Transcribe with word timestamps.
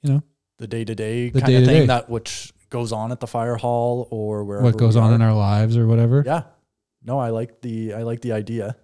you 0.02 0.12
know, 0.12 0.22
the 0.58 0.66
day 0.66 0.84
to 0.84 0.94
day 0.94 1.30
kind 1.30 1.42
of 1.42 1.46
day-to-day. 1.48 1.66
thing 1.80 1.86
that 1.88 2.08
which 2.08 2.52
goes 2.70 2.92
on 2.92 3.12
at 3.12 3.20
the 3.20 3.26
fire 3.26 3.56
hall 3.56 4.08
or 4.10 4.44
wherever 4.44 4.64
what 4.64 4.76
goes 4.76 4.96
we 4.96 5.00
on 5.02 5.12
are. 5.12 5.14
in 5.14 5.22
our 5.22 5.34
lives 5.34 5.76
or 5.76 5.86
whatever. 5.86 6.22
yeah 6.26 6.42
no 7.04 7.16
i 7.18 7.28
like 7.30 7.60
the 7.60 7.94
i 7.94 8.02
like 8.02 8.20
the 8.22 8.32
idea 8.32 8.74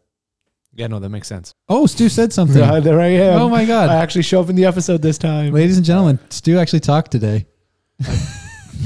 Yeah, 0.74 0.86
no, 0.86 1.00
that 1.00 1.08
makes 1.10 1.28
sense. 1.28 1.52
Oh, 1.68 1.86
Stu 1.86 2.08
said 2.08 2.32
something. 2.38 2.58
Yeah, 2.58 2.80
there 2.80 3.00
I 3.00 3.08
am. 3.08 3.40
Oh 3.42 3.48
my 3.48 3.64
God. 3.66 3.90
I 3.90 3.96
actually 3.96 4.22
show 4.22 4.40
up 4.40 4.48
in 4.48 4.56
the 4.56 4.64
episode 4.64 5.02
this 5.02 5.18
time. 5.18 5.52
Ladies 5.52 5.76
and 5.76 5.84
gentlemen, 5.84 6.18
Stu 6.30 6.58
actually 6.58 6.80
talked 6.80 7.10
today. 7.10 7.46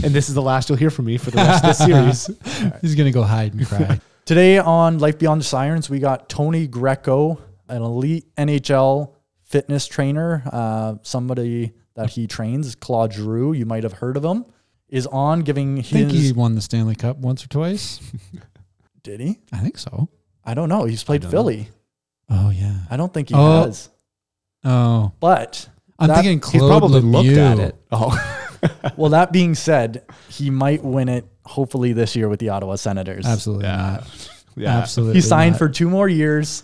And 0.04 0.12
this 0.14 0.28
is 0.28 0.34
the 0.34 0.42
last 0.42 0.68
you'll 0.68 0.78
hear 0.78 0.90
from 0.90 1.06
me 1.06 1.16
for 1.18 1.30
the 1.30 1.38
rest 1.38 1.64
of 1.64 1.76
the 1.78 1.84
series. 2.54 2.80
He's 2.80 2.94
gonna 2.94 3.10
go 3.12 3.22
hide 3.22 3.54
and 3.54 3.66
cry. 3.66 4.00
today 4.24 4.58
on 4.58 4.98
life 4.98 5.18
beyond 5.18 5.40
the 5.40 5.44
sirens 5.44 5.88
we 5.88 6.00
got 6.00 6.28
tony 6.28 6.66
greco 6.66 7.38
an 7.68 7.80
elite 7.80 8.26
nhl 8.36 9.12
fitness 9.44 9.86
trainer 9.86 10.42
uh, 10.52 10.94
somebody 11.02 11.72
that 11.94 12.10
he 12.10 12.26
trains 12.26 12.74
claude 12.74 13.12
giroux 13.12 13.52
you 13.52 13.64
might 13.64 13.84
have 13.84 13.92
heard 13.92 14.16
of 14.16 14.24
him 14.24 14.44
is 14.88 15.06
on 15.06 15.40
giving 15.42 15.78
I 15.78 15.82
think 15.82 16.10
he 16.10 16.32
won 16.32 16.56
the 16.56 16.60
Stanley 16.60 16.96
Cup 16.96 17.18
once 17.18 17.44
or 17.44 17.48
twice. 17.48 18.00
did 19.04 19.20
he 19.20 19.38
I 19.52 19.58
think 19.58 19.78
so. 19.78 20.08
i 20.44 20.54
don't 20.54 20.68
know 20.68 20.86
he's 20.86 21.04
played 21.04 21.22
don't 21.22 21.30
philly 21.30 21.68
Oh 22.28 22.50
yeah. 22.50 22.78
i 22.90 22.96
don't 22.96 23.14
think 23.14 23.28
he 23.28 23.34
Oh. 23.36 23.62
has 23.62 23.88
Oh, 24.64 25.12
but 25.20 25.68
I'm 26.00 26.08
That- 26.08 26.24
thinking 26.24 26.38
He's 26.50 26.60
Claude 26.60 26.80
probably 26.80 27.00
looked 27.00 27.28
at 27.28 27.58
it. 27.60 27.76
Oh, 27.92 28.10
well 28.96 29.10
that 29.10 29.32
being 29.32 29.54
said 29.54 30.02
he 30.28 30.50
might 30.50 30.82
win 30.84 31.08
it 31.08 31.24
hopefully 31.44 31.92
this 31.92 32.16
year 32.16 32.28
with 32.28 32.40
the 32.40 32.48
ottawa 32.48 32.74
senators 32.76 33.24
Absolutely 33.26 33.64
Yeah. 33.66 33.76
not. 33.76 34.30
yeah. 34.56 34.78
Absolutely. 34.78 35.14
He 35.16 35.20
signed 35.20 35.52
not. 35.52 35.58
for 35.58 35.68
two 35.68 35.88
more 35.90 36.08
years. 36.08 36.62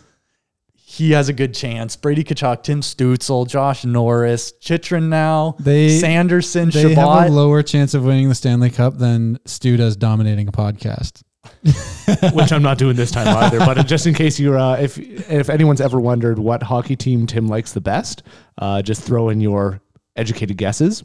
He 0.74 1.12
has 1.12 1.30
a 1.30 1.32
good 1.32 1.54
chance. 1.54 1.96
Brady 1.96 2.22
Tkachuk, 2.22 2.64
Tim 2.64 2.82
Stützle, 2.82 3.48
Josh 3.48 3.84
Norris, 3.86 4.52
Chychrun 4.60 5.08
now, 5.08 5.56
They- 5.58 5.98
Sanderson, 5.98 6.68
They 6.68 6.92
have 6.94 7.28
a 7.28 7.30
lower 7.30 7.62
chance 7.62 7.94
of 7.94 8.04
winning 8.04 8.28
the 8.28 8.34
Stanley 8.34 8.68
Cup 8.68 8.98
than 8.98 9.38
Stu 9.46 9.78
does 9.78 9.96
dominating 9.96 10.48
a 10.48 10.52
podcast. 10.52 11.22
which 12.34 12.52
I'm 12.52 12.62
not 12.62 12.78
doing 12.78 12.94
this 12.94 13.10
time 13.10 13.26
either. 13.28 13.58
But 13.58 13.86
just 13.86 14.06
in 14.06 14.14
case 14.14 14.38
you're, 14.38 14.58
uh, 14.58 14.76
if 14.76 14.98
if 14.98 15.48
anyone's 15.50 15.80
ever 15.80 15.98
wondered 15.98 16.38
what 16.38 16.62
hockey 16.62 16.94
team 16.94 17.26
Tim 17.26 17.48
likes 17.48 17.72
the 17.72 17.80
best, 17.80 18.22
uh, 18.58 18.82
just 18.82 19.02
throw 19.02 19.28
in 19.28 19.40
your 19.40 19.80
educated 20.14 20.56
guesses. 20.56 21.02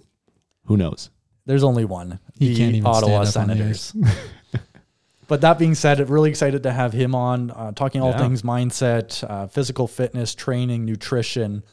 Who 0.68 0.78
knows? 0.78 1.10
There's 1.46 1.64
only 1.64 1.86
one. 1.86 2.20
He 2.38 2.50
the 2.50 2.56
can't 2.58 2.76
even 2.76 2.88
Ottawa 2.88 3.24
stand 3.24 3.52
up 3.52 3.58
on 3.58 3.58
Senators. 3.58 3.94
but 5.28 5.42
that 5.42 5.58
being 5.60 5.76
said, 5.76 6.10
really 6.10 6.30
excited 6.30 6.64
to 6.64 6.72
have 6.72 6.94
him 6.94 7.16
on, 7.16 7.52
uh, 7.52 7.72
talking 7.72 8.02
all 8.02 8.12
Yeah. 8.12 8.18
things 8.20 8.42
mindset, 8.42 9.24
uh, 9.30 9.48
physical 9.48 9.88
fitness, 9.88 10.36
training, 10.36 10.86
nutrition, 10.86 11.64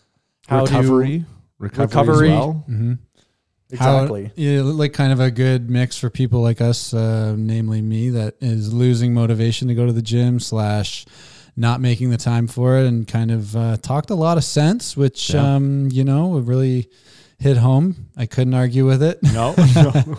how 0.46 0.62
recovery, 0.64 1.24
recovery, 1.58 1.86
recovery. 1.86 2.30
as 2.30 2.38
well. 2.38 2.64
Mm-hmm. 2.68 2.92
to 2.94 3.74
exactly. 3.74 4.30
yeah, 4.36 4.62
like 4.62 4.92
kind 4.92 5.12
of 5.12 5.20
a 5.20 5.30
good 5.30 5.70
mix 5.70 5.96
for 5.98 6.10
people 6.10 6.40
like 6.40 6.60
us, 6.60 6.92
uh, 6.94 7.34
namely 7.36 7.82
me, 7.82 8.10
that 8.10 8.36
is 8.40 8.72
losing 8.72 9.14
motivation 9.14 9.68
to 9.68 9.74
go 9.74 9.86
to 9.86 9.92
the 9.92 10.02
gym 10.02 10.38
slash 10.38 11.06
not 11.56 11.80
making 11.80 12.10
the 12.10 12.16
time 12.16 12.46
for 12.48 12.78
it, 12.78 12.86
and 12.86 13.06
kind 13.08 13.30
of 13.30 13.56
uh, 13.56 13.76
talked 13.78 14.10
a 14.10 14.14
lot 14.14 14.36
of 14.36 14.44
sense, 14.44 14.96
which 14.96 15.30
Yeah. 15.30 15.54
um, 15.56 15.88
you 15.90 16.04
know 16.04 16.38
really 16.38 16.88
hit 17.38 17.56
home. 17.56 18.08
I 18.16 18.26
couldn't 18.26 18.54
argue 18.54 18.86
with 18.86 19.02
it. 19.02 19.18
No, 19.22 19.54
no. 19.74 20.18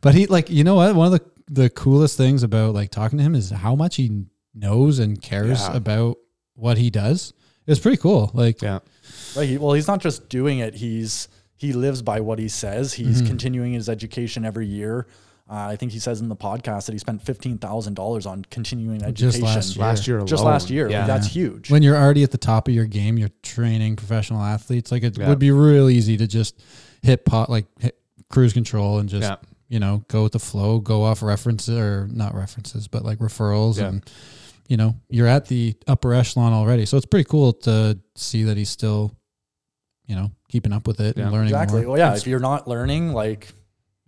But 0.00 0.14
he 0.14 0.26
like 0.26 0.50
you 0.50 0.64
know 0.64 0.74
what 0.76 0.94
one 0.94 1.12
of 1.12 1.20
the 1.20 1.24
the 1.62 1.70
coolest 1.70 2.16
things 2.16 2.42
about 2.42 2.74
like 2.74 2.90
talking 2.90 3.18
to 3.18 3.24
him 3.24 3.34
is 3.34 3.50
how 3.50 3.74
much 3.74 3.96
he 3.96 4.24
knows 4.54 4.98
and 4.98 5.20
cares 5.20 5.60
Yeah. 5.60 5.76
about 5.76 6.16
what 6.54 6.78
he 6.78 6.90
does. 6.90 7.32
It's 7.66 7.80
pretty 7.80 7.96
cool. 7.98 8.30
Like 8.34 8.60
yeah, 8.62 8.80
Right. 9.36 9.48
He, 9.48 9.58
well, 9.58 9.72
he's 9.72 9.88
not 9.88 10.00
just 10.00 10.28
doing 10.28 10.58
it. 10.58 10.74
He's 10.74 11.28
he 11.56 11.72
lives 11.72 12.02
by 12.02 12.20
what 12.20 12.38
he 12.38 12.48
says. 12.48 12.92
He's 12.94 13.22
Mhm. 13.22 13.26
continuing 13.26 13.72
his 13.72 13.88
education 13.88 14.44
every 14.44 14.66
year. 14.66 15.06
Uh, 15.48 15.54
I 15.72 15.76
think 15.76 15.92
he 15.92 15.98
says 15.98 16.22
in 16.22 16.30
the 16.30 16.36
podcast 16.36 16.86
that 16.86 16.92
he 16.92 16.98
spent 16.98 17.20
fifteen 17.22 17.58
thousand 17.58 17.94
dollars 17.94 18.24
on 18.24 18.44
continuing 18.50 19.00
Just 19.12 19.36
education 19.38 19.42
last 19.44 19.76
year. 19.76 19.84
last 19.84 20.06
year, 20.08 20.20
Just 20.24 20.42
last 20.44 20.70
year. 20.70 20.88
Like, 20.88 21.06
that's 21.06 21.26
huge. 21.26 21.70
when 21.70 21.82
you're 21.82 21.96
already 21.96 22.22
at 22.22 22.30
the 22.30 22.38
top 22.38 22.66
of 22.66 22.72
your 22.74 22.86
game, 22.86 23.18
you're 23.18 23.28
training 23.42 23.96
professional 23.96 24.40
athletes. 24.42 24.90
Like 24.90 25.02
it 25.02 25.18
Yeah. 25.18 25.28
would 25.28 25.38
be 25.38 25.50
real 25.50 25.90
easy 25.90 26.16
to 26.16 26.26
just 26.26 26.62
hit 27.02 27.26
pot 27.26 27.50
like 27.50 27.66
hit 27.78 27.98
cruise 28.30 28.54
control 28.54 28.98
and 29.00 29.08
just 29.08 29.22
yeah, 29.28 29.36
you 29.68 29.78
know 29.78 30.02
go 30.08 30.22
with 30.22 30.32
the 30.32 30.38
flow, 30.38 30.78
go 30.80 31.02
off 31.04 31.22
references 31.22 31.76
or 31.78 32.08
not 32.10 32.34
references, 32.34 32.88
but 32.88 33.04
like 33.04 33.18
referrals 33.18 33.76
Yeah. 33.78 33.88
and 33.88 34.10
you 34.66 34.78
know 34.78 34.94
you're 35.10 35.28
at 35.28 35.44
the 35.48 35.74
upper 35.86 36.14
echelon 36.14 36.54
already. 36.54 36.86
So 36.86 36.96
it's 36.96 37.04
pretty 37.04 37.28
cool 37.28 37.52
to 37.64 37.98
see 38.16 38.44
that 38.44 38.56
he's 38.56 38.70
still 38.70 39.12
you 40.06 40.16
know 40.16 40.30
keeping 40.48 40.72
up 40.72 40.86
with 40.86 41.00
it 41.00 41.18
Yeah. 41.18 41.24
and 41.24 41.32
learning 41.32 41.48
exactly. 41.48 41.82
more. 41.82 41.90
Well, 41.90 41.98
yeah. 41.98 42.06
It's- 42.12 42.22
If 42.22 42.28
you're 42.28 42.40
not 42.40 42.66
learning, 42.66 43.12
like 43.12 43.52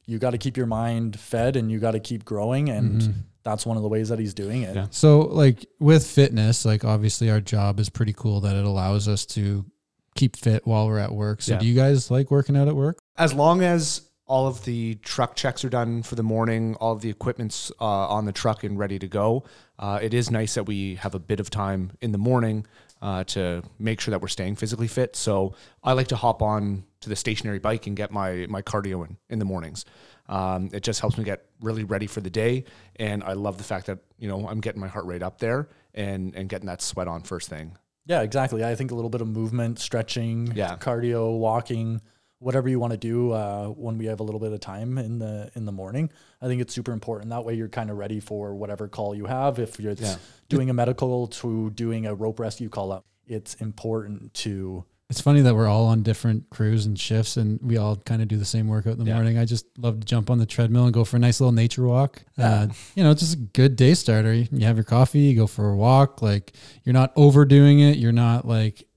you 0.07 0.19
got 0.19 0.31
to 0.31 0.39
keep 0.39 0.57
your 0.57 0.67
mind 0.67 1.19
fed 1.19 1.57
and 1.57 1.71
you 1.71 1.79
got 1.79 1.93
to 1.93 2.01
keep 2.01 2.25
growing, 2.25 2.69
and 2.71 3.01
Mhm. 3.03 3.15
that's 3.43 3.67
one 3.67 3.77
of 3.77 3.83
the 3.83 3.89
ways 3.89 4.09
that 4.09 4.19
he's 4.19 4.35
doing 4.35 4.63
it. 4.63 4.75
Yeah. 4.77 4.87
So 4.91 5.21
like 5.21 5.67
with 5.81 6.07
fitness, 6.07 6.65
like 6.65 6.85
obviously 6.85 7.31
our 7.31 7.41
job 7.41 7.81
is 7.81 7.89
pretty 7.89 8.13
cool 8.13 8.41
that 8.43 8.57
it 8.57 8.65
allows 8.65 9.09
us 9.09 9.27
to 9.27 9.65
keep 10.15 10.37
fit 10.37 10.67
while 10.67 10.87
we're 10.87 10.99
at 10.99 11.13
work. 11.13 11.43
So 11.43 11.53
Yeah. 11.53 11.59
do 11.59 11.67
you 11.67 11.75
guys 11.75 12.11
like 12.11 12.31
working 12.31 12.57
out 12.57 12.69
at 12.69 12.77
work? 12.77 12.99
as 13.19 13.33
long 13.33 13.63
as 13.63 14.03
all 14.27 14.47
of 14.47 14.65
the 14.67 14.95
truck 14.97 15.37
checks 15.37 15.65
are 15.65 15.69
done 15.71 16.03
for 16.03 16.17
the 16.17 16.23
morning, 16.23 16.75
all 16.81 16.93
of 16.93 17.01
the 17.01 17.09
equipment's 17.09 17.71
uh, 17.81 17.85
on 17.85 18.25
the 18.27 18.33
truck 18.33 18.63
and 18.65 18.79
ready 18.79 18.99
to 18.99 19.07
go. 19.09 19.43
Uh, 19.79 19.99
it 20.03 20.13
is 20.13 20.31
nice 20.31 20.55
that 20.55 20.65
we 20.65 20.97
have 20.97 21.15
a 21.15 21.19
bit 21.19 21.39
of 21.41 21.49
time 21.49 21.93
in 22.03 22.13
the 22.13 22.19
morning 22.19 22.67
uh, 23.01 23.23
to 23.25 23.63
make 23.79 24.01
sure 24.01 24.11
that 24.11 24.21
we're 24.21 24.27
staying 24.29 24.57
physically 24.57 24.89
fit. 24.89 25.15
So 25.17 25.55
I 25.83 25.93
like 25.93 26.09
to 26.09 26.17
hop 26.17 26.43
on 26.43 26.85
to 27.01 27.09
the 27.09 27.17
stationary 27.17 27.59
bike 27.59 27.87
and 27.87 27.97
get 27.97 28.11
my 28.11 28.47
my 28.49 28.63
cardio 28.63 29.07
in 29.07 29.17
in 29.29 29.39
the 29.39 29.45
mornings. 29.45 29.85
Um, 30.29 30.71
it 30.73 30.83
just 30.83 31.01
helps 31.01 31.17
me 31.19 31.25
get 31.25 31.47
really 31.61 31.85
ready 31.85 32.07
for 32.07 32.21
the 32.21 32.31
day, 32.31 32.65
and 32.97 33.23
I 33.23 33.35
love 33.35 33.59
the 33.59 33.65
fact 33.65 33.87
that 33.87 33.99
you 34.19 34.29
know 34.29 34.49
I'm 34.49 34.61
getting 34.61 34.81
my 34.81 34.89
heart 34.89 35.07
rate 35.07 35.23
up 35.23 35.39
there 35.39 35.69
and 35.95 36.35
and 36.35 36.49
getting 36.49 36.67
that 36.67 36.83
sweat 36.83 37.09
on 37.09 37.23
first 37.23 37.49
thing. 37.49 37.77
Yeah, 38.07 38.23
exactly. 38.23 38.65
I 38.65 38.75
think 38.77 38.91
a 38.91 38.95
little 38.95 39.11
bit 39.11 39.21
of 39.21 39.29
movement, 39.29 39.79
stretching, 39.81 40.53
Yeah. 40.55 40.77
cardio, 40.77 41.37
walking, 41.39 42.01
whatever 42.39 42.69
you 42.69 42.79
want 42.79 42.93
to 42.93 42.97
do 42.97 43.33
uh, 43.33 43.67
when 43.69 43.99
we 43.99 44.07
have 44.07 44.21
a 44.21 44.23
little 44.23 44.39
bit 44.41 44.53
of 44.53 44.61
time 44.61 44.97
in 44.99 45.19
the 45.19 45.51
in 45.55 45.65
the 45.65 45.73
morning. 45.73 46.11
I 46.41 46.47
think 46.47 46.61
it's 46.61 46.73
super 46.75 46.93
important. 46.93 47.31
That 47.31 47.45
way, 47.45 47.55
you're 47.55 47.69
kind 47.69 47.91
of 47.91 47.97
ready 47.97 48.21
for 48.21 48.55
whatever 48.55 48.89
call 48.89 49.15
you 49.15 49.27
have. 49.27 49.59
If 49.59 49.79
you're 49.81 49.93
Yeah. 49.95 50.17
doing 50.49 50.71
a 50.71 50.75
medical 50.75 51.27
to 51.29 51.71
doing 51.71 52.07
a 52.07 52.15
rope 52.15 52.39
rescue 52.41 52.69
call 52.69 52.93
up, 52.93 53.05
it's 53.27 53.55
important 53.55 54.35
to 54.35 54.85
It's 55.09 55.21
funny 55.21 55.41
that 55.43 55.55
we're 55.55 55.69
all 55.69 55.87
on 55.87 56.03
different 56.03 56.51
crews 56.51 56.85
and 56.87 56.99
shifts, 56.99 57.37
and 57.37 57.61
we 57.63 57.77
all 57.77 57.95
kind 57.95 58.21
of 58.23 58.27
do 58.27 58.37
the 58.37 58.45
same 58.45 58.67
workout 58.67 58.95
in 58.95 58.99
the 58.99 59.05
Yeah. 59.05 59.15
morning. 59.15 59.39
I 59.39 59.45
just 59.45 59.67
love 59.79 60.01
to 60.01 60.05
jump 60.05 60.31
on 60.31 60.39
the 60.39 60.47
treadmill 60.47 60.85
and 60.85 60.93
go 60.93 61.05
for 61.05 61.17
a 61.17 61.21
nice 61.21 61.41
little 61.41 61.53
nature 61.53 61.87
walk. 61.87 62.25
Uh, 62.37 62.67
you 62.97 63.05
know, 63.05 63.13
it's 63.13 63.21
just 63.21 63.35
a 63.35 63.39
good 63.39 63.77
day 63.77 63.95
starter. 63.95 64.35
You 64.35 64.49
have 64.67 64.77
your 64.77 64.85
coffee, 64.85 65.21
you 65.21 65.37
go 65.37 65.47
for 65.47 65.69
a 65.71 65.77
walk. 65.77 66.23
Like 66.23 66.55
you're 66.83 66.93
not 66.93 67.13
overdoing 67.15 67.79
it. 67.79 67.99
You're 67.99 68.11
not 68.11 68.49
like, 68.49 68.89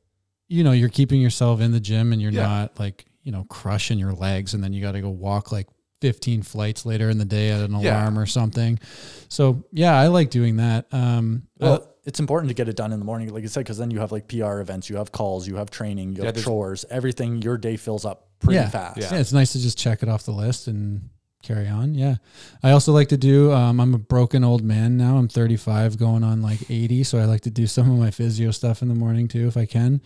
you 0.47 0.63
know, 0.63 0.71
you're 0.71 0.89
keeping 0.89 1.21
yourself 1.21 1.61
in 1.61 1.71
the 1.73 1.79
gym, 1.79 2.11
and 2.11 2.19
you're 2.19 2.31
Yeah. 2.31 2.47
not 2.47 2.79
like 2.79 3.05
you 3.23 3.31
know 3.31 3.43
crushing 3.43 3.99
your 3.99 4.13
legs, 4.13 4.55
and 4.55 4.63
then 4.63 4.73
you 4.73 4.81
got 4.81 4.93
to 4.93 5.01
go 5.01 5.09
walk 5.11 5.51
like 5.51 5.67
15 6.01 6.41
flights 6.41 6.87
later 6.87 7.09
in 7.11 7.19
the 7.19 7.25
day 7.25 7.49
at 7.51 7.61
an 7.61 7.71
Yeah. 7.79 7.99
alarm 8.01 8.17
or 8.17 8.25
something. 8.25 8.79
So 9.27 9.63
yeah, 9.71 9.93
I 9.99 10.07
like 10.07 10.31
doing 10.31 10.55
that. 10.55 10.87
Um, 10.91 11.43
Well, 11.59 11.88
it's 12.09 12.19
important 12.19 12.49
to 12.49 12.55
get 12.55 12.67
it 12.67 12.75
done 12.75 12.91
in 12.91 12.97
the 12.97 13.05
morning, 13.05 13.31
like 13.31 13.43
I 13.43 13.47
said, 13.47 13.59
because 13.59 13.77
then 13.77 13.91
you 13.91 13.99
have 13.99 14.11
like 14.11 14.27
PR 14.27 14.61
events, 14.61 14.89
you 14.89 14.95
have 14.95 15.11
calls, 15.11 15.47
you 15.47 15.57
have 15.57 15.69
training, 15.69 16.15
you 16.15 16.23
Yeah, 16.23 16.31
have 16.33 16.43
chores, 16.43 16.83
everything. 16.89 17.43
Your 17.43 17.55
day 17.55 17.77
fills 17.77 18.03
up 18.03 18.29
pretty 18.39 18.55
yeah. 18.55 18.69
fast. 18.69 18.97
Yeah. 18.97 19.19
it's 19.19 19.31
nice 19.31 19.51
to 19.51 19.61
just 19.61 19.77
check 19.77 20.01
it 20.01 20.09
off 20.09 20.23
the 20.23 20.31
list 20.31 20.65
and 20.65 21.09
carry 21.43 21.67
on. 21.67 21.93
Yeah. 21.93 22.15
I 22.63 22.71
also 22.71 22.93
like 22.93 23.09
to 23.09 23.17
do, 23.17 23.51
um, 23.51 23.79
I'm 23.79 23.93
a 23.93 23.99
broken 23.99 24.43
old 24.43 24.63
man 24.63 24.97
now. 24.97 25.17
I'm 25.17 25.27
35 25.27 25.99
going 25.99 26.23
on 26.23 26.41
like 26.41 26.67
80. 26.67 27.03
So 27.03 27.19
I 27.19 27.25
like 27.25 27.41
to 27.41 27.51
do 27.51 27.67
some 27.75 27.91
of 27.91 27.99
my 27.99 28.09
physio 28.09 28.49
stuff 28.49 28.81
in 28.81 28.87
the 28.87 28.95
morning 28.95 29.27
too, 29.27 29.47
if 29.47 29.55
I 29.55 29.67
can. 29.67 30.01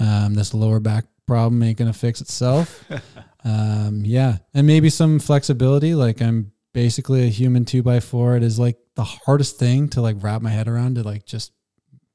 Um, 0.00 0.32
this 0.32 0.54
lower 0.54 0.80
back 0.80 1.04
problem 1.26 1.62
ain't 1.62 1.76
going 1.76 1.92
to 1.92 1.98
fix 1.98 2.22
itself. 2.22 2.82
um, 3.44 4.00
yeah. 4.06 4.38
And 4.54 4.66
maybe 4.66 4.88
some 4.88 5.18
flexibility. 5.18 5.94
Like 5.94 6.22
I'm 6.22 6.52
basically 6.72 7.24
a 7.24 7.28
human 7.30 7.64
two 7.64 7.82
by 7.82 8.00
four. 8.00 8.36
It 8.36 8.42
is 8.42 8.58
like 8.58 8.76
the 8.94 9.04
hardest 9.04 9.58
thing 9.58 9.88
to 9.90 10.00
like 10.00 10.16
wrap 10.20 10.42
my 10.42 10.50
head 10.50 10.68
around 10.68 10.96
to 10.96 11.02
like 11.02 11.24
just, 11.26 11.52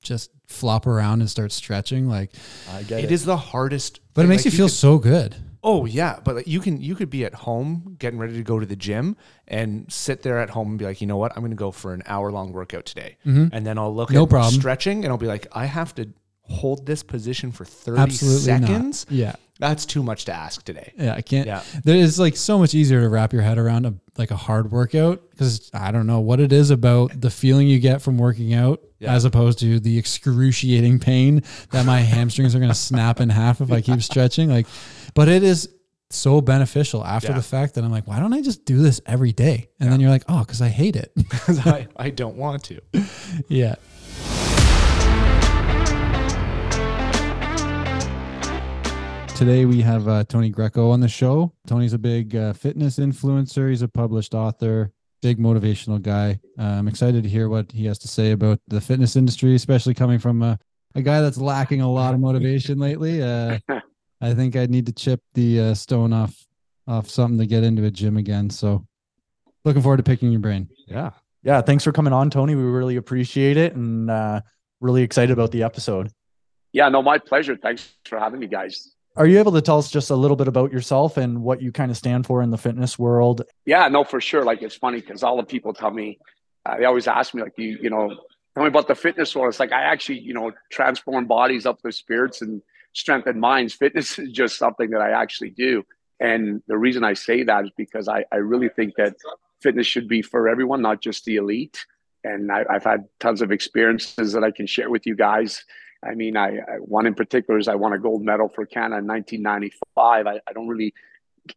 just 0.01 0.31
flop 0.47 0.87
around 0.87 1.21
and 1.21 1.29
start 1.29 1.51
stretching. 1.51 2.07
Like, 2.07 2.31
I 2.71 2.83
get 2.83 2.99
it. 2.99 3.05
It 3.05 3.11
is 3.11 3.25
the 3.25 3.37
hardest. 3.37 3.99
but 4.13 4.25
it 4.25 4.27
makes 4.27 4.45
Like, 4.45 4.53
you 4.53 4.57
feel 4.57 4.67
could- 4.67 4.73
so 4.75 4.97
good. 4.97 5.35
Oh 5.63 5.85
yeah, 5.85 6.19
but 6.23 6.35
like 6.35 6.47
you 6.47 6.61
can 6.61 6.79
you 6.79 6.95
could 6.95 7.09
be 7.09 7.25
at 7.25 7.33
home 7.33 7.97
getting 7.99 8.19
ready 8.19 8.33
to 8.35 8.43
go 8.43 8.57
to 8.59 8.65
the 8.65 8.75
gym 8.75 9.17
and 9.47 9.91
sit 9.91 10.21
there 10.21 10.37
at 10.37 10.51
home 10.51 10.69
and 10.69 10.79
be 10.79 10.85
like, 10.85 11.01
you 11.01 11.07
know 11.07 11.17
what, 11.17 11.33
I'm 11.35 11.41
going 11.41 11.49
to 11.51 11.57
go 11.57 11.71
for 11.71 11.93
an 11.93 12.03
hour 12.05 12.31
long 12.31 12.53
workout 12.53 12.85
today, 12.85 13.17
and 13.25 13.65
then 13.65 13.77
I'll 13.77 13.93
look 13.93 14.09
Mm-hmm. 14.09 14.17
No 14.17 14.23
at 14.23 14.29
problem. 14.29 14.53
stretching 14.53 15.03
and 15.03 15.11
I'll 15.11 15.17
be 15.17 15.25
like, 15.27 15.47
I 15.51 15.65
have 15.65 15.93
to 15.95 16.07
hold 16.43 16.85
this 16.85 17.03
position 17.03 17.51
for 17.51 17.65
30 17.65 17.99
Absolutely 17.99 18.51
not. 18.53 18.61
seconds. 18.67 19.05
Yeah. 19.09 19.35
That's 19.59 19.85
too 19.85 20.03
much 20.03 20.25
to 20.25 20.33
ask 20.33 20.63
today. 20.63 20.93
Yeah, 20.97 21.15
I 21.15 21.21
can't. 21.21 21.47
Yeah. 21.47 21.63
There 21.83 21.95
is 21.95 22.19
like 22.19 22.35
so 22.37 22.59
much 22.59 22.73
easier 22.75 23.01
to 23.01 23.09
wrap 23.09 23.33
your 23.33 23.41
head 23.41 23.57
around 23.57 23.85
a 23.85 23.93
like 24.17 24.31
a 24.31 24.35
hard 24.35 24.71
workout 24.71 25.29
because 25.31 25.69
I 25.73 25.91
don't 25.91 26.07
know 26.07 26.19
what 26.19 26.39
it 26.39 26.51
is 26.51 26.69
about 26.71 27.19
the 27.19 27.29
feeling 27.29 27.67
you 27.67 27.79
get 27.79 28.01
from 28.01 28.17
working 28.17 28.53
out 28.53 28.81
Yeah. 28.99 29.13
as 29.13 29.25
opposed 29.25 29.59
to 29.59 29.79
the 29.79 29.97
excruciating 29.97 30.99
pain 30.99 31.43
that 31.71 31.85
my 31.85 31.99
hamstrings 32.01 32.55
are 32.55 32.59
going 32.59 32.69
to 32.71 32.75
snap 32.75 33.19
in 33.19 33.29
half 33.29 33.61
if 33.61 33.71
I 33.71 33.81
keep 33.81 34.01
stretching. 34.01 34.49
Like, 34.49 34.67
but 35.13 35.27
it 35.27 35.43
is 35.43 35.69
so 36.09 36.39
beneficial 36.41 37.03
after 37.03 37.29
Yeah. 37.29 37.35
the 37.37 37.43
fact 37.43 37.75
that 37.75 37.83
I'm 37.83 37.91
like, 37.91 38.07
why 38.07 38.19
don't 38.19 38.33
I 38.33 38.41
just 38.41 38.63
do 38.65 38.77
this 38.81 39.01
every 39.05 39.33
day? 39.33 39.69
And 39.79 39.91
then 39.91 39.99
you're 39.99 40.09
like, 40.09 40.23
oh, 40.29 40.39
because 40.39 40.61
I 40.61 40.69
hate 40.69 40.95
it. 40.95 41.11
I, 41.65 41.87
I 41.97 42.09
don't 42.11 42.37
want 42.37 42.63
to. 42.65 42.81
yeah. 43.49 43.75
Today 49.37 49.65
we 49.65 49.81
have 49.81 50.07
uh, 50.07 50.23
Tony 50.23 50.49
Greco 50.49 50.89
on 50.89 50.99
the 50.99 51.07
show. 51.07 51.53
Tony's 51.67 51.93
a 51.93 51.99
big 51.99 52.35
uh, 52.35 52.53
fitness 52.53 52.97
influencer. 52.97 53.69
He's 53.69 53.83
a 53.83 53.87
published 53.87 54.33
author, 54.33 54.91
big 55.21 55.37
motivational 55.37 56.01
guy. 56.01 56.39
Uh, 56.57 56.63
I'm 56.63 56.87
excited 56.87 57.21
to 57.21 57.29
hear 57.29 57.47
what 57.47 57.71
he 57.71 57.85
has 57.85 57.99
to 57.99 58.07
say 58.07 58.31
about 58.31 58.59
the 58.67 58.81
fitness 58.81 59.15
industry, 59.15 59.53
especially 59.53 59.93
coming 59.93 60.17
from 60.17 60.41
a, 60.41 60.57
a 60.95 61.03
guy 61.03 61.21
that's 61.21 61.37
lacking 61.37 61.81
a 61.81 61.91
lot 61.91 62.15
of 62.15 62.19
motivation 62.19 62.79
lately. 62.79 63.21
Uh, 63.21 63.59
I 64.21 64.33
think 64.33 64.55
I 64.55 64.65
need 64.65 64.87
to 64.87 64.91
chip 64.91 65.21
the 65.35 65.59
uh, 65.59 65.73
stone 65.75 66.13
off 66.13 66.35
off 66.87 67.07
something 67.07 67.37
to 67.37 67.45
get 67.45 67.63
into 67.63 67.85
a 67.85 67.91
gym 67.91 68.17
again. 68.17 68.49
So, 68.49 68.87
looking 69.63 69.83
forward 69.83 69.97
to 69.97 70.03
picking 70.03 70.31
your 70.31 70.41
brain. 70.41 70.67
Yeah. 70.87 71.11
yeah. 71.43 71.61
Thanks 71.61 71.83
for 71.83 71.91
coming 71.91 72.11
on, 72.11 72.31
Tony. 72.31 72.55
We 72.55 72.63
really 72.63 72.95
appreciate 72.95 73.57
it 73.57 73.75
and 73.75 74.09
uh, 74.09 74.41
really 74.81 75.03
excited 75.03 75.31
about 75.31 75.51
the 75.51 75.61
episode. 75.61 76.11
Yeah, 76.71 76.89
no, 76.89 77.03
my 77.03 77.19
pleasure. 77.19 77.55
Thanks 77.55 77.87
for 78.03 78.17
having 78.17 78.39
me, 78.39 78.47
guys. 78.47 78.95
Are 79.17 79.25
you 79.25 79.39
able 79.39 79.51
to 79.53 79.61
tell 79.63 79.79
us 79.79 79.89
just 79.89 80.11
a 80.11 80.15
little 80.15 80.37
bit 80.37 80.47
about 80.47 80.71
yourself 80.71 81.17
and 81.17 81.41
what 81.41 81.59
you 81.59 81.71
kind 81.71 81.89
of 81.89 81.97
stand 81.97 82.27
for 82.27 82.43
in 82.43 82.51
the 82.51 82.57
fitness 82.57 82.99
world? 82.99 83.41
Yeah, 83.65 83.87
no, 83.87 84.03
for 84.03 84.21
sure. 84.21 84.45
Like 84.45 84.61
it's 84.61 84.75
funny 84.75 85.01
because 85.01 85.23
all 85.23 85.37
the 85.37 85.43
people 85.43 85.73
tell 85.73 85.89
me, 85.89 86.19
uh, 86.67 86.77
they 86.77 86.85
always 86.85 87.07
ask 87.07 87.33
me, 87.33 87.41
like, 87.41 87.53
you, 87.57 87.79
you 87.81 87.89
know, 87.89 88.09
tell 88.53 88.63
me 88.63 88.67
about 88.67 88.87
the 88.87 88.93
fitness 88.93 89.35
world. 89.35 89.49
It's 89.49 89.59
like 89.59 89.71
I 89.71 89.81
actually, 89.81 90.19
you 90.19 90.35
know, 90.35 90.51
transform 90.71 91.25
bodies 91.25 91.65
up 91.65 91.81
their 91.81 91.91
spirits 91.91 92.43
and 92.43 92.61
strengthen 92.93 93.39
minds. 93.39 93.73
Fitness 93.83 94.19
is 94.19 94.31
just 94.31 94.59
something 94.59 94.91
that 94.91 95.01
I 95.01 95.11
actually 95.19 95.49
do. 95.49 95.83
And 96.19 96.61
the 96.67 96.77
reason 96.77 97.03
I 97.03 97.13
say 97.13 97.41
that 97.41 97.65
is 97.65 97.71
because 97.75 98.07
I, 98.07 98.23
I 98.31 98.37
really 98.37 98.69
think 98.69 98.95
that 98.97 99.15
fitness 99.61 99.87
should 99.87 100.07
be 100.07 100.21
for 100.21 100.47
everyone, 100.47 100.81
not 100.83 101.01
just 101.01 101.25
the 101.25 101.37
elite. 101.37 101.77
And 102.23 102.51
I, 102.51 102.65
I've 102.69 102.83
had 102.83 103.05
tons 103.19 103.41
of 103.41 103.51
experiences 103.51 104.33
that 104.33 104.43
I 104.43 104.51
can 104.51 104.67
share 104.67 104.89
with 104.89 105.07
you 105.07 105.15
guys. 105.15 105.63
I 106.03 106.13
mean, 106.13 106.37
I, 106.37 106.57
I 106.57 106.75
one 106.79 107.05
in 107.05 107.15
particular 107.15 107.59
is 107.59 107.67
I 107.67 107.75
won 107.75 107.93
a 107.93 107.99
gold 107.99 108.23
medal 108.23 108.49
for 108.49 108.65
Canada 108.65 108.99
in 108.99 109.07
1995. 109.07 110.27
I, 110.27 110.39
I 110.47 110.53
don't 110.53 110.67
really 110.67 110.93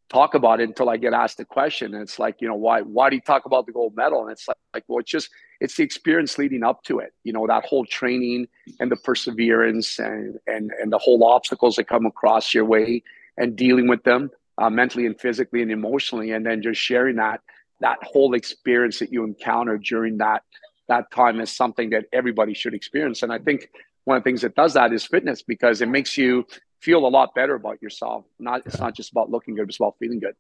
talk 0.09 0.35
about 0.35 0.61
it 0.61 0.69
until 0.69 0.89
I 0.89 0.97
get 0.97 1.13
asked 1.13 1.39
the 1.39 1.45
question. 1.45 1.95
And 1.95 2.03
it's 2.03 2.19
like, 2.19 2.37
you 2.41 2.49
know, 2.49 2.55
why 2.55 2.83
why 2.83 3.11
do 3.11 3.17
you 3.17 3.23
talk 3.23 3.47
about 3.47 3.67
the 3.67 3.73
gold 3.73 3.97
medal? 3.97 4.23
And 4.23 4.31
it's 4.31 4.47
like, 4.49 4.57
like, 4.73 4.85
well, 4.89 4.99
it's 5.01 5.11
just 5.11 5.31
it's 5.61 5.77
the 5.77 5.83
experience 5.83 6.39
leading 6.39 6.63
up 6.63 6.83
to 6.85 6.99
it. 7.01 7.13
You 7.25 7.33
know, 7.33 7.47
that 7.47 7.65
whole 7.65 7.85
training 7.85 8.49
and 8.79 8.91
the 8.91 8.97
perseverance 8.97 9.99
and 9.99 10.39
and 10.47 10.73
and 10.81 10.93
the 10.93 10.99
whole 10.99 11.23
obstacles 11.25 11.77
that 11.77 11.85
come 11.85 12.07
across 12.07 12.55
your 12.55 12.65
way 12.65 13.03
and 13.37 13.57
dealing 13.57 13.89
with 13.89 14.03
them 14.05 14.31
uh, 14.59 14.71
mentally 14.71 15.07
and 15.07 15.19
physically 15.21 15.63
and 15.63 15.71
emotionally, 15.71 16.33
and 16.33 16.45
then 16.45 16.63
just 16.63 16.81
sharing 16.81 17.17
that 17.17 17.41
that 17.81 17.99
whole 18.03 18.35
experience 18.35 18.99
that 18.99 19.13
you 19.13 19.25
encounter 19.25 19.79
during 19.79 20.19
that 20.19 20.43
that 20.89 21.11
time 21.13 21.41
is 21.41 21.51
something 21.51 21.91
that 21.91 22.07
everybody 22.13 22.53
should 22.53 22.75
experience. 22.75 23.23
And 23.23 23.33
I 23.33 23.39
think 23.39 23.69
one 24.05 24.17
of 24.17 24.23
the 24.25 24.29
things 24.29 24.43
that 24.43 24.55
does 24.55 24.75
that 24.75 24.93
is 24.93 25.05
fitness 25.05 25.43
because 25.43 25.81
it 25.81 25.89
makes 25.89 26.17
you 26.17 26.47
feel 26.81 27.07
a 27.07 27.09
lot 27.09 27.35
better 27.35 27.55
about 27.55 27.81
yourself. 27.83 28.25
Not 28.39 28.63
it's 28.67 28.79
not 28.81 28.95
just 28.95 29.11
about 29.13 29.31
looking 29.31 29.55
good, 29.55 29.69
it's 29.69 29.77
about 29.79 29.97
feeling 29.99 30.21
good. 30.21 30.35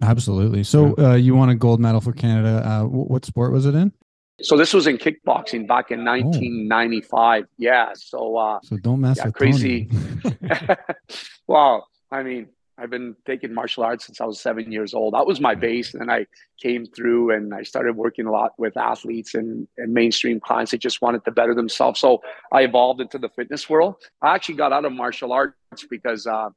Absolutely. 0.00 0.62
So, 0.62 0.94
uh, 0.96 1.14
you 1.14 1.34
won 1.34 1.48
a 1.48 1.56
gold 1.56 1.80
medal 1.80 2.00
for 2.00 2.12
Canada. 2.12 2.62
Uh, 2.64 2.84
wh- 2.84 3.10
what 3.10 3.24
sport 3.24 3.52
was 3.52 3.66
it 3.66 3.74
in? 3.74 3.92
So 4.40 4.56
this 4.56 4.72
was 4.72 4.86
in 4.86 4.98
kickboxing 4.98 5.66
back 5.66 5.90
in 5.90 6.04
1995. 6.04 7.46
Yeah. 7.56 7.90
So 7.96 8.36
uh, 8.36 8.60
So 8.62 8.76
don't 8.76 9.00
mess 9.00 9.16
Yeah, 9.16 9.26
with 9.26 9.34
crazy. 9.34 9.90
Well, 11.48 11.88
I 12.12 12.22
mean, 12.22 12.48
I've 12.80 12.90
been 12.90 13.16
taking 13.26 13.52
martial 13.52 13.82
arts 13.82 14.06
since 14.06 14.20
I 14.20 14.24
was 14.24 14.40
seven 14.40 14.70
years 14.70 14.94
old. 14.94 15.14
That 15.14 15.26
was 15.26 15.40
my 15.40 15.54
base. 15.54 15.92
And 15.92 16.00
then 16.00 16.10
I 16.10 16.26
came 16.62 16.86
through 16.86 17.32
and 17.32 17.52
I 17.52 17.62
started 17.62 17.96
working 17.96 18.26
a 18.26 18.30
lot 18.30 18.52
with 18.56 18.76
athletes 18.76 19.34
and, 19.34 19.66
and 19.76 19.92
mainstream 19.92 20.38
clients 20.38 20.70
that 20.70 20.78
just 20.78 21.02
wanted 21.02 21.24
to 21.24 21.32
better 21.32 21.54
themselves. 21.54 21.98
So 21.98 22.22
I 22.52 22.62
evolved 22.62 23.00
into 23.00 23.18
the 23.18 23.28
fitness 23.30 23.68
world. 23.68 23.96
I 24.22 24.34
actually 24.34 24.56
got 24.56 24.72
out 24.72 24.84
of 24.84 24.92
martial 24.92 25.32
arts 25.32 25.56
because, 25.90 26.26
uh, 26.26 26.50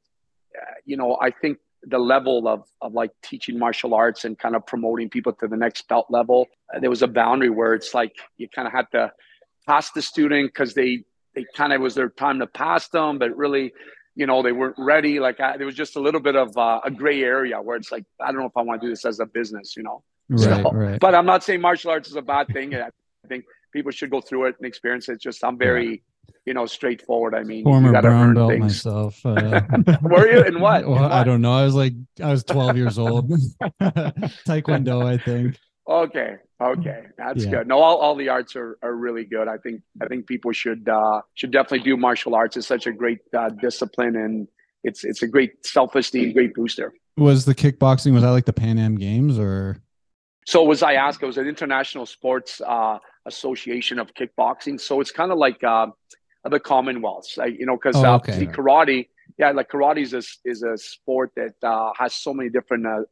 you 0.84 0.96
know, 0.96 1.18
I 1.20 1.30
think 1.30 1.58
the 1.82 1.98
level 1.98 2.46
of, 2.46 2.62
of 2.80 2.94
like 2.94 3.10
teaching 3.22 3.58
martial 3.58 3.92
arts 3.92 4.24
and 4.24 4.38
kind 4.38 4.54
of 4.54 4.64
promoting 4.64 5.10
people 5.10 5.32
to 5.32 5.48
the 5.48 5.56
next 5.56 5.88
belt 5.88 6.06
level, 6.08 6.46
uh, 6.72 6.78
there 6.78 6.90
was 6.90 7.02
a 7.02 7.08
boundary 7.08 7.50
where 7.50 7.74
it's 7.74 7.94
like 7.94 8.14
you 8.36 8.48
kind 8.48 8.68
of 8.68 8.72
had 8.72 8.86
to 8.92 9.10
pass 9.66 9.90
the 9.90 10.02
student 10.02 10.52
because 10.52 10.74
they, 10.74 11.02
they 11.34 11.44
kind 11.56 11.72
of 11.72 11.80
was 11.80 11.96
their 11.96 12.10
time 12.10 12.38
to 12.38 12.46
pass 12.46 12.88
them, 12.88 13.18
but 13.18 13.36
really, 13.36 13.72
you 14.14 14.26
know, 14.26 14.42
they 14.42 14.52
weren't 14.52 14.76
ready. 14.78 15.20
Like 15.20 15.40
I, 15.40 15.56
there 15.56 15.66
was 15.66 15.74
just 15.74 15.96
a 15.96 16.00
little 16.00 16.20
bit 16.20 16.36
of 16.36 16.56
uh, 16.56 16.80
a 16.84 16.90
gray 16.90 17.22
area 17.22 17.60
where 17.60 17.76
it's 17.76 17.90
like, 17.90 18.04
I 18.20 18.26
don't 18.26 18.40
know 18.40 18.46
if 18.46 18.56
I 18.56 18.62
want 18.62 18.80
to 18.80 18.86
do 18.86 18.90
this 18.90 19.04
as 19.04 19.20
a 19.20 19.26
business, 19.26 19.76
you 19.76 19.82
know. 19.82 20.02
Right, 20.28 20.62
So, 20.62 20.70
right. 20.70 21.00
But 21.00 21.14
I'm 21.14 21.26
not 21.26 21.42
saying 21.44 21.60
martial 21.60 21.90
arts 21.90 22.08
is 22.08 22.16
a 22.16 22.22
bad 22.22 22.48
thing. 22.48 22.74
I 22.74 22.90
think 23.28 23.44
people 23.72 23.90
should 23.90 24.10
go 24.10 24.20
through 24.20 24.46
it 24.46 24.56
and 24.58 24.66
experience 24.66 25.08
it. 25.08 25.20
Just 25.20 25.42
I'm 25.44 25.58
very, 25.58 26.02
you 26.44 26.54
know, 26.54 26.66
straightforward. 26.66 27.34
I 27.34 27.42
mean, 27.42 27.64
Former 27.64 28.00
brown 28.00 28.34
belt 28.34 28.50
things. 28.52 28.62
myself. 28.62 29.24
Uh, 29.24 29.62
Were 30.02 30.30
you? 30.30 30.44
In 30.44 30.60
what? 30.60 30.82
In 30.84 30.90
Well, 30.90 31.12
I 31.12 31.24
don't 31.24 31.40
know. 31.40 31.52
I 31.52 31.64
was 31.64 31.74
like, 31.74 31.94
I 32.22 32.30
was 32.30 32.44
12 32.44 32.76
years 32.76 32.98
old. 32.98 33.30
Taekwondo, 33.80 35.04
I 35.04 35.18
think. 35.18 35.58
Okay, 35.92 36.36
okay, 36.60 37.06
that's 37.18 37.44
Yeah. 37.44 37.50
good. 37.50 37.68
No, 37.68 37.78
all, 37.80 37.98
all 37.98 38.14
the 38.16 38.28
arts 38.28 38.56
are, 38.56 38.78
are 38.82 38.94
really 38.94 39.24
good. 39.24 39.46
I 39.48 39.58
think 39.58 39.82
I 40.02 40.06
think 40.06 40.26
people 40.26 40.52
should 40.52 40.88
uh, 40.88 41.20
should 41.34 41.52
definitely 41.52 41.84
do 41.84 41.96
martial 41.96 42.34
arts. 42.34 42.56
It's 42.56 42.66
such 42.66 42.86
a 42.86 42.92
great 42.92 43.18
uh, 43.36 43.50
discipline, 43.50 44.16
and 44.16 44.48
it's 44.84 45.04
it's 45.04 45.22
a 45.22 45.28
great 45.28 45.66
self 45.66 45.94
esteem, 45.94 46.32
great 46.32 46.54
booster. 46.54 46.92
Was 47.16 47.44
the 47.44 47.54
kickboxing, 47.54 48.14
was 48.14 48.22
that 48.22 48.30
like 48.30 48.46
the 48.46 48.52
Pan 48.54 48.78
Am 48.78 48.96
Games 48.96 49.38
or? 49.38 49.76
So 50.46 50.64
was 50.64 50.82
I 50.82 50.94
asked? 50.94 51.22
It 51.22 51.26
was 51.26 51.38
an 51.38 51.46
international 51.46 52.06
sports 52.06 52.60
uh, 52.66 52.98
association 53.26 53.98
of 53.98 54.12
kickboxing. 54.14 54.80
So 54.80 55.00
it's 55.00 55.12
kind 55.12 55.30
of 55.30 55.38
like 55.38 55.62
uh, 55.62 55.86
the 56.44 56.58
Commonwealths, 56.58 57.36
like, 57.36 57.54
you 57.58 57.66
know, 57.66 57.76
because 57.76 57.96
Oh, 57.96 58.14
uh, 58.14 58.16
okay. 58.16 58.40
see, 58.40 58.46
karate, 58.46 59.08
yeah, 59.38 59.50
like 59.52 59.68
karate 59.70 60.02
is 60.02 60.14
a, 60.14 60.22
is 60.44 60.62
a 60.64 60.76
sport 60.76 61.30
that 61.36 61.54
uh, 61.62 61.92
has 61.96 62.14
so 62.14 62.34
many 62.34 62.50
different 62.50 62.86
uh, 62.86 63.02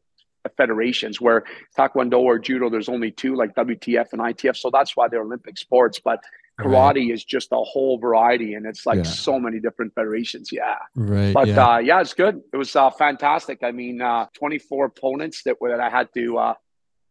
federations. 0.56 1.20
Where 1.20 1.44
Taekwondo 1.76 2.18
or 2.18 2.38
Judo, 2.38 2.70
there's 2.70 2.88
only 2.88 3.10
two, 3.10 3.34
like 3.36 3.54
WTF 3.54 4.12
and 4.12 4.20
ITF. 4.20 4.56
So 4.56 4.70
that's 4.70 4.96
why 4.96 5.08
they're 5.08 5.22
Olympic 5.22 5.58
sports. 5.58 6.00
But 6.00 6.22
karate 6.58 7.12
is 7.12 7.24
just 7.24 7.48
a 7.52 7.56
whole 7.56 7.98
variety, 7.98 8.54
and 8.54 8.66
it's 8.66 8.84
like 8.86 8.98
Yeah. 8.98 9.02
so 9.04 9.38
many 9.40 9.60
different 9.60 9.94
federations. 9.94 10.50
Yeah. 10.52 10.76
Right. 10.94 11.32
But 11.32 11.48
yeah. 11.48 11.66
uh, 11.66 11.78
yeah, 11.78 12.00
it's 12.00 12.14
good. 12.14 12.42
It 12.52 12.56
was 12.56 12.76
uh, 12.76 12.90
fantastic. 12.90 13.62
I 13.62 13.70
mean, 13.70 14.02
uh, 14.02 14.26
24 14.34 14.86
opponents 14.86 15.42
that, 15.44 15.56
that 15.60 15.80
I 15.80 15.88
had 15.88 16.12
to 16.14 16.38
uh, 16.38 16.54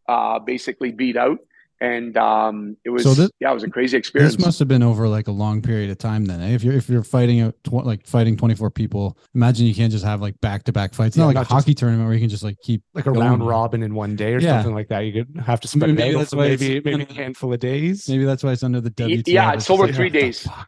uh, 0.08 0.38
basically 0.38 0.92
beat 0.92 1.16
out. 1.16 1.38
And 1.80 2.16
um, 2.16 2.76
it 2.84 2.90
was 2.90 3.02
So 3.04 3.14
this- 3.14 3.30
yeah, 3.40 3.50
it 3.50 3.54
was 3.54 3.62
a 3.62 3.70
crazy 3.70 3.96
experience. 3.96 4.36
This 4.36 4.44
must 4.44 4.58
have 4.58 4.68
been 4.68 4.82
over 4.82 5.08
like 5.08 5.28
a 5.28 5.32
long 5.32 5.62
period 5.62 5.90
of 5.90 5.98
time 5.98 6.26
then. 6.26 6.40
eh? 6.40 6.50
If 6.54 6.62
you're 6.62 6.74
if 6.74 6.88
you're 6.88 7.02
fighting 7.02 7.40
a 7.42 7.52
tw- 7.64 7.84
like 7.84 8.06
fighting 8.06 8.36
24 8.36 8.70
people, 8.70 9.16
imagine 9.34 9.66
you 9.66 9.74
can't 9.74 9.90
just 9.90 10.04
have 10.04 10.20
like 10.20 10.38
back 10.40 10.64
to 10.64 10.72
back 10.72 10.92
fights. 10.94 11.08
It's 11.08 11.16
Yeah, 11.16 11.22
not 11.24 11.26
like 11.28 11.34
not 11.36 11.40
a 11.40 11.44
just- 11.44 11.52
hockey 11.52 11.74
tournament 11.74 12.06
where 12.06 12.14
you 12.14 12.20
can 12.20 12.28
just 12.28 12.42
like 12.44 12.56
keep 12.62 12.82
like 12.94 13.06
a 13.06 13.12
going. 13.12 13.20
round 13.20 13.46
robin 13.46 13.82
in 13.82 13.94
one 13.94 14.16
day 14.16 14.34
or 14.34 14.40
Yeah. 14.40 14.58
something 14.58 14.74
like 14.74 14.88
that. 14.88 15.00
You 15.00 15.24
could 15.24 15.40
have 15.42 15.60
to 15.60 15.68
spend 15.68 15.80
Maybe 15.96 16.08
maybe, 16.10 16.18
that's 16.18 16.34
why 16.34 16.48
maybe, 16.48 16.80
maybe 16.84 17.06
a 17.08 17.12
handful 17.14 17.52
of 17.52 17.60
days. 17.60 18.08
Maybe 18.08 18.24
that's 18.24 18.44
why 18.44 18.52
it's 18.52 18.62
under 18.62 18.80
the 18.80 18.92
Y- 18.98 19.04
WTF. 19.16 19.28
yeah, 19.28 19.52
It's 19.52 19.62
it's 19.64 19.70
over 19.70 19.86
like, 19.86 19.94
three 19.94 20.10
days. 20.10 20.46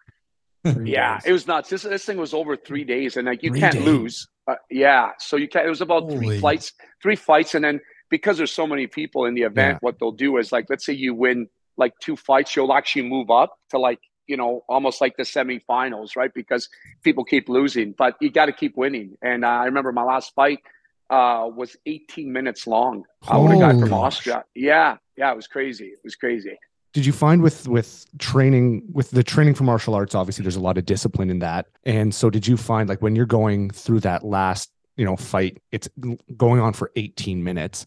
Three 0.65 0.93
Yeah, 0.93 1.17
days. 1.19 1.25
it 1.27 1.33
was 1.33 1.47
nuts. 1.49 1.69
This 1.71 1.83
this 1.83 2.05
thing 2.05 2.17
was 2.19 2.33
over 2.33 2.57
three 2.57 2.85
days, 2.85 3.17
and 3.17 3.27
like 3.27 3.43
you 3.43 3.51
Three 3.51 3.59
can't 3.61 3.75
days. 3.75 3.85
lose. 3.85 4.29
Uh, 4.47 4.55
yeah, 4.71 5.11
so 5.19 5.37
you 5.37 5.49
can't. 5.49 5.67
It 5.67 5.69
was 5.69 5.81
about 5.81 6.05
Holy. 6.05 6.17
three 6.19 6.39
flights, 6.39 6.73
three 7.03 7.17
fights, 7.17 7.57
and 7.57 7.65
then 7.65 7.81
because 8.17 8.37
there's 8.39 8.53
so 8.63 8.67
many 8.73 8.87
people 8.87 9.21
in 9.29 9.33
the 9.35 9.43
event, 9.51 9.75
Yeah. 9.75 9.79
what 9.81 9.95
they'll 9.99 10.19
do 10.27 10.31
is 10.41 10.53
like, 10.57 10.67
let's 10.71 10.85
say 10.87 10.93
you 10.93 11.13
win 11.15 11.49
like 11.77 11.95
two 12.07 12.17
fights, 12.29 12.55
you'll 12.55 12.75
actually 12.81 13.07
move 13.17 13.29
up 13.43 13.51
to 13.71 13.79
like 13.89 13.99
you 14.29 14.37
know 14.41 14.63
almost 14.69 15.01
like 15.05 15.15
the 15.17 15.25
semifinals, 15.37 16.11
right? 16.21 16.33
Because 16.33 16.69
people 17.03 17.25
keep 17.25 17.49
losing, 17.49 17.89
but 18.03 18.11
you 18.21 18.31
got 18.31 18.47
to 18.47 18.53
keep 18.63 18.77
winning. 18.77 19.09
And 19.31 19.45
uh, 19.45 19.49
I 19.63 19.65
remember 19.65 19.91
my 19.93 20.05
last 20.05 20.29
fight 20.35 20.61
uh, 21.11 21.49
was 21.61 21.77
18 21.87 22.33
minutes 22.33 22.67
long. 22.67 23.05
I 23.29 23.37
would 23.39 23.51
have 23.51 23.61
got 23.61 23.81
from 23.81 23.91
Holy 23.91 24.07
Austria. 24.07 24.45
Yeah, 24.55 24.99
yeah, 25.17 25.33
it 25.33 25.37
was 25.37 25.49
crazy. 25.49 25.87
It 25.87 26.01
was 26.05 26.15
crazy. 26.15 26.57
Did 26.93 27.05
you 27.07 27.13
find 27.13 27.43
with 27.43 27.67
with 27.69 28.07
training 28.19 28.83
with 28.93 29.11
the 29.11 29.25
training 29.25 29.55
for 29.55 29.65
martial 29.65 29.95
arts? 29.95 30.15
Obviously, 30.15 30.43
there's 30.45 30.61
a 30.65 30.67
lot 30.69 30.77
of 30.79 30.85
discipline 30.85 31.31
in 31.31 31.39
that. 31.41 31.67
And 31.85 32.15
so, 32.15 32.29
did 32.31 32.47
you 32.47 32.57
find 32.59 32.89
like 32.89 33.01
when 33.01 33.17
you're 33.17 33.33
going 33.41 33.71
through 33.71 34.01
that 34.01 34.25
last 34.25 34.71
you 35.03 35.07
know 35.07 35.17
fight, 35.17 35.61
it's 35.73 35.89
going 36.37 36.61
on 36.61 36.73
for 36.73 36.93
18 36.95 37.43
minutes. 37.43 37.87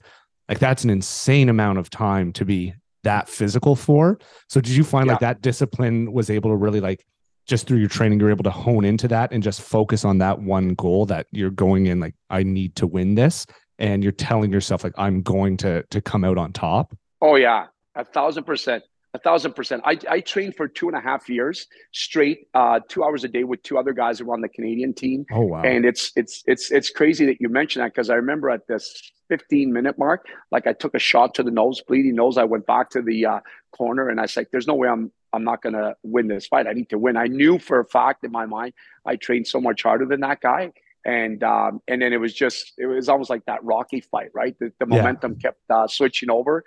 Like 0.50 0.60
that's 0.60 0.84
an 0.84 0.90
insane 0.90 1.48
amount 1.48 1.80
of 1.80 1.90
time 1.90 2.34
to 2.34 2.44
be 2.44 2.74
that 3.04 3.30
physical 3.30 3.78
for. 3.78 4.20
So, 4.50 4.60
did 4.60 4.74
you 4.74 4.84
find 4.84 5.08
like 5.08 5.22
that 5.22 5.42
discipline 5.42 6.12
was 6.12 6.30
able 6.30 6.50
to 6.50 6.58
really 6.58 6.82
like 6.82 7.06
just 7.48 7.68
through 7.68 7.78
your 7.78 7.88
training, 7.88 8.20
you're 8.20 8.32
able 8.32 8.44
to 8.44 8.52
hone 8.52 8.84
into 8.84 9.08
that 9.08 9.32
and 9.32 9.42
just 9.42 9.62
focus 9.62 10.04
on 10.04 10.18
that 10.18 10.42
one 10.42 10.74
goal 10.74 11.06
that 11.06 11.28
you're 11.32 11.52
going 11.52 11.86
in 11.86 12.02
like 12.02 12.16
I 12.30 12.44
need 12.44 12.76
to 12.76 12.86
win 12.86 13.16
this, 13.16 13.46
and 13.80 14.04
you're 14.04 14.12
telling 14.12 14.52
yourself 14.52 14.84
like 14.84 14.94
I'm 14.98 15.22
going 15.22 15.56
to 15.58 15.84
to 15.84 16.02
come 16.02 16.26
out 16.26 16.38
on 16.38 16.52
top. 16.52 16.94
Oh 17.22 17.36
yeah, 17.36 17.68
a 17.96 18.04
thousand 18.04 18.44
percent, 18.44 18.84
a 19.16 19.20
thousand 19.20 19.54
percent. 19.54 19.82
I 19.86 19.98
I 20.10 20.20
trained 20.20 20.56
for 20.56 20.68
two 20.68 20.88
and 20.88 20.98
a 20.98 21.02
half 21.02 21.28
years 21.30 21.68
straight, 21.94 22.48
uh, 22.54 22.80
two 22.88 23.04
hours 23.04 23.24
a 23.24 23.28
day 23.28 23.44
with 23.44 23.64
two 23.64 23.78
other 23.78 23.94
guys 23.94 24.20
who 24.20 24.26
were 24.26 24.34
on 24.34 24.42
the 24.42 24.50
Canadian 24.50 24.94
team, 24.94 25.26
Oh 25.32 25.42
wow! 25.42 25.64
and 25.64 25.86
it's 25.86 26.12
it's 26.16 26.44
it's 26.46 26.72
it's 26.72 26.90
crazy 26.90 27.26
that 27.26 27.40
you 27.42 27.50
mention 27.50 27.82
that 27.82 27.94
because 27.94 28.10
I 28.10 28.16
remember 28.16 28.50
at 28.50 28.68
this 28.68 29.12
15 29.30 29.74
minute 29.74 29.98
mark, 29.98 30.26
like 30.52 30.68
I 30.68 30.74
took 30.74 30.94
a 30.94 31.00
shot 31.00 31.34
to 31.36 31.44
the 31.44 31.52
nose, 31.52 31.82
bleeding 31.82 32.16
nose. 32.16 32.38
I 32.38 32.44
went 32.44 32.66
back 32.68 32.90
to 32.92 33.02
the 33.02 33.26
uh, 33.26 33.40
corner 33.72 34.10
and 34.10 34.20
I 34.20 34.26
said, 34.28 34.48
"There's 34.52 34.68
no 34.68 34.76
way 34.76 34.90
I'm 34.90 35.12
I'm 35.34 35.44
not 35.44 35.62
gonna 35.62 35.96
win 36.04 36.28
this 36.28 36.46
fight. 36.48 36.68
I 36.68 36.74
need 36.74 36.90
to 36.90 37.00
win." 37.00 37.16
I 37.18 37.28
knew 37.28 37.58
for 37.58 37.80
a 37.80 37.86
fact 37.86 38.24
in 38.24 38.32
my 38.32 38.46
mind 38.46 38.74
I 39.06 39.16
trained 39.16 39.48
so 39.48 39.60
much 39.62 39.84
harder 39.84 40.06
than 40.06 40.20
that 40.22 40.42
guy. 40.42 40.72
And 41.08 41.44
um, 41.44 41.82
and 41.88 42.02
then 42.02 42.14
it 42.14 42.18
was 42.26 42.34
just 42.34 42.74
it 42.80 42.88
was 42.88 43.10
almost 43.10 43.30
like 43.30 43.46
that 43.46 43.64
Rocky 43.64 44.02
fight, 44.02 44.32
right? 44.34 44.56
The, 44.60 44.72
the 44.80 44.88
Yeah. 44.88 44.98
momentum 44.98 45.36
kept 45.36 45.60
uh, 45.70 45.88
switching 45.88 46.32
over 46.32 46.64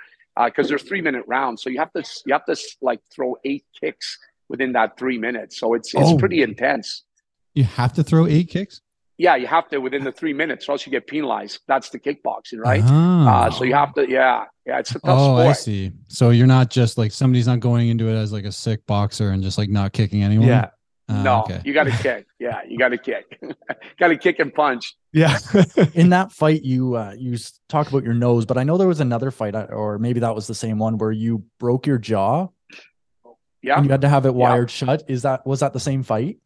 because 0.47 0.69
they're 0.69 0.79
three 0.79 1.01
minute 1.03 1.25
rounds, 1.27 1.63
so 1.63 1.71
you 1.71 1.79
have 1.79 1.93
to 1.93 2.03
you 2.27 2.33
have 2.33 2.45
to 2.47 2.57
like 2.81 3.01
throw 3.15 3.37
eight 3.45 3.65
kicks 3.81 4.19
within 4.49 4.73
that 4.73 4.99
three 4.99 5.19
minutes. 5.19 5.59
So 5.59 5.75
it's 5.75 5.93
it's 5.95 6.11
Oh. 6.11 6.17
pretty 6.19 6.43
intense. 6.43 7.05
You 7.55 7.65
have 7.65 7.93
to 7.95 8.03
throw 8.05 8.27
eight 8.27 8.49
kicks. 8.49 8.81
Yeah, 9.21 9.35
you 9.35 9.49
have 9.49 9.69
to 9.71 9.79
within 9.79 10.05
the 10.05 10.13
three 10.13 10.33
minutes, 10.33 10.69
or 10.69 10.73
else 10.73 10.87
you 10.87 10.93
get 10.93 11.09
penalized. 11.09 11.59
That's 11.67 11.91
the 11.91 11.99
kickboxing, 11.99 12.59
right? 12.61 12.83
Ah. 12.85 13.47
Uh, 13.47 13.51
so 13.51 13.65
you 13.65 13.75
have 13.75 13.93
to, 13.95 14.09
yeah, 14.09 14.45
yeah. 14.65 14.79
It's 14.79 14.91
a 14.93 15.01
tough 15.01 15.03
Oh, 15.19 15.35
sport. 15.39 15.47
I 15.49 15.53
see. 15.55 15.91
So 16.07 16.31
you're 16.31 16.47
not 16.47 16.71
just 16.71 16.97
like 16.99 17.11
somebody's 17.11 17.49
not 17.49 17.59
going 17.59 17.89
into 17.89 18.09
it 18.09 18.15
as 18.15 18.33
like 18.33 18.45
a 18.45 18.53
sick 18.53 18.87
boxer 18.87 19.31
and 19.31 19.43
just 19.43 19.59
like 19.59 19.71
not 19.71 19.93
kicking 19.93 20.23
anyone. 20.23 20.47
yeah, 20.47 20.67
Ah, 21.11 21.23
no, 21.23 21.41
okay. 21.45 21.61
you 21.65 21.73
got 21.73 21.85
to 21.85 21.91
kick. 21.91 22.27
Yeah, 22.39 22.61
you 22.69 22.77
got 22.79 22.91
to 22.91 22.99
kick. 22.99 23.41
got 23.99 24.09
to 24.09 24.17
kick 24.17 24.39
and 24.41 24.53
punch. 24.53 24.95
yeah. 25.13 25.39
in 25.95 26.11
that 26.11 26.33
fight 26.33 26.63
you 26.65 26.97
uh 26.97 27.15
you 27.17 27.37
talk 27.69 27.89
about 27.89 28.05
your 28.05 28.13
nose 28.13 28.45
but 28.45 28.59
i 28.59 28.63
know 28.63 28.77
there 28.77 28.87
was 28.87 29.01
another 29.01 29.31
fight 29.31 29.55
uh, 29.55 29.67
or 29.71 29.99
maybe 29.99 30.21
that 30.21 30.35
was 30.35 30.47
the 30.47 30.55
same 30.55 30.79
one 30.79 30.99
where 30.99 31.11
you 31.11 31.43
broke 31.59 31.87
your 31.87 31.97
jaw 31.97 32.47
Yeah, 33.63 33.77
and 33.77 33.87
you 33.87 33.91
had 33.91 34.03
to 34.03 34.09
have 34.09 34.27
it 34.27 34.35
Yeah. 34.35 34.51
wired 34.51 34.71
shut 34.71 35.05
is 35.09 35.23
that 35.23 35.47
was 35.47 35.61
that 35.61 35.73
the 35.73 35.81
same 35.81 36.03
fight 36.03 36.37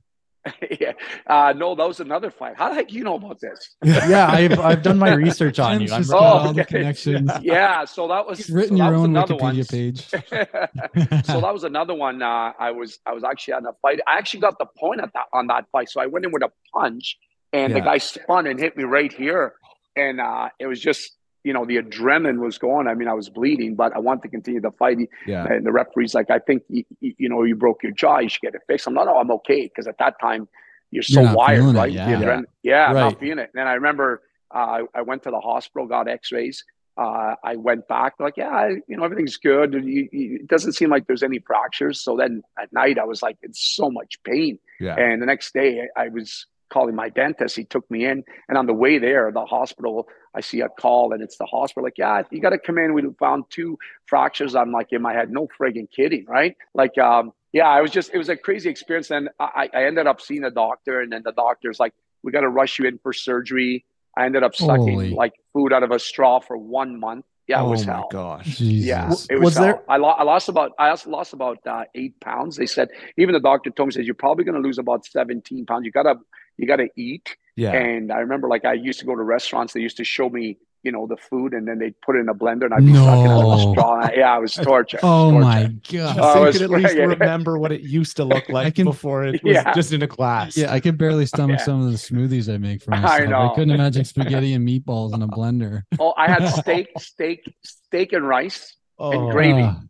yeah. 0.80 0.92
Uh, 1.26 1.52
no, 1.56 1.74
that 1.74 1.86
was 1.86 2.00
another 2.00 2.30
fight. 2.30 2.54
How 2.56 2.68
the 2.70 2.74
heck 2.76 2.92
you 2.92 3.04
know 3.04 3.14
about 3.14 3.38
this? 3.40 3.76
yeah 3.84 4.26
i've 4.28 4.58
i've 4.58 4.82
done 4.82 4.98
my 4.98 5.12
research 5.14 5.58
on 5.60 5.80
you 5.80 5.88
I'm 5.92 6.00
just 6.02 6.10
Oh, 6.12 6.18
got 6.18 6.46
all 6.46 6.52
the 6.52 6.64
connections. 6.64 7.30
Yeah, 7.42 7.84
so 7.84 8.08
that 8.08 8.26
was 8.26 8.38
He's 8.38 8.50
written 8.50 8.76
so 8.76 8.82
that 8.82 8.90
your 8.90 8.92
was 8.98 9.02
own 9.02 9.10
another 9.10 9.34
Wikipedia 9.34 9.40
one. 9.40 9.64
page. 9.66 11.24
so 11.26 11.40
that 11.40 11.52
was 11.52 11.64
another 11.64 11.94
one. 11.94 12.22
Uh, 12.22 12.52
I 12.58 12.70
was 12.72 12.98
I 13.06 13.12
was 13.12 13.24
actually 13.24 13.54
on 13.54 13.66
a 13.66 13.72
fight. 13.82 14.00
I 14.08 14.18
actually 14.18 14.40
got 14.40 14.58
the 14.58 14.66
point 14.78 15.00
at 15.00 15.12
that 15.14 15.26
on 15.32 15.46
that 15.48 15.66
fight. 15.70 15.88
So 15.90 16.00
I 16.00 16.06
went 16.06 16.24
in 16.24 16.32
with 16.32 16.42
a 16.42 16.50
punch, 16.74 17.16
and 17.52 17.74
the 17.74 17.80
guy 17.80 17.98
spun 17.98 18.46
and 18.46 18.58
hit 18.58 18.76
me 18.76 18.84
right 18.84 19.12
here, 19.12 19.54
and 19.96 20.20
uh, 20.20 20.48
it 20.58 20.66
was 20.66 20.80
just 20.80 21.12
you 21.44 21.52
know 21.52 21.64
the 21.64 21.76
adrenaline 21.78 22.38
was 22.38 22.58
going. 22.58 22.86
I 22.88 22.94
mean, 22.94 23.08
I 23.08 23.14
was 23.14 23.28
bleeding, 23.28 23.74
but 23.74 23.94
I 23.94 23.98
wanted 23.98 24.22
to 24.22 24.28
continue 24.28 24.60
the 24.60 24.70
fight. 24.72 24.98
Yeah. 25.26 25.44
And 25.46 25.66
the 25.66 25.72
referee's 25.72 26.14
like, 26.14 26.30
I 26.30 26.38
think 26.38 26.62
you, 26.68 26.84
you 27.00 27.28
know 27.28 27.42
you 27.42 27.56
broke 27.56 27.82
your 27.82 27.92
jaw. 27.92 28.18
You 28.18 28.28
should 28.28 28.42
get 28.42 28.54
it 28.54 28.62
fixed. 28.66 28.86
I'm 28.86 28.94
like, 28.94 29.06
No, 29.06 29.18
I'm 29.18 29.30
okay 29.32 29.62
because 29.64 29.86
at 29.86 29.98
that 29.98 30.20
time 30.20 30.48
you're 30.90 31.02
so 31.02 31.22
You're 31.22 31.34
wired, 31.34 31.60
feeling 31.60 31.76
it, 31.76 31.78
right? 31.78 31.92
yeah. 31.92 32.08
Yeah. 32.10 32.16
adrenaline- 32.20 32.44
yeah, 32.62 32.86
I'm 32.86 32.94
Right. 32.94 33.00
not 33.02 33.20
feeling 33.20 33.38
it. 33.38 33.50
And 33.54 33.68
I 33.68 33.74
remember 33.74 34.22
uh, 34.54 34.58
I, 34.58 34.82
I 34.94 35.02
went 35.02 35.22
to 35.24 35.30
the 35.30 35.40
hospital, 35.40 35.86
got 35.86 36.06
X-rays. 36.08 36.64
Uh, 36.98 37.34
I 37.42 37.56
went 37.56 37.88
back, 37.88 38.12
like, 38.20 38.36
yeah, 38.36 38.50
I, 38.50 38.68
you 38.86 38.98
know, 38.98 39.04
everything's 39.04 39.38
good. 39.38 39.72
You, 39.72 40.08
you, 40.12 40.34
it 40.42 40.46
doesn't 40.48 40.72
seem 40.72 40.90
like 40.90 41.06
there's 41.06 41.22
any 41.22 41.38
fractures. 41.38 41.98
So 42.00 42.18
then 42.18 42.42
at 42.60 42.70
night, 42.70 42.98
I 42.98 43.04
was 43.04 43.22
like, 43.22 43.38
it's 43.40 43.74
so 43.74 43.90
much 43.90 44.22
pain. 44.24 44.58
Yeah. 44.78 44.96
And 44.96 45.22
the 45.22 45.26
next 45.26 45.54
day, 45.54 45.88
I 45.96 46.08
was 46.08 46.46
calling 46.72 46.94
my 46.94 47.08
dentist. 47.20 47.54
He 47.56 47.64
took 47.64 47.88
me 47.90 48.00
in, 48.10 48.24
and 48.48 48.56
on 48.60 48.66
the 48.66 48.72
way 48.84 48.94
there, 48.98 49.30
the 49.32 49.44
hospital, 49.44 50.08
I 50.34 50.40
see 50.40 50.60
a 50.60 50.68
call, 50.68 51.12
and 51.12 51.22
it's 51.22 51.36
the 51.36 51.46
hospital. 51.46 51.84
Like, 51.84 51.98
yeah, 51.98 52.22
you 52.30 52.40
got 52.40 52.50
to 52.50 52.58
come 52.58 52.78
in. 52.78 52.94
We 52.94 53.02
found 53.18 53.44
two 53.50 53.78
fractures. 54.06 54.54
I'm 54.54 54.72
like, 54.72 54.88
in 54.92 55.02
my 55.02 55.12
head, 55.12 55.30
no 55.30 55.46
friggin' 55.58 55.88
kidding, 55.90 56.24
right? 56.26 56.56
Like, 56.74 56.96
um, 56.98 57.32
yeah, 57.52 57.68
I 57.68 57.80
was 57.82 57.90
just, 57.90 58.08
it 58.14 58.18
was 58.18 58.30
a 58.30 58.36
crazy 58.36 58.70
experience. 58.70 59.10
And 59.10 59.28
I, 59.38 59.68
I 59.74 59.84
ended 59.84 60.06
up 60.06 60.20
seeing 60.20 60.44
a 60.44 60.50
doctor, 60.50 61.00
and 61.02 61.12
then 61.12 61.22
the 61.24 61.32
doctor's 61.32 61.78
like, 61.78 61.92
we 62.22 62.32
got 62.32 62.40
to 62.40 62.48
rush 62.48 62.78
you 62.78 62.86
in 62.86 62.98
for 62.98 63.12
surgery. 63.12 63.84
I 64.16 64.26
ended 64.26 64.42
up 64.42 64.54
sucking 64.54 64.94
Holy. 64.94 65.10
like 65.10 65.34
food 65.52 65.72
out 65.72 65.82
of 65.82 65.90
a 65.90 65.98
straw 65.98 66.40
for 66.40 66.56
one 66.56 66.98
month. 67.00 67.24
Yeah, 67.48 67.60
it 67.60 67.64
oh 67.64 67.70
was 67.70 67.86
my 67.86 67.94
hell. 67.94 68.08
gosh. 68.10 68.46
Jesus. 68.58 68.86
Yeah, 68.86 69.08
W- 69.08 69.26
it 69.28 69.34
was, 69.34 69.44
was 69.46 69.54
hell. 69.54 69.64
there- 69.64 69.82
I, 69.88 69.96
lo- 69.96 70.16
I 70.22 70.22
lost 70.22 70.48
about 70.48 70.72
I 70.78 70.90
also 70.90 71.10
lost 71.10 71.32
about 71.32 71.58
uh, 71.66 71.84
eight 71.94 72.18
pounds. 72.20 72.56
They 72.56 72.66
said 72.66 72.88
even 73.16 73.32
the 73.32 73.40
doctor 73.40 73.70
told 73.70 73.88
me 73.88 73.92
says 73.94 74.06
you're 74.06 74.14
probably 74.14 74.44
going 74.44 74.54
to 74.54 74.66
lose 74.68 74.78
about 74.78 75.04
seventeen 75.06 75.66
pounds. 75.66 75.84
You 75.84 75.90
gotta 75.90 76.14
you 76.56 76.66
gotta 76.66 76.88
eat. 76.96 77.36
Yeah. 77.56 77.72
And 77.72 78.10
I 78.12 78.18
remember 78.20 78.48
like 78.48 78.64
I 78.64 78.72
used 78.74 79.00
to 79.00 79.06
go 79.06 79.14
to 79.14 79.22
restaurants. 79.22 79.72
They 79.74 79.80
used 79.80 79.96
to 79.98 80.04
show 80.04 80.28
me 80.28 80.58
you 80.84 80.90
know 80.90 81.06
the 81.06 81.16
food 81.16 81.52
and 81.54 81.68
then 81.68 81.78
they'd 81.78 81.94
put 82.00 82.16
it 82.16 82.20
in 82.20 82.28
a 82.28 82.34
blender 82.34 82.64
and 82.64 82.74
I'd 82.74 82.84
be 82.84 82.92
sucking 82.92 83.26
out 83.28 83.44
of 83.44 83.58
a 83.58 83.70
straw. 83.72 84.10
Yeah, 84.16 84.34
I 84.34 84.38
was 84.38 84.52
torture. 84.54 84.98
Oh 85.04 85.30
torture. 85.30 85.44
my 85.44 85.64
god. 85.92 86.16
Oh, 86.18 86.32
so 86.34 86.40
you 86.42 86.48
it's 86.48 86.58
could 86.58 86.64
at 86.64 86.70
least 86.70 86.94
friggin- 86.96 87.08
remember 87.20 87.56
what 87.58 87.70
it 87.70 87.82
used 87.82 88.16
to 88.16 88.24
look 88.24 88.48
like 88.48 88.74
can- 88.74 88.86
before 88.86 89.24
it 89.26 89.44
was 89.44 89.54
Yeah. 89.54 89.72
just 89.74 89.92
in 89.92 90.02
a 90.02 90.08
glass. 90.08 90.56
Yeah, 90.56 90.72
I 90.72 90.80
could 90.80 90.98
barely 90.98 91.24
stomach 91.26 91.58
Yeah. 91.60 91.64
some 91.64 91.86
of 91.86 91.92
the 91.92 91.98
smoothies 91.98 92.52
I 92.52 92.56
make 92.58 92.82
for 92.82 92.92
I 92.94 93.00
myself. 93.00 93.20
I, 93.20 93.24
know. 93.26 93.50
couldn't 93.54 93.70
imagine 93.70 94.04
spaghetti 94.04 94.54
and 94.54 94.66
meatballs 94.66 95.14
in 95.14 95.22
a 95.22 95.28
blender. 95.28 95.82
Oh, 96.00 96.14
I 96.16 96.28
had 96.28 96.48
steak, 96.60 96.88
steak, 96.98 97.44
steak 97.62 98.12
and 98.12 98.26
rice. 98.26 98.74
Oh, 98.98 99.30
gravy. 99.30 99.62
Ah. 99.62 99.80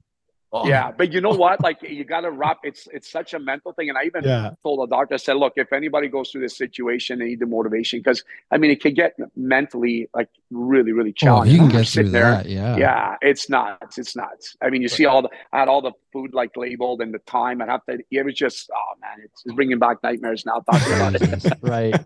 Ah, 0.55 0.67
Yeah, 0.67 0.91
but 0.91 1.13
you 1.13 1.21
know 1.23 1.31
what? 1.31 1.63
Like 1.63 1.79
you 1.83 2.05
got 2.05 2.21
to 2.23 2.31
wrap. 2.31 2.59
It's 2.63 2.87
it's 2.93 3.11
such 3.11 3.33
a 3.33 3.39
mental 3.39 3.73
thing, 3.73 3.89
and 3.89 3.97
I 3.97 4.05
even 4.05 4.25
Yeah. 4.25 4.51
told 4.63 4.81
the 4.81 4.95
doctor, 4.95 5.15
I 5.15 5.17
said, 5.17 5.37
look, 5.37 5.55
if 5.57 5.73
anybody 5.73 6.09
goes 6.09 6.31
through 6.31 6.43
this 6.43 6.57
situation, 6.59 7.19
they 7.21 7.27
need 7.27 7.41
the 7.41 7.47
motivation 7.47 8.01
because 8.01 8.23
I 8.51 8.59
mean, 8.59 8.71
it 8.71 8.83
could 8.83 8.95
get 8.95 9.15
mentally 9.35 10.09
like 10.15 10.29
really, 10.51 10.93
really 10.93 11.13
challenging. 11.15 11.53
oh, 11.61 11.65
you 11.65 11.71
can 11.71 11.81
get 11.81 11.89
through 11.89 12.11
there. 12.11 12.33
that. 12.33 12.47
Yeah. 12.47 12.77
Yeah, 12.77 13.17
it's 13.23 13.49
nuts. 13.49 13.97
It's 13.97 14.15
nuts. 14.15 14.57
I 14.61 14.69
mean, 14.69 14.83
you 14.83 14.89
see 14.89 15.07
all 15.07 15.23
the, 15.23 15.31
I 15.53 15.61
had 15.61 15.69
all 15.69 15.81
the 15.81 15.93
food 16.13 16.35
like 16.35 16.55
labeled 16.57 17.01
and 17.01 17.15
the 17.15 17.19
time. 17.21 17.63
I'd 17.63 17.69
have 17.71 17.85
to, 17.87 17.99
it 18.11 18.25
was 18.25 18.35
just, 18.35 18.71
oh 18.75 18.95
man, 19.01 19.25
it's, 19.25 19.43
it's 19.47 19.55
bringing 19.55 19.79
back 19.79 20.03
nightmares 20.03 20.45
now 20.45 20.61
talking 20.71 20.93
about 20.93 21.15
it. 21.15 21.23
Right 21.63 22.05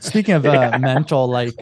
speaking 0.00 0.34
of 0.34 0.46
uh, 0.46 0.52
Yeah. 0.52 0.78
mental 0.78 1.26
like 1.26 1.54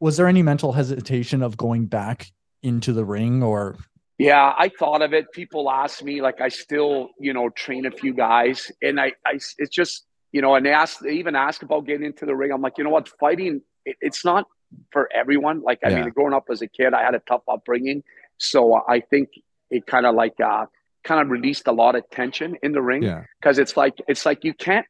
was 0.00 0.16
there 0.16 0.26
any 0.28 0.42
mental 0.42 0.72
hesitation 0.72 1.42
of 1.42 1.56
going 1.56 1.86
back 1.86 2.30
into 2.62 2.92
the 2.92 3.04
ring 3.04 3.42
or 3.42 3.76
Yeah, 4.18 4.52
I 4.56 4.70
thought 4.70 5.02
of 5.02 5.12
it. 5.12 5.30
People 5.32 5.70
ask 5.70 6.02
me, 6.02 6.22
like, 6.22 6.40
I 6.40 6.48
still, 6.48 7.10
you 7.20 7.32
know, 7.34 7.50
train 7.50 7.84
a 7.84 7.90
few 7.90 8.14
guys, 8.14 8.72
and 8.82 8.98
I, 8.98 9.12
I, 9.26 9.34
it's 9.58 9.68
just, 9.70 10.06
you 10.32 10.40
know, 10.40 10.54
and 10.54 10.64
they 10.64 10.70
ask, 10.72 11.00
they 11.00 11.12
even 11.12 11.36
ask 11.36 11.62
about 11.62 11.86
getting 11.86 12.06
into 12.06 12.24
the 12.24 12.34
ring. 12.34 12.50
I'm 12.50 12.62
like, 12.62 12.78
you 12.78 12.84
know 12.84 12.90
what, 12.90 13.08
fighting, 13.20 13.60
it, 13.84 13.96
it's 14.00 14.24
not 14.24 14.46
for 14.90 15.08
everyone. 15.14 15.62
Like, 15.62 15.80
I 15.84 15.90
Yeah. 15.90 16.04
mean, 16.04 16.10
growing 16.10 16.32
up 16.32 16.44
as 16.50 16.62
a 16.62 16.66
kid, 16.66 16.94
I 16.94 17.02
had 17.02 17.14
a 17.14 17.18
tough 17.20 17.42
upbringing, 17.46 18.02
so 18.38 18.80
I 18.88 19.00
think 19.00 19.28
it 19.70 19.86
kind 19.86 20.06
of 20.06 20.14
like, 20.14 20.40
uh, 20.40 20.64
kind 21.04 21.20
of 21.20 21.30
released 21.30 21.66
a 21.68 21.72
lot 21.72 21.94
of 21.94 22.08
tension 22.10 22.56
in 22.62 22.72
the 22.72 22.80
ring 22.82 23.02
Yeah. 23.02 23.24
because 23.40 23.58
it's 23.58 23.76
like, 23.76 23.94
it's 24.08 24.24
like 24.24 24.44
you 24.44 24.54
can't, 24.54 24.86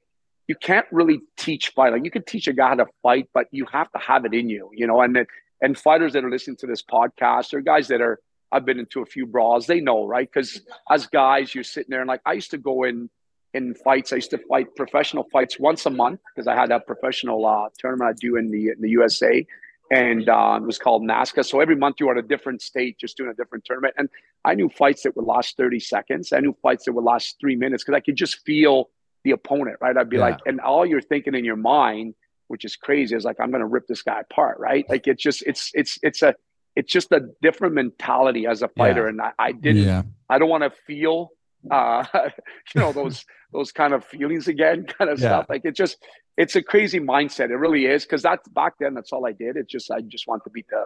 you 0.47 0.55
can't 0.55 0.87
really 0.93 1.21
teach 1.37 1.71
fighting. 1.75 1.95
Like, 1.95 2.05
you 2.05 2.11
can 2.13 2.23
teach 2.25 2.47
a 2.47 2.53
guy 2.53 2.69
how 2.69 2.75
to 2.77 2.87
fight, 3.03 3.29
but 3.35 3.49
you 3.51 3.67
have 3.73 3.91
to 3.91 3.99
have 3.99 4.25
it 4.25 4.33
in 4.35 4.49
you, 4.49 4.71
you 4.73 4.87
know, 4.87 5.01
and 5.01 5.17
then, 5.17 5.27
and 5.61 5.77
fighters 5.77 6.13
that 6.13 6.25
are 6.25 6.31
listening 6.31 6.57
to 6.59 6.67
this 6.69 6.83
podcast 6.83 7.53
or 7.53 7.61
guys 7.61 7.89
that 7.89 8.01
are 8.01 8.21
I've 8.53 8.65
been 8.65 8.79
into 8.79 9.03
a 9.03 9.07
few 9.07 9.27
brawls. 9.27 9.67
They 9.67 9.81
know, 9.81 10.07
right? 10.07 10.29
Because 10.33 10.61
as 10.91 11.07
guys, 11.07 11.55
you're 11.55 11.65
sitting 11.65 11.91
there 11.91 12.01
and 12.01 12.09
like 12.09 12.23
I 12.25 12.33
used 12.35 12.51
to 12.53 12.59
go 12.59 12.85
in 12.85 13.11
in 13.55 13.75
fights. 13.75 14.13
I 14.13 14.17
used 14.17 14.31
to 14.31 14.39
fight 14.39 14.75
professional 14.77 15.25
fights 15.33 15.59
once 15.59 15.87
a 15.87 15.91
month 15.91 16.21
because 16.35 16.47
I 16.47 16.55
had 16.55 16.71
a 16.71 16.81
professional 16.81 17.45
uh, 17.47 17.69
tournament 17.79 18.11
I 18.11 18.15
do 18.21 18.37
in 18.37 18.51
the 18.51 18.69
in 18.69 18.81
the 18.81 18.91
USA, 18.91 19.47
and 19.91 20.29
uh, 20.29 20.59
it 20.61 20.67
was 20.67 20.79
called 20.79 21.03
NASKA. 21.03 21.45
So 21.45 21.61
every 21.61 21.77
month 21.77 21.97
you 22.01 22.07
were 22.07 22.13
at 22.13 22.25
a 22.25 22.27
different 22.27 22.63
state, 22.63 22.99
just 22.99 23.17
doing 23.17 23.31
a 23.31 23.35
different 23.35 23.65
tournament. 23.65 23.95
And 23.97 24.09
I 24.45 24.55
knew 24.55 24.69
fights 24.69 25.03
that 25.05 25.17
would 25.17 25.25
last 25.27 25.57
thirty 25.57 25.81
seconds. 25.81 26.33
I 26.33 26.41
knew 26.41 26.57
fights 26.63 26.85
that 26.85 26.93
would 26.93 27.05
last 27.05 27.37
three 27.41 27.57
minutes 27.57 27.83
because 27.85 27.97
I 27.97 28.01
could 28.01 28.17
just 28.17 28.45
feel 28.45 28.91
the 29.25 29.33
opponent, 29.33 29.79
right? 29.81 29.97
I'd 29.97 30.09
be 30.09 30.17
Yeah. 30.19 30.23
like, 30.23 30.39
and 30.47 30.61
all 30.61 30.87
you're 30.87 31.01
thinking 31.01 31.35
in 31.35 31.45
your 31.45 31.57
mind, 31.57 32.15
which 32.49 32.65
is 32.65 32.77
crazy, 32.77 33.17
is 33.17 33.25
like 33.25 33.41
I'm 33.41 33.51
going 33.51 33.61
to 33.61 33.67
rip 33.67 33.87
this 33.89 34.03
guy 34.03 34.21
apart, 34.21 34.59
right? 34.61 34.85
Like 34.89 35.07
it's 35.09 35.23
just 35.23 35.43
it's 35.47 35.71
it's 35.75 35.99
it's 36.03 36.23
a 36.23 36.35
it's 36.77 36.93
just 36.93 37.11
a 37.13 37.21
different 37.43 37.75
mentality 37.75 38.47
as 38.47 38.63
a 38.63 38.69
fighter, 38.69 39.07
and 39.09 39.21
I, 39.21 39.33
I 39.39 39.53
didn't 39.53 39.83
Yeah. 39.85 40.03
I 40.29 40.39
don't 40.39 40.49
want 40.51 40.63
to 40.65 40.71
feel 40.87 41.31
uh 41.71 42.05
you 42.75 42.81
know 42.81 42.93
those 42.93 43.25
those 43.53 43.73
kind 43.73 43.93
of 43.95 44.05
feelings 44.05 44.47
again 44.47 44.85
kind 44.99 45.11
of 45.11 45.19
Yeah. 45.19 45.29
stuff 45.31 45.47
like 45.49 45.63
it 45.65 45.75
just 45.75 45.97
it's 46.37 46.55
a 46.55 46.63
crazy 46.63 47.01
mindset 47.01 47.49
it 47.51 47.57
really 47.57 47.87
is 47.87 48.05
because 48.05 48.23
that's 48.23 48.47
back 48.49 48.75
then 48.79 48.95
that's 48.95 49.13
all 49.13 49.27
I 49.27 49.33
did 49.33 49.57
it's 49.57 49.73
just 49.73 49.91
I 49.91 50.01
just 50.03 50.29
want 50.29 50.45
to 50.45 50.51
beat 50.51 50.67
the 50.69 50.85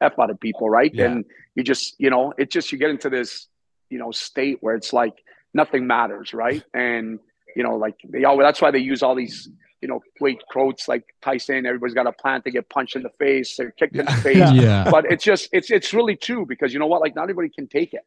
F 0.00 0.18
out 0.20 0.30
of 0.30 0.38
people 0.38 0.68
right 0.70 0.92
Yeah. 0.94 1.06
and 1.06 1.24
you 1.56 1.62
just 1.64 1.96
you 1.98 2.10
know 2.10 2.32
it 2.38 2.48
just 2.50 2.70
you 2.70 2.78
get 2.78 2.90
into 2.90 3.10
this 3.10 3.48
you 3.88 3.98
know 3.98 4.10
state 4.12 4.58
where 4.60 4.74
it's 4.76 4.92
like 4.92 5.14
nothing 5.52 5.86
matters 5.86 6.32
right 6.32 6.62
and 6.74 7.18
you 7.56 7.62
know 7.64 7.76
like 7.76 7.96
they 8.08 8.22
all 8.24 8.36
that's 8.38 8.60
why 8.62 8.70
they 8.70 8.78
use 8.78 9.02
all 9.02 9.16
these 9.16 9.48
you 9.82 9.88
know 9.88 10.00
weight 10.20 10.40
quotes 10.50 10.88
like 10.88 11.04
Tyson 11.22 11.64
everybody's 11.66 11.94
got 11.94 12.06
a 12.06 12.12
plan 12.12 12.42
to 12.42 12.50
get 12.50 12.68
punched 12.68 12.96
in 12.96 13.02
the 13.02 13.10
face 13.18 13.58
or 13.58 13.70
kicked 13.72 13.96
in 13.96 14.04
the 14.04 14.12
face. 14.12 14.36
Yeah. 14.52 14.88
but 14.90 15.04
it's 15.10 15.24
just 15.24 15.48
it's 15.52 15.70
it's 15.70 15.92
really 15.94 16.16
true 16.16 16.44
because 16.46 16.72
you 16.72 16.78
know 16.78 16.86
what? 16.86 17.00
Like 17.00 17.14
not 17.14 17.22
everybody 17.22 17.48
can 17.48 17.66
take 17.66 17.94
it. 17.94 18.02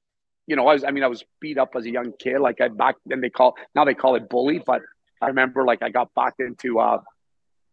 You 0.47 0.55
know 0.55 0.67
I 0.67 0.73
was 0.73 0.83
I 0.83 0.91
mean 0.91 1.03
I 1.03 1.07
was 1.07 1.23
beat 1.39 1.57
up 1.57 1.71
as 1.75 1.85
a 1.85 1.91
young 1.91 2.13
kid. 2.19 2.39
Like 2.39 2.61
I 2.61 2.67
back 2.67 2.95
then 3.05 3.21
they 3.21 3.29
call 3.29 3.55
now 3.75 3.85
they 3.85 3.93
call 3.95 4.15
it 4.15 4.29
bully 4.29 4.59
but 4.65 4.81
I 5.21 5.27
remember 5.27 5.63
like 5.65 5.81
I 5.81 5.89
got 5.89 6.13
backed 6.13 6.39
into 6.41 6.79
uh, 6.79 6.99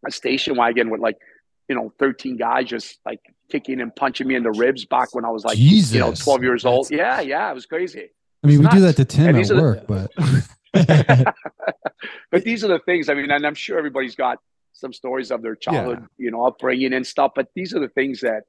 a 0.06 0.10
station 0.10 0.56
wagon 0.56 0.88
with 0.88 1.00
like 1.00 1.16
you 1.68 1.74
know 1.74 1.92
13 1.98 2.36
guys 2.36 2.66
just 2.68 2.98
like 3.04 3.20
kicking 3.50 3.80
and 3.80 3.94
punching 3.94 4.26
me 4.26 4.34
in 4.36 4.44
the 4.44 4.52
ribs 4.52 4.84
back 4.86 5.14
when 5.14 5.24
I 5.24 5.30
was 5.30 5.44
like 5.44 5.58
you 5.58 5.98
know 5.98 6.12
12 6.14 6.42
years 6.42 6.64
old. 6.64 6.90
Yeah 6.90 7.20
yeah 7.20 7.50
it 7.50 7.54
was 7.54 7.66
crazy. 7.66 8.10
I 8.42 8.46
mean, 8.46 8.60
we 8.60 8.68
do 8.68 8.80
that 8.80 8.96
to 8.96 9.04
Tim 9.04 9.26
And 9.26 9.36
at 9.36 9.40
these 9.40 9.50
are 9.50 9.56
the- 9.56 9.60
work, 9.62 9.86
but 9.86 10.10
but 12.30 12.44
these 12.44 12.64
are 12.64 12.68
the 12.68 12.78
things 12.80 13.08
I 13.08 13.14
mean 13.14 13.30
and 13.30 13.46
I'm 13.46 13.54
sure 13.54 13.78
everybody's 13.78 14.14
got 14.14 14.38
some 14.72 14.92
stories 14.92 15.30
of 15.30 15.42
their 15.42 15.56
childhood 15.56 16.06
you 16.16 16.30
know 16.30 16.46
upbringing 16.46 16.92
and 16.92 17.06
stuff 17.06 17.32
but 17.34 17.48
these 17.54 17.74
are 17.74 17.80
the 17.80 17.88
things 17.88 18.20
that 18.20 18.44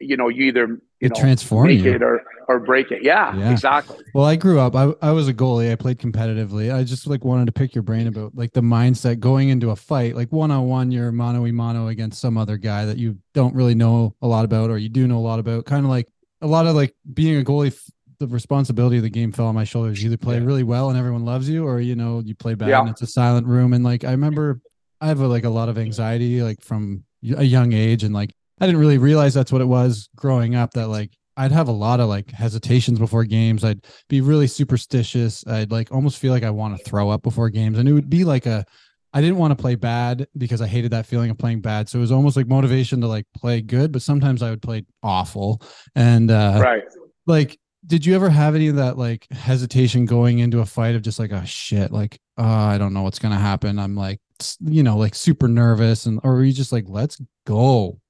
you 0.00 0.16
know 0.16 0.28
you 0.28 0.46
either 0.46 0.66
you 0.66 0.80
It 1.00 1.10
know 1.10 1.20
transform 1.20 1.68
make 1.68 1.80
you. 1.84 1.92
it 1.94 2.02
or 2.02 2.22
or 2.48 2.58
break 2.60 2.90
it 2.90 3.02
yeah, 3.04 3.36
Yeah. 3.36 3.50
exactly 3.52 3.98
Well, 4.14 4.24
I 4.24 4.36
grew 4.36 4.58
up. 4.60 4.74
I, 4.76 4.92
I 5.02 5.10
was 5.12 5.26
a 5.28 5.34
goalie. 5.34 5.70
I 5.70 5.74
played 5.74 5.98
competitively. 5.98 6.72
I 6.74 6.84
just 6.84 7.06
like 7.08 7.24
wanted 7.24 7.46
to 7.46 7.52
pick 7.52 7.74
your 7.74 7.82
brain 7.82 8.06
about 8.06 8.34
like 8.36 8.52
the 8.52 8.60
mindset 8.62 9.18
going 9.18 9.48
into 9.48 9.70
a 9.70 9.76
fight, 9.76 10.14
like 10.16 10.30
one 10.32 10.50
on 10.52 10.66
one, 10.66 10.90
you're 10.92 11.10
mano 11.12 11.44
a 11.44 11.52
mano 11.52 11.88
against 11.88 12.20
some 12.20 12.38
other 12.38 12.56
guy 12.56 12.84
that 12.86 12.98
you 12.98 13.18
don't 13.34 13.54
really 13.54 13.74
know 13.74 14.14
a 14.22 14.26
lot 14.28 14.44
about, 14.44 14.70
or 14.70 14.78
you 14.78 14.88
do 14.88 15.06
know 15.08 15.18
a 15.18 15.26
lot 15.26 15.38
about. 15.40 15.66
Kind 15.66 15.84
of 15.84 15.90
like 15.90 16.08
a 16.40 16.46
lot 16.46 16.66
of 16.66 16.74
like 16.76 16.94
being 17.12 17.40
a 17.40 17.44
goalie. 17.44 17.76
The 18.18 18.26
responsibility 18.26 18.96
of 18.96 19.02
the 19.02 19.10
game 19.10 19.32
fell 19.32 19.46
on 19.46 19.54
my 19.54 19.64
shoulders. 19.64 20.02
You 20.02 20.08
either 20.08 20.16
play 20.16 20.40
really 20.40 20.62
well 20.62 20.88
and 20.90 20.98
everyone 20.98 21.24
loves 21.24 21.48
you, 21.48 21.66
or 21.66 21.80
you 21.80 21.94
know 21.94 22.20
you 22.24 22.34
play 22.34 22.54
bad 22.54 22.68
Yeah. 22.68 22.80
and 22.80 22.88
it's 22.88 23.02
a 23.02 23.06
silent 23.06 23.46
room. 23.46 23.72
And 23.72 23.84
like 23.84 24.04
I 24.04 24.10
remember, 24.12 24.60
I 25.00 25.08
have 25.08 25.20
a, 25.20 25.26
like 25.28 25.44
a 25.44 25.50
lot 25.50 25.68
of 25.68 25.76
anxiety 25.78 26.42
like 26.42 26.62
from 26.62 27.04
a 27.36 27.44
young 27.44 27.72
age, 27.72 28.02
and 28.04 28.14
like 28.14 28.32
I 28.60 28.66
didn't 28.66 28.80
really 28.80 28.98
realize 28.98 29.34
that's 29.34 29.52
what 29.52 29.60
it 29.60 29.66
was 29.66 30.08
growing 30.16 30.54
up. 30.54 30.72
That 30.72 30.88
like 30.88 31.10
I'd 31.36 31.52
have 31.52 31.68
a 31.68 31.72
lot 31.72 32.00
of 32.00 32.08
like 32.08 32.30
hesitations 32.30 32.98
before 32.98 33.24
games. 33.24 33.62
I'd 33.64 33.84
be 34.08 34.22
really 34.22 34.46
superstitious. 34.46 35.46
I'd 35.46 35.70
like 35.70 35.92
almost 35.92 36.18
feel 36.18 36.32
like 36.32 36.44
I 36.44 36.50
want 36.50 36.78
to 36.78 36.84
throw 36.84 37.10
up 37.10 37.22
before 37.22 37.50
games. 37.50 37.78
And 37.78 37.86
it 37.88 37.92
would 37.92 38.08
be 38.08 38.24
like 38.24 38.46
a 38.46 38.64
I 39.12 39.20
didn't 39.22 39.36
want 39.38 39.56
to 39.56 39.60
play 39.60 39.74
bad 39.76 40.26
because 40.36 40.60
I 40.60 40.66
hated 40.66 40.90
that 40.92 41.06
feeling 41.06 41.30
of 41.30 41.38
playing 41.38 41.60
bad. 41.60 41.88
So 41.88 41.98
it 41.98 42.00
was 42.02 42.12
almost 42.12 42.36
like 42.36 42.46
motivation 42.48 43.00
to 43.02 43.06
like 43.06 43.26
play 43.34 43.60
good, 43.62 43.92
but 43.92 44.02
sometimes 44.02 44.42
I 44.42 44.50
would 44.50 44.62
play 44.62 44.84
awful. 45.02 45.62
And 45.94 46.30
uh 46.30 46.58
right 46.62 46.82
like 47.26 47.58
did 47.86 48.04
you 48.04 48.14
ever 48.14 48.28
have 48.28 48.54
any 48.54 48.68
of 48.68 48.76
that 48.76 48.98
like 48.98 49.26
hesitation 49.30 50.06
going 50.06 50.38
into 50.40 50.60
a 50.60 50.66
fight 50.66 50.94
of 50.94 51.02
just 51.02 51.18
like 51.18 51.32
oh 51.32 51.44
shit 51.44 51.92
like 51.92 52.18
uh, 52.38 52.42
i 52.44 52.78
don't 52.78 52.92
know 52.92 53.02
what's 53.02 53.18
gonna 53.18 53.38
happen 53.38 53.78
i'm 53.78 53.94
like 53.94 54.20
you 54.60 54.82
know 54.82 54.96
like 54.96 55.14
super 55.14 55.48
nervous 55.48 56.06
and 56.06 56.20
or 56.24 56.34
were 56.34 56.44
you 56.44 56.52
just 56.52 56.72
like 56.72 56.84
let's 56.88 57.20
go 57.46 58.00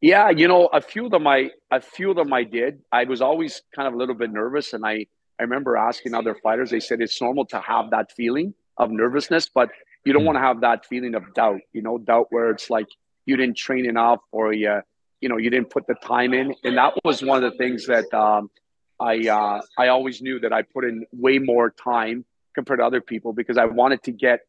Yeah, 0.00 0.28
you 0.30 0.46
know, 0.48 0.66
a 0.66 0.80
few 0.80 1.06
of 1.06 1.10
them 1.12 1.26
I 1.26 1.50
a 1.70 1.80
few 1.80 2.10
of 2.10 2.16
them 2.16 2.32
I 2.32 2.44
did. 2.44 2.80
I 2.92 3.04
was 3.04 3.20
always 3.22 3.62
kind 3.74 3.88
of 3.88 3.94
a 3.94 3.96
little 3.96 4.14
bit 4.14 4.30
nervous, 4.30 4.74
and 4.74 4.84
I 4.84 5.06
I 5.38 5.42
remember 5.48 5.76
asking 5.76 6.12
other 6.14 6.34
fighters. 6.44 6.70
They 6.70 6.80
said 6.80 7.00
it's 7.00 7.18
normal 7.20 7.46
to 7.46 7.58
have 7.60 7.90
that 7.90 8.12
feeling 8.12 8.52
of 8.76 8.90
nervousness, 8.90 9.48
but 9.48 9.70
you 10.04 10.12
don't 10.12 10.22
Hmm. 10.22 10.26
want 10.26 10.36
to 10.36 10.42
have 10.48 10.60
that 10.60 10.84
feeling 10.84 11.14
of 11.14 11.24
doubt. 11.34 11.60
You 11.72 11.80
know, 11.82 11.96
doubt 11.98 12.26
where 12.30 12.50
it's 12.50 12.68
like 12.68 12.86
you 13.24 13.36
didn't 13.40 13.56
train 13.56 13.86
enough, 13.86 14.20
or 14.30 14.52
you 14.52 14.82
you 15.22 15.28
know 15.30 15.38
you 15.38 15.48
didn't 15.48 15.70
put 15.70 15.86
the 15.86 15.94
time 15.94 16.34
in, 16.34 16.54
and 16.64 16.76
that 16.76 16.92
was 17.02 17.22
one 17.24 17.42
of 17.42 17.50
the 17.50 17.56
things 17.56 17.86
that 17.86 18.12
um, 18.12 18.50
I 19.00 19.28
uh, 19.28 19.60
I 19.78 19.88
always 19.88 20.22
knew 20.22 20.38
that 20.40 20.52
I 20.52 20.62
put 20.62 20.84
in 20.84 21.04
way 21.12 21.38
more 21.38 21.70
time 21.70 22.24
compared 22.54 22.78
to 22.78 22.84
other 22.86 23.00
people 23.00 23.32
because 23.32 23.58
I 23.58 23.64
wanted 23.64 24.02
to 24.04 24.12
get 24.12 24.40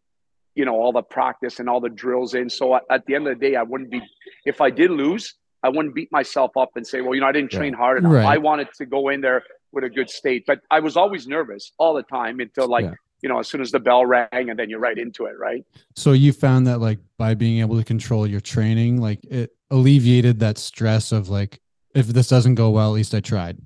you 0.53 0.65
know 0.65 0.75
all 0.75 0.91
the 0.91 1.01
practice 1.01 1.59
and 1.59 1.69
all 1.69 1.81
the 1.81 1.89
drills 1.89 2.33
in. 2.33 2.49
So 2.49 2.75
at, 2.75 3.05
the 3.05 3.15
end 3.15 3.27
of 3.27 3.37
the 3.37 3.49
day, 3.49 3.55
I 3.55 3.63
wouldn't 3.63 3.91
be 3.91 4.01
if 4.45 4.61
I 4.61 4.69
did 4.69 4.91
lose, 4.91 5.35
I 5.63 5.69
wouldn't 5.69 5.95
beat 5.95 6.11
myself 6.11 6.55
up 6.57 6.71
and 6.75 6.85
say, 6.85 7.01
well, 7.01 7.15
you 7.15 7.21
know, 7.21 7.27
I 7.27 7.31
didn't 7.31 7.51
train 7.51 7.73
hard 7.73 7.97
enough. 7.97 8.13
Right. 8.13 8.25
I 8.25 8.37
wanted 8.37 8.69
to 8.77 8.85
go 8.85 9.09
in 9.09 9.21
there 9.21 9.43
with 9.71 9.83
a 9.83 9.89
good 9.89 10.09
state, 10.09 10.45
but 10.45 10.61
I 10.71 10.79
was 10.79 10.95
always 10.95 11.27
nervous 11.27 11.71
all 11.77 11.93
the 11.93 12.03
time 12.03 12.39
until 12.39 12.67
like 12.69 12.85
Yeah. 12.85 12.93
you 13.21 13.29
know 13.29 13.39
as 13.39 13.47
soon 13.47 13.61
as 13.61 13.71
the 13.71 13.79
bell 13.79 14.05
rang 14.05 14.29
and 14.49 14.57
then 14.59 14.69
you're 14.69 14.79
right 14.79 14.97
into 14.97 15.25
it, 15.25 15.37
right? 15.39 15.65
so 15.95 16.11
you 16.11 16.31
found 16.31 16.67
that 16.67 16.79
like 16.79 16.99
by 17.17 17.33
being 17.33 17.59
able 17.59 17.77
to 17.77 17.83
control 17.83 18.27
your 18.27 18.41
training 18.41 19.01
like 19.01 19.23
it 19.25 19.51
alleviated 19.71 20.39
that 20.39 20.57
stress 20.57 21.11
of 21.11 21.27
like 21.29 21.59
if 21.93 22.07
this 22.07 22.27
doesn't 22.27 22.55
go 22.55 22.69
well 22.69 22.89
at 22.91 22.93
least 22.93 23.15
i 23.15 23.19
tried 23.19 23.57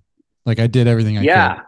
like 0.49 0.59
i 0.59 0.67
did 0.67 0.85
everything 0.93 1.15
i 1.17 1.21
yeah. 1.21 1.55
could 1.55 1.63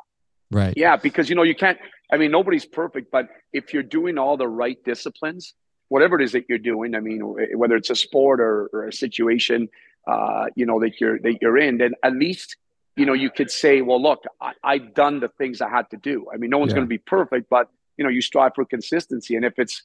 right 0.60 0.74
Yeah, 0.76 0.96
because 1.08 1.26
you 1.30 1.36
know 1.40 1.44
you 1.52 1.56
can't. 1.64 1.80
I 2.14 2.18
mean, 2.22 2.32
nobody's 2.40 2.66
perfect, 2.66 3.10
but 3.18 3.26
if 3.54 3.74
you're 3.74 3.90
doing 4.00 4.18
all 4.18 4.36
the 4.36 4.48
right 4.64 4.78
disciplines, 4.92 5.44
whatever 5.88 6.14
it 6.20 6.24
is 6.26 6.34
that 6.34 6.44
you're 6.50 6.66
doing, 6.74 6.90
I 6.94 7.00
mean, 7.00 7.22
whether 7.62 7.76
it's 7.80 7.90
a 7.90 7.96
sport 7.96 8.38
or, 8.42 8.70
or 8.74 8.80
a 8.88 8.94
situation, 9.06 9.70
uh, 10.14 10.46
you 10.60 10.66
know 10.70 10.78
that 10.84 10.94
you're 11.00 11.18
that 11.26 11.36
you're 11.42 11.58
in, 11.68 11.74
then 11.78 11.94
at 12.04 12.14
least 12.26 12.58
you 13.00 13.06
know 13.08 13.14
you 13.24 13.30
could 13.38 13.50
say, 13.64 13.74
well, 13.88 14.02
look, 14.10 14.22
I, 14.42 14.52
I've 14.72 14.90
done 15.04 15.16
the 15.26 15.30
things 15.40 15.62
I 15.62 15.70
had 15.78 15.90
to 15.92 15.98
do. 16.12 16.16
I 16.34 16.36
mean, 16.38 16.50
no 16.50 16.58
one's 16.58 16.72
Yeah. 16.72 16.80
going 16.80 16.88
to 16.88 16.96
be 17.00 17.04
perfect, 17.18 17.46
but 17.50 17.66
you 17.98 18.04
know, 18.04 18.10
you 18.18 18.22
strive 18.32 18.54
for 18.58 18.66
consistency, 18.66 19.34
and 19.38 19.46
if 19.52 19.56
it's 19.64 19.76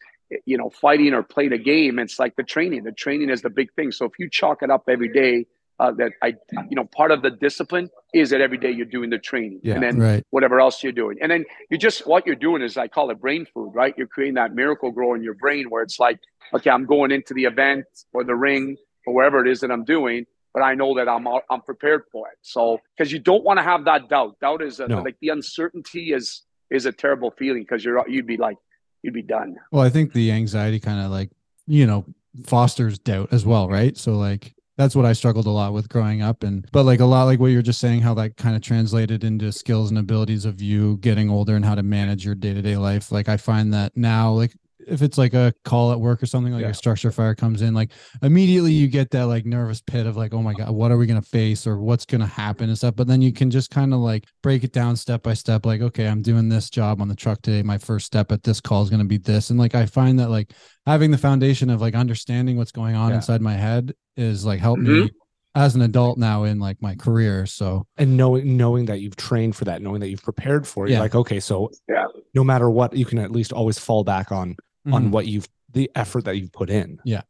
you 0.51 0.57
know 0.61 0.69
fighting 0.71 1.13
or 1.15 1.23
playing 1.23 1.53
a 1.53 1.63
game, 1.75 1.95
it's 2.05 2.19
like 2.19 2.35
the 2.35 2.43
training. 2.55 2.83
The 2.91 2.97
training 3.05 3.31
is 3.31 3.41
the 3.43 3.51
big 3.61 3.69
thing. 3.77 3.93
So 3.93 4.03
if 4.11 4.15
you 4.19 4.29
chalk 4.41 4.59
it 4.65 4.71
up 4.77 4.85
every 4.97 5.13
day. 5.23 5.47
Uh, 5.79 5.93
that 5.93 6.11
I, 6.23 6.29
you 6.71 6.77
know, 6.79 6.87
part 7.01 7.11
of 7.11 7.21
the 7.21 7.29
discipline 7.47 7.91
is 8.15 8.31
that 8.31 8.41
every 8.41 8.57
day 8.59 8.71
you're 8.71 8.87
doing 8.87 9.11
the 9.11 9.19
training, 9.19 9.61
Yeah. 9.63 9.75
and 9.75 9.83
then 9.83 9.99
right 9.99 10.23
whatever 10.31 10.61
else 10.61 10.83
you're 10.83 10.93
doing. 10.93 11.19
And 11.21 11.31
then 11.31 11.45
you 11.71 11.77
just 11.79 12.07
what 12.07 12.27
you're 12.27 12.37
doing 12.37 12.63
is 12.63 12.77
I 12.77 12.89
call 12.89 13.11
it 13.11 13.21
brain 13.21 13.47
food, 13.53 13.73
right? 13.75 13.95
You're 13.99 14.07
creating 14.07 14.35
that 14.35 14.55
miracle 14.55 14.91
grow 14.91 15.15
in 15.15 15.23
your 15.23 15.35
brain 15.35 15.69
where 15.71 15.83
it's 15.83 15.99
like, 15.99 16.19
okay, 16.55 16.71
I'm 16.71 16.87
going 16.87 17.11
into 17.11 17.35
the 17.35 17.45
event 17.45 17.85
or 18.13 18.25
the 18.25 18.35
ring 18.35 18.77
or 19.07 19.15
wherever 19.15 19.45
it 19.45 19.51
is 19.51 19.61
that 19.61 19.71
I'm 19.71 19.85
doing, 19.85 20.25
but 20.55 20.63
I 20.63 20.75
know 20.75 20.95
that 20.97 21.09
I'm 21.09 21.27
I'm 21.51 21.61
prepared 21.63 22.03
for 22.13 22.29
it. 22.29 22.39
So 22.43 22.81
because 22.97 23.13
you 23.13 23.19
don't 23.19 23.45
want 23.45 23.59
to 23.59 23.63
have 23.63 23.85
that 23.87 24.09
doubt. 24.09 24.39
Doubt 24.41 24.63
is 24.63 24.81
a, 24.81 24.89
No. 24.89 25.03
like 25.03 25.17
the 25.21 25.29
uncertainty 25.31 26.13
is 26.13 26.43
is 26.71 26.87
a 26.87 26.93
terrible 26.93 27.31
feeling 27.33 27.63
because 27.63 27.85
you're 27.85 28.03
you'd 28.09 28.27
be 28.27 28.37
like 28.37 28.57
you'd 29.03 29.15
be 29.15 29.23
done. 29.23 29.57
Well, 29.73 29.83
I 29.85 29.91
think 29.91 30.13
the 30.13 30.33
anxiety 30.33 30.81
kind 30.81 31.01
of 31.05 31.11
like, 31.11 31.31
you 31.67 31.87
know, 31.87 32.05
fosters 32.45 32.99
doubt 32.99 33.33
as 33.33 33.45
well, 33.47 33.69
right? 33.69 33.97
So 33.97 34.13
like 34.13 34.55
that's 34.77 34.95
what 34.95 35.07
I 35.07 35.13
struggled 35.13 35.47
a 35.47 35.51
lot 35.51 35.73
with 35.73 35.89
growing 35.89 36.23
up 36.23 36.43
and 36.43 36.67
but 36.73 36.85
like 36.85 37.01
a 37.01 37.05
lot 37.05 37.25
like 37.25 37.41
what 37.41 37.49
you're 37.49 37.63
just 37.63 37.81
saying 37.81 38.03
how 38.03 38.15
that 38.15 38.37
kind 38.37 38.55
of 38.55 38.63
translated 38.63 39.25
into 39.25 39.51
skills 39.53 39.91
and 39.91 39.99
abilities 39.99 40.45
of 40.45 40.61
you 40.61 40.99
getting 40.99 41.31
older 41.31 41.57
and 41.57 41.65
how 41.65 41.75
to 41.75 41.83
manage 41.83 42.25
your 42.25 42.35
day-to-day 42.35 42.77
life. 42.77 43.11
Like 43.11 43.29
I 43.29 43.37
find 43.37 43.73
that 43.75 43.97
now 43.97 44.31
like 44.33 44.53
if 44.87 45.03
it's 45.03 45.19
like 45.19 45.35
a 45.35 45.53
call 45.65 45.93
at 45.93 46.01
work 46.01 46.23
or 46.23 46.27
something 46.27 46.53
like 46.53 46.63
Yeah. 46.63 46.69
a 46.69 46.75
structure 46.75 47.11
fire 47.11 47.35
comes 47.35 47.63
in 47.63 47.75
like 47.75 47.91
immediately 48.23 48.73
you 48.73 48.87
get 48.89 49.11
that 49.11 49.27
like 49.27 49.45
nervous 49.45 49.81
pit 49.83 50.07
of 50.07 50.17
like 50.17 50.33
oh 50.33 50.43
my 50.43 50.55
god 50.55 50.71
what 50.71 50.91
are 50.91 50.97
we 50.97 51.07
going 51.07 51.21
to 51.21 51.29
face 51.29 51.67
or 51.67 51.79
what's 51.79 52.05
going 52.05 52.21
to 52.21 52.27
happen 52.27 52.69
and 52.69 52.79
stuff 52.79 52.95
but 52.97 53.07
then 53.07 53.21
you 53.21 53.33
can 53.33 53.51
just 53.51 53.71
kind 53.71 53.93
of 53.93 54.01
like 54.01 54.25
break 54.43 54.65
it 54.65 54.73
down 54.73 54.97
step 54.97 55.23
by 55.23 55.35
step 55.35 55.67
like 55.67 55.81
okay 55.81 56.07
i'm 56.07 56.23
doing 56.23 56.49
this 56.49 56.71
job 56.71 57.01
on 57.01 57.09
the 57.09 57.15
truck 57.17 57.43
today 57.43 57.63
my 57.63 57.79
first 57.79 58.07
step 58.07 58.31
at 58.33 58.43
this 58.43 58.61
call 58.61 58.83
is 58.83 58.91
going 58.91 59.01
to 59.01 59.07
be 59.07 59.19
this 59.19 59.51
and 59.51 59.59
like 59.59 59.75
i 59.75 59.85
find 59.87 60.19
that 60.19 60.31
like 60.31 60.53
having 60.87 61.11
the 61.11 61.19
foundation 61.19 61.69
of 61.71 61.81
like 61.81 61.95
understanding 61.95 62.57
what's 62.57 62.73
going 62.73 62.95
on 62.95 63.11
Yeah. 63.11 63.17
inside 63.17 63.41
my 63.41 63.55
head 63.55 63.93
is 64.17 64.45
like 64.47 64.61
helped 64.61 64.83
me 64.83 64.89
mm-hmm. 64.91 65.07
as 65.55 65.75
an 65.75 65.83
adult 65.83 66.17
now 66.19 66.45
in 66.45 66.59
like 66.59 66.81
my 66.81 66.95
career 66.95 67.45
so 67.47 67.87
and 67.97 68.17
knowing 68.17 68.57
knowing 68.57 68.87
that 68.87 69.01
you've 69.01 69.17
trained 69.17 69.57
for 69.57 69.65
that, 69.67 69.83
knowing 69.83 70.01
that 70.01 70.09
you've 70.09 70.23
prepared 70.23 70.67
for 70.67 70.87
it, 70.87 70.91
Yeah. 70.91 70.97
you're 70.97 71.05
like, 71.05 71.15
okay, 71.15 71.41
so 71.41 71.71
Yeah. 71.89 72.05
no 72.35 72.45
matter 72.45 72.71
what, 72.71 72.95
you 72.95 73.05
can 73.05 73.19
at 73.19 73.31
least 73.33 73.53
always 73.53 73.79
fall 73.79 74.05
back 74.05 74.31
on 74.33 74.57
on 74.93 75.07
Mhm. 75.07 75.11
what 75.11 75.27
you've 75.27 75.49
the 75.73 75.91
effort 75.95 76.25
that 76.25 76.37
you've 76.37 76.53
put 76.53 76.71
in. 76.71 77.01
Yeah. 77.05 77.23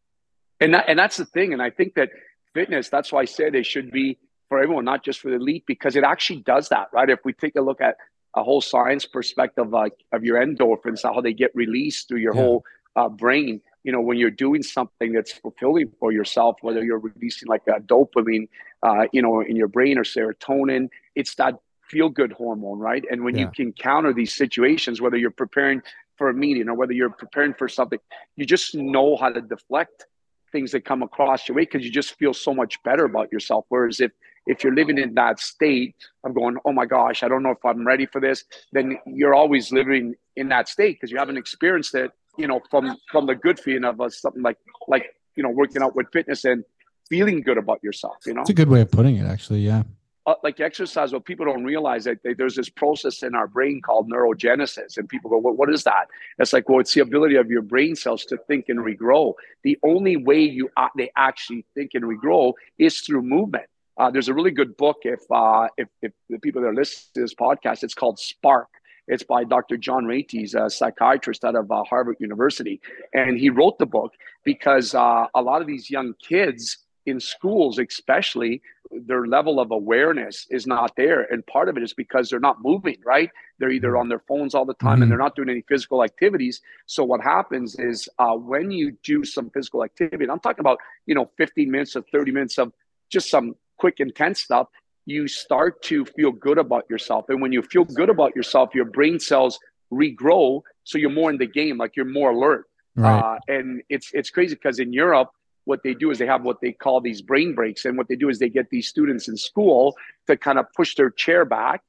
And 0.60 0.74
that, 0.74 0.84
and 0.88 0.98
that's 0.98 1.16
the 1.16 1.24
thing. 1.24 1.52
And 1.52 1.60
I 1.60 1.70
think 1.70 1.94
that 1.94 2.10
fitness, 2.54 2.88
that's 2.88 3.12
why 3.12 3.22
I 3.22 3.24
said 3.24 3.54
it 3.54 3.66
should 3.66 3.90
be 3.90 4.18
for 4.48 4.62
everyone, 4.62 4.84
not 4.84 5.04
just 5.04 5.20
for 5.20 5.30
the 5.30 5.36
elite, 5.36 5.64
because 5.66 5.96
it 5.96 6.04
actually 6.04 6.40
does 6.40 6.68
that, 6.68 6.88
right? 6.92 7.10
If 7.10 7.20
we 7.24 7.32
take 7.32 7.56
a 7.56 7.60
look 7.60 7.80
at 7.80 7.96
a 8.34 8.44
whole 8.44 8.60
science 8.60 9.04
perspective 9.04 9.74
uh, 9.74 9.88
of 10.12 10.24
your 10.24 10.38
endorphins, 10.40 11.02
how 11.02 11.20
they 11.20 11.32
get 11.32 11.50
released 11.54 12.08
through 12.08 12.20
your 12.20 12.34
yeah. 12.34 12.40
whole 12.40 12.64
uh, 12.94 13.08
brain, 13.08 13.60
you 13.82 13.92
know, 13.92 14.00
when 14.00 14.18
you're 14.18 14.30
doing 14.30 14.62
something 14.62 15.12
that's 15.12 15.32
fulfilling 15.32 15.90
for 15.98 16.12
yourself, 16.12 16.56
whether 16.60 16.84
you're 16.84 16.98
releasing 16.98 17.48
like 17.48 17.62
a 17.66 17.80
dopamine, 17.80 18.48
uh, 18.82 19.06
you 19.12 19.22
know, 19.22 19.40
in 19.40 19.56
your 19.56 19.68
brain 19.68 19.98
or 19.98 20.04
serotonin, 20.04 20.88
it's 21.14 21.34
that 21.36 21.58
feel 21.82 22.08
good 22.08 22.32
hormone, 22.32 22.78
right? 22.78 23.04
And 23.10 23.24
when 23.24 23.36
yeah. 23.36 23.42
you 23.42 23.50
can 23.54 23.72
counter 23.72 24.12
these 24.12 24.34
situations, 24.34 25.00
whether 25.00 25.16
you're 25.16 25.30
preparing 25.30 25.82
for 26.16 26.28
a 26.28 26.34
meeting 26.34 26.68
or 26.68 26.74
whether 26.74 26.92
you're 26.92 27.10
preparing 27.10 27.54
for 27.54 27.68
something, 27.68 27.98
you 28.36 28.46
just 28.46 28.74
know 28.74 29.16
how 29.16 29.30
to 29.30 29.40
deflect 29.40 30.06
things 30.52 30.72
that 30.72 30.84
come 30.84 31.02
across 31.02 31.48
your 31.48 31.56
way 31.56 31.62
because 31.62 31.84
you 31.84 31.90
just 31.90 32.16
feel 32.18 32.32
so 32.32 32.54
much 32.54 32.82
better 32.82 33.04
about 33.04 33.30
yourself. 33.32 33.64
Whereas 33.68 34.00
if 34.00 34.12
if 34.46 34.62
you're 34.62 34.74
living 34.74 34.96
in 34.96 35.14
that 35.14 35.40
state 35.40 35.96
of 36.22 36.32
going, 36.32 36.56
oh 36.64 36.72
my 36.72 36.86
gosh, 36.86 37.24
I 37.24 37.28
don't 37.28 37.42
know 37.42 37.50
if 37.50 37.64
I'm 37.64 37.84
ready 37.84 38.06
for 38.06 38.20
this, 38.20 38.44
then 38.72 38.96
you're 39.04 39.34
always 39.34 39.72
living 39.72 40.14
in 40.36 40.48
that 40.50 40.68
state 40.68 40.96
because 40.96 41.10
you 41.10 41.18
haven't 41.18 41.36
experienced 41.36 41.96
it, 41.96 42.12
you 42.38 42.46
know, 42.46 42.60
from 42.70 42.96
from 43.10 43.26
the 43.26 43.34
good 43.34 43.58
feeling 43.58 43.84
of 43.84 44.00
a, 44.00 44.10
something 44.10 44.42
like 44.42 44.58
like 44.88 45.14
you 45.34 45.42
know 45.42 45.50
working 45.50 45.82
out 45.82 45.96
with 45.96 46.06
fitness 46.12 46.44
and 46.44 46.64
feeling 47.08 47.40
good 47.42 47.58
about 47.58 47.82
yourself. 47.82 48.16
You 48.24 48.34
know, 48.34 48.42
it's 48.42 48.50
a 48.50 48.54
good 48.54 48.68
way 48.68 48.80
of 48.80 48.90
putting 48.90 49.16
it, 49.16 49.26
actually. 49.26 49.60
Yeah 49.60 49.82
uh, 50.26 50.34
like 50.42 50.58
exercise, 50.60 51.12
what 51.12 51.24
people 51.24 51.46
don't 51.46 51.64
realize 51.64 52.04
that 52.04 52.22
they, 52.24 52.34
there's 52.34 52.56
this 52.56 52.68
process 52.68 53.22
in 53.22 53.34
our 53.34 53.46
brain 53.46 53.80
called 53.80 54.10
neurogenesis, 54.10 54.98
and 54.98 55.08
people 55.08 55.30
go, 55.30 55.38
"What? 55.38 55.56
What 55.56 55.72
is 55.72 55.84
that?" 55.84 56.08
It's 56.38 56.52
like, 56.52 56.68
well, 56.68 56.80
it's 56.80 56.94
the 56.94 57.00
ability 57.00 57.36
of 57.36 57.48
your 57.48 57.62
brain 57.62 57.94
cells 57.94 58.24
to 58.26 58.36
think 58.48 58.68
and 58.68 58.80
regrow. 58.80 59.34
The 59.62 59.78
only 59.84 60.16
way 60.16 60.40
you 60.40 60.68
uh, 60.76 60.88
they 60.96 61.10
actually 61.16 61.64
think 61.74 61.92
and 61.94 62.04
regrow 62.04 62.54
is 62.78 63.00
through 63.00 63.22
movement. 63.22 63.66
Uh, 63.96 64.10
there's 64.10 64.28
a 64.28 64.34
really 64.34 64.50
good 64.50 64.76
book. 64.76 64.98
If, 65.02 65.20
uh, 65.30 65.68
if 65.76 65.88
if 66.02 66.12
the 66.28 66.38
people 66.38 66.60
that 66.62 66.68
are 66.68 66.74
listening 66.74 67.10
to 67.14 67.20
this 67.20 67.34
podcast, 67.34 67.84
it's 67.84 67.94
called 67.94 68.18
Spark. 68.18 68.68
It's 69.08 69.22
by 69.22 69.44
Dr. 69.44 69.76
John 69.76 70.06
Ratey, 70.06 70.52
a 70.56 70.68
psychiatrist 70.68 71.44
out 71.44 71.54
of 71.54 71.70
uh, 71.70 71.84
Harvard 71.84 72.16
University, 72.18 72.80
and 73.14 73.38
he 73.38 73.50
wrote 73.50 73.78
the 73.78 73.86
book 73.86 74.12
because 74.44 74.92
uh, 74.94 75.26
a 75.32 75.40
lot 75.40 75.60
of 75.60 75.68
these 75.68 75.88
young 75.88 76.14
kids 76.20 76.78
in 77.06 77.20
schools, 77.20 77.78
especially, 77.78 78.62
their 78.90 79.26
level 79.26 79.58
of 79.58 79.70
awareness 79.70 80.46
is 80.50 80.66
not 80.66 80.94
there. 80.96 81.22
And 81.22 81.46
part 81.46 81.68
of 81.68 81.76
it 81.76 81.82
is 81.82 81.92
because 81.92 82.28
they're 82.28 82.40
not 82.40 82.62
moving, 82.62 82.98
right? 83.04 83.30
They're 83.58 83.70
either 83.70 83.90
mm-hmm. 83.90 84.00
on 84.00 84.08
their 84.08 84.22
phones 84.28 84.54
all 84.54 84.64
the 84.64 84.74
time 84.74 84.94
mm-hmm. 84.94 85.02
and 85.02 85.10
they're 85.10 85.18
not 85.18 85.34
doing 85.34 85.48
any 85.48 85.62
physical 85.62 86.04
activities. 86.04 86.60
So 86.86 87.04
what 87.04 87.20
happens 87.20 87.76
is 87.78 88.08
uh, 88.18 88.34
when 88.34 88.70
you 88.70 88.96
do 89.02 89.24
some 89.24 89.50
physical 89.50 89.82
activity, 89.82 90.26
I'm 90.30 90.40
talking 90.40 90.60
about, 90.60 90.78
you 91.06 91.14
know, 91.14 91.30
15 91.36 91.70
minutes 91.70 91.96
or 91.96 92.02
30 92.12 92.32
minutes 92.32 92.58
of 92.58 92.72
just 93.10 93.30
some 93.30 93.56
quick, 93.76 94.00
intense 94.00 94.40
stuff, 94.40 94.68
you 95.04 95.28
start 95.28 95.82
to 95.82 96.04
feel 96.04 96.32
good 96.32 96.58
about 96.58 96.84
yourself. 96.90 97.26
And 97.28 97.40
when 97.40 97.52
you 97.52 97.62
feel 97.62 97.84
good 97.84 98.10
about 98.10 98.34
yourself, 98.34 98.74
your 98.74 98.84
brain 98.84 99.20
cells 99.20 99.58
regrow. 99.92 100.62
So 100.84 100.98
you're 100.98 101.10
more 101.10 101.30
in 101.30 101.38
the 101.38 101.46
game, 101.46 101.78
like 101.78 101.96
you're 101.96 102.04
more 102.04 102.30
alert. 102.30 102.66
Right. 102.96 103.18
Uh, 103.18 103.38
and 103.46 103.82
it's 103.88 104.10
it's 104.14 104.30
crazy 104.30 104.54
because 104.54 104.78
in 104.78 104.92
Europe, 104.92 105.30
what 105.66 105.82
they 105.82 105.94
do 105.94 106.10
is 106.10 106.18
they 106.18 106.26
have 106.26 106.42
what 106.42 106.60
they 106.62 106.72
call 106.72 107.00
these 107.00 107.20
brain 107.20 107.54
breaks. 107.54 107.84
And 107.84 107.98
what 107.98 108.08
they 108.08 108.16
do 108.16 108.28
is 108.28 108.38
they 108.38 108.48
get 108.48 108.70
these 108.70 108.88
students 108.88 109.28
in 109.28 109.36
school 109.36 109.94
to 110.28 110.36
kind 110.36 110.58
of 110.58 110.66
push 110.74 110.94
their 110.94 111.10
chair 111.10 111.44
back. 111.44 111.82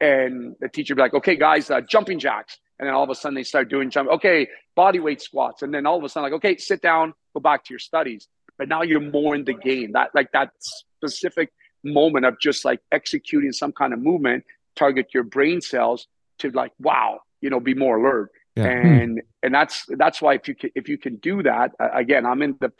And 0.00 0.56
the 0.60 0.68
teacher 0.68 0.94
be 0.94 1.00
like, 1.00 1.14
okay, 1.14 1.36
guys, 1.36 1.70
uh, 1.70 1.80
jumping 1.80 2.18
jacks. 2.18 2.58
And 2.78 2.86
then 2.86 2.94
all 2.94 3.04
of 3.04 3.10
a 3.10 3.14
sudden 3.14 3.36
they 3.36 3.44
start 3.44 3.68
doing 3.68 3.90
jump. 3.90 4.10
Okay, 4.10 4.48
body 4.74 4.98
weight 4.98 5.22
squats. 5.22 5.62
And 5.62 5.72
then 5.72 5.86
all 5.86 5.96
of 5.96 6.04
a 6.04 6.08
sudden, 6.08 6.30
like, 6.30 6.36
okay, 6.38 6.56
sit 6.56 6.82
down, 6.82 7.14
go 7.34 7.40
back 7.40 7.64
to 7.64 7.72
your 7.72 7.78
studies. 7.78 8.26
But 8.58 8.68
now 8.68 8.82
you're 8.82 9.00
more 9.00 9.34
in 9.34 9.44
the 9.44 9.54
game. 9.54 9.92
That 9.92 10.10
like 10.14 10.32
that 10.32 10.50
specific 10.58 11.52
moment 11.84 12.26
of 12.26 12.40
just 12.40 12.64
like 12.64 12.80
executing 12.90 13.52
some 13.52 13.72
kind 13.72 13.92
of 13.92 14.00
movement, 14.00 14.44
target 14.76 15.14
your 15.14 15.22
brain 15.22 15.60
cells 15.60 16.08
to 16.38 16.50
like, 16.50 16.72
wow, 16.78 17.20
you 17.40 17.50
know, 17.50 17.60
be 17.60 17.74
more 17.74 17.98
alert. 17.98 18.30
Yeah. 18.56 18.64
And 18.64 19.12
hmm. 19.12 19.18
and 19.42 19.54
that's 19.54 19.84
that's 19.90 20.20
why 20.20 20.34
if 20.34 20.48
you 20.48 20.54
can 20.54 20.70
if 20.74 20.88
you 20.88 20.98
can 20.98 21.16
do 21.16 21.42
that 21.42 21.72
uh, 21.78 21.90
again, 21.94 22.26
I'm 22.26 22.42
in 22.42 22.56
the 22.60 22.72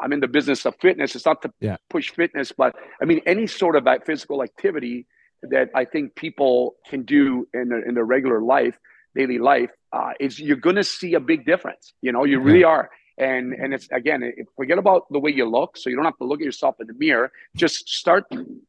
I'm 0.00 0.12
in 0.12 0.20
the 0.20 0.28
business 0.28 0.64
of 0.66 0.74
fitness. 0.80 1.14
It's 1.14 1.26
not 1.26 1.42
to 1.42 1.52
yeah. 1.60 1.76
push 1.90 2.10
fitness, 2.10 2.52
but 2.52 2.74
I 3.00 3.04
mean 3.04 3.20
any 3.26 3.46
sort 3.46 3.76
of 3.76 3.86
physical 4.04 4.42
activity 4.42 5.06
that 5.42 5.70
I 5.74 5.84
think 5.84 6.14
people 6.14 6.76
can 6.88 7.02
do 7.02 7.48
in 7.52 7.68
their, 7.68 7.80
in 7.80 7.94
their 7.94 8.04
regular 8.04 8.40
life, 8.40 8.78
daily 9.14 9.38
life, 9.38 9.70
uh, 9.92 10.12
is 10.20 10.38
you're 10.38 10.56
going 10.56 10.76
to 10.76 10.84
see 10.84 11.14
a 11.14 11.20
big 11.20 11.44
difference. 11.44 11.92
You 12.00 12.12
know, 12.12 12.24
you 12.24 12.40
really 12.40 12.64
are. 12.64 12.90
And 13.18 13.52
and 13.52 13.74
it's 13.74 13.88
again, 13.92 14.32
forget 14.56 14.78
about 14.78 15.06
the 15.10 15.18
way 15.18 15.30
you 15.30 15.44
look. 15.44 15.76
So 15.76 15.90
you 15.90 15.96
don't 15.96 16.06
have 16.06 16.16
to 16.18 16.24
look 16.24 16.40
at 16.40 16.44
yourself 16.44 16.76
in 16.80 16.86
the 16.86 16.94
mirror. 16.94 17.30
Just 17.54 17.88
start 17.88 18.24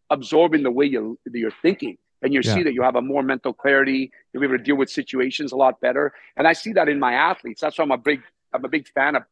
absorbing 0.09 0.63
the 0.63 0.71
way 0.71 0.85
you 0.85 1.17
you're 1.31 1.57
thinking 1.61 1.97
and 2.23 2.33
you 2.33 2.41
yeah. 2.43 2.53
see 2.55 2.63
that 2.63 2.73
you 2.73 2.81
have 2.81 2.95
a 2.95 3.01
more 3.01 3.21
mental 3.21 3.53
clarity. 3.53 4.11
You'll 4.31 4.41
be 4.41 4.47
able 4.47 4.57
to 4.57 4.63
deal 4.63 4.77
with 4.77 4.89
situations 4.89 5.51
a 5.51 5.55
lot 5.57 5.79
better. 5.81 6.13
And 6.37 6.47
I 6.47 6.53
see 6.53 6.73
that 6.73 6.89
in 6.89 6.99
my 6.99 7.13
athletes. 7.13 7.61
That's 7.61 7.77
why 7.77 7.83
I'm 7.83 7.91
a 7.91 7.97
big 7.97 8.21
I'm 8.53 8.63
a 8.65 8.69
big 8.69 8.87
fan 8.89 9.15
of 9.15 9.23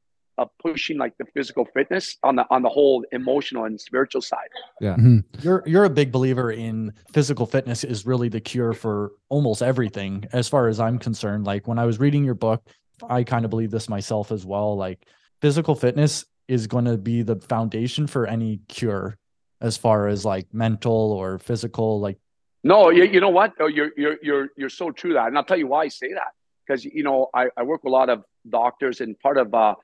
of 0.42 0.50
pushing 0.62 0.98
like 0.98 1.18
the 1.18 1.26
physical 1.34 1.66
fitness 1.74 2.18
on 2.24 2.36
the 2.36 2.46
on 2.50 2.62
the 2.62 2.70
whole 2.70 3.06
emotional 3.12 3.66
and 3.66 3.80
spiritual 3.80 4.22
side. 4.22 4.50
Yeah. 4.80 4.96
Mm-hmm. 4.96 5.20
You're 5.42 5.64
you're 5.66 5.86
a 5.86 5.90
big 5.90 6.12
believer 6.12 6.52
in 6.52 6.94
physical 7.14 7.46
fitness 7.46 7.84
is 7.84 8.06
really 8.06 8.30
the 8.30 8.42
cure 8.42 8.74
for 8.74 9.14
almost 9.30 9.62
everything 9.62 10.26
as 10.34 10.48
far 10.48 10.68
as 10.68 10.80
I'm 10.80 10.98
concerned. 10.98 11.46
Like 11.46 11.68
when 11.68 11.80
I 11.80 11.86
was 11.86 12.00
reading 12.00 12.24
your 12.24 12.36
book, 12.36 12.68
I 13.08 13.24
kind 13.24 13.46
of 13.46 13.52
believe 13.52 13.72
this 13.72 13.88
myself 13.88 14.32
as 14.32 14.46
well. 14.46 14.76
Like 14.76 15.06
physical 15.42 15.76
fitness 15.76 16.26
is 16.48 16.68
going 16.68 16.86
to 16.86 16.98
be 16.98 17.22
the 17.22 17.36
foundation 17.36 18.08
for 18.08 18.28
any 18.28 18.60
cure 18.68 19.18
as 19.62 19.78
far 19.78 20.08
as 20.08 20.26
like 20.26 20.52
mental 20.54 21.12
or 21.12 21.38
physical 21.38 22.00
like 22.00 22.18
no 22.64 22.90
you, 22.90 23.04
you 23.04 23.22
know 23.22 23.30
what 23.30 23.54
oh, 23.60 23.68
you're 23.68 23.92
you're 23.96 24.18
you're 24.22 24.50
you're 24.58 24.70
so 24.70 24.92
true 24.92 25.14
that 25.14 25.28
and 25.28 25.38
i'll 25.38 25.44
tell 25.44 25.58
you 25.58 25.68
why 25.68 25.84
i 25.84 25.88
say 25.88 26.12
that 26.14 26.34
because 26.66 26.84
you 26.84 27.04
know 27.04 27.30
I, 27.34 27.48
I 27.56 27.64
work 27.64 27.84
with 27.84 27.92
a 27.92 27.94
lot 27.94 28.10
of 28.10 28.24
doctors 28.50 29.02
and 29.02 29.20
part 29.20 29.38
of 29.38 29.54
uh 29.54 29.76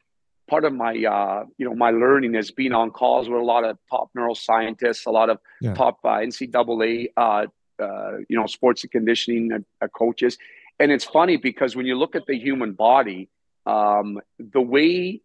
part 0.47 0.65
of 0.65 0.73
my 0.73 0.91
uh, 0.91 1.45
you 1.57 1.65
know 1.65 1.75
my 1.75 1.91
learning 1.91 2.35
is 2.35 2.51
being 2.51 2.73
on 2.73 2.91
calls 2.91 3.29
with 3.29 3.39
a 3.39 3.43
lot 3.43 3.63
of 3.63 3.77
top 3.89 4.09
neuroscientists, 4.17 5.05
a 5.05 5.11
lot 5.11 5.29
of 5.29 5.39
yeah. 5.61 5.73
top 5.73 5.99
uh, 6.03 6.17
NCAA 6.17 7.07
uh, 7.17 7.45
uh, 7.79 8.11
you 8.29 8.37
know 8.37 8.47
sports 8.47 8.83
and 8.83 8.91
conditioning 8.91 9.51
uh, 9.51 9.85
uh, 9.85 9.87
coaches, 9.89 10.37
and 10.79 10.91
it's 10.91 11.05
funny 11.05 11.37
because 11.37 11.75
when 11.75 11.85
you 11.85 11.95
look 11.95 12.15
at 12.15 12.25
the 12.25 12.37
human 12.37 12.73
body, 12.73 13.29
um, 13.65 14.19
the 14.39 14.61
way 14.61 15.21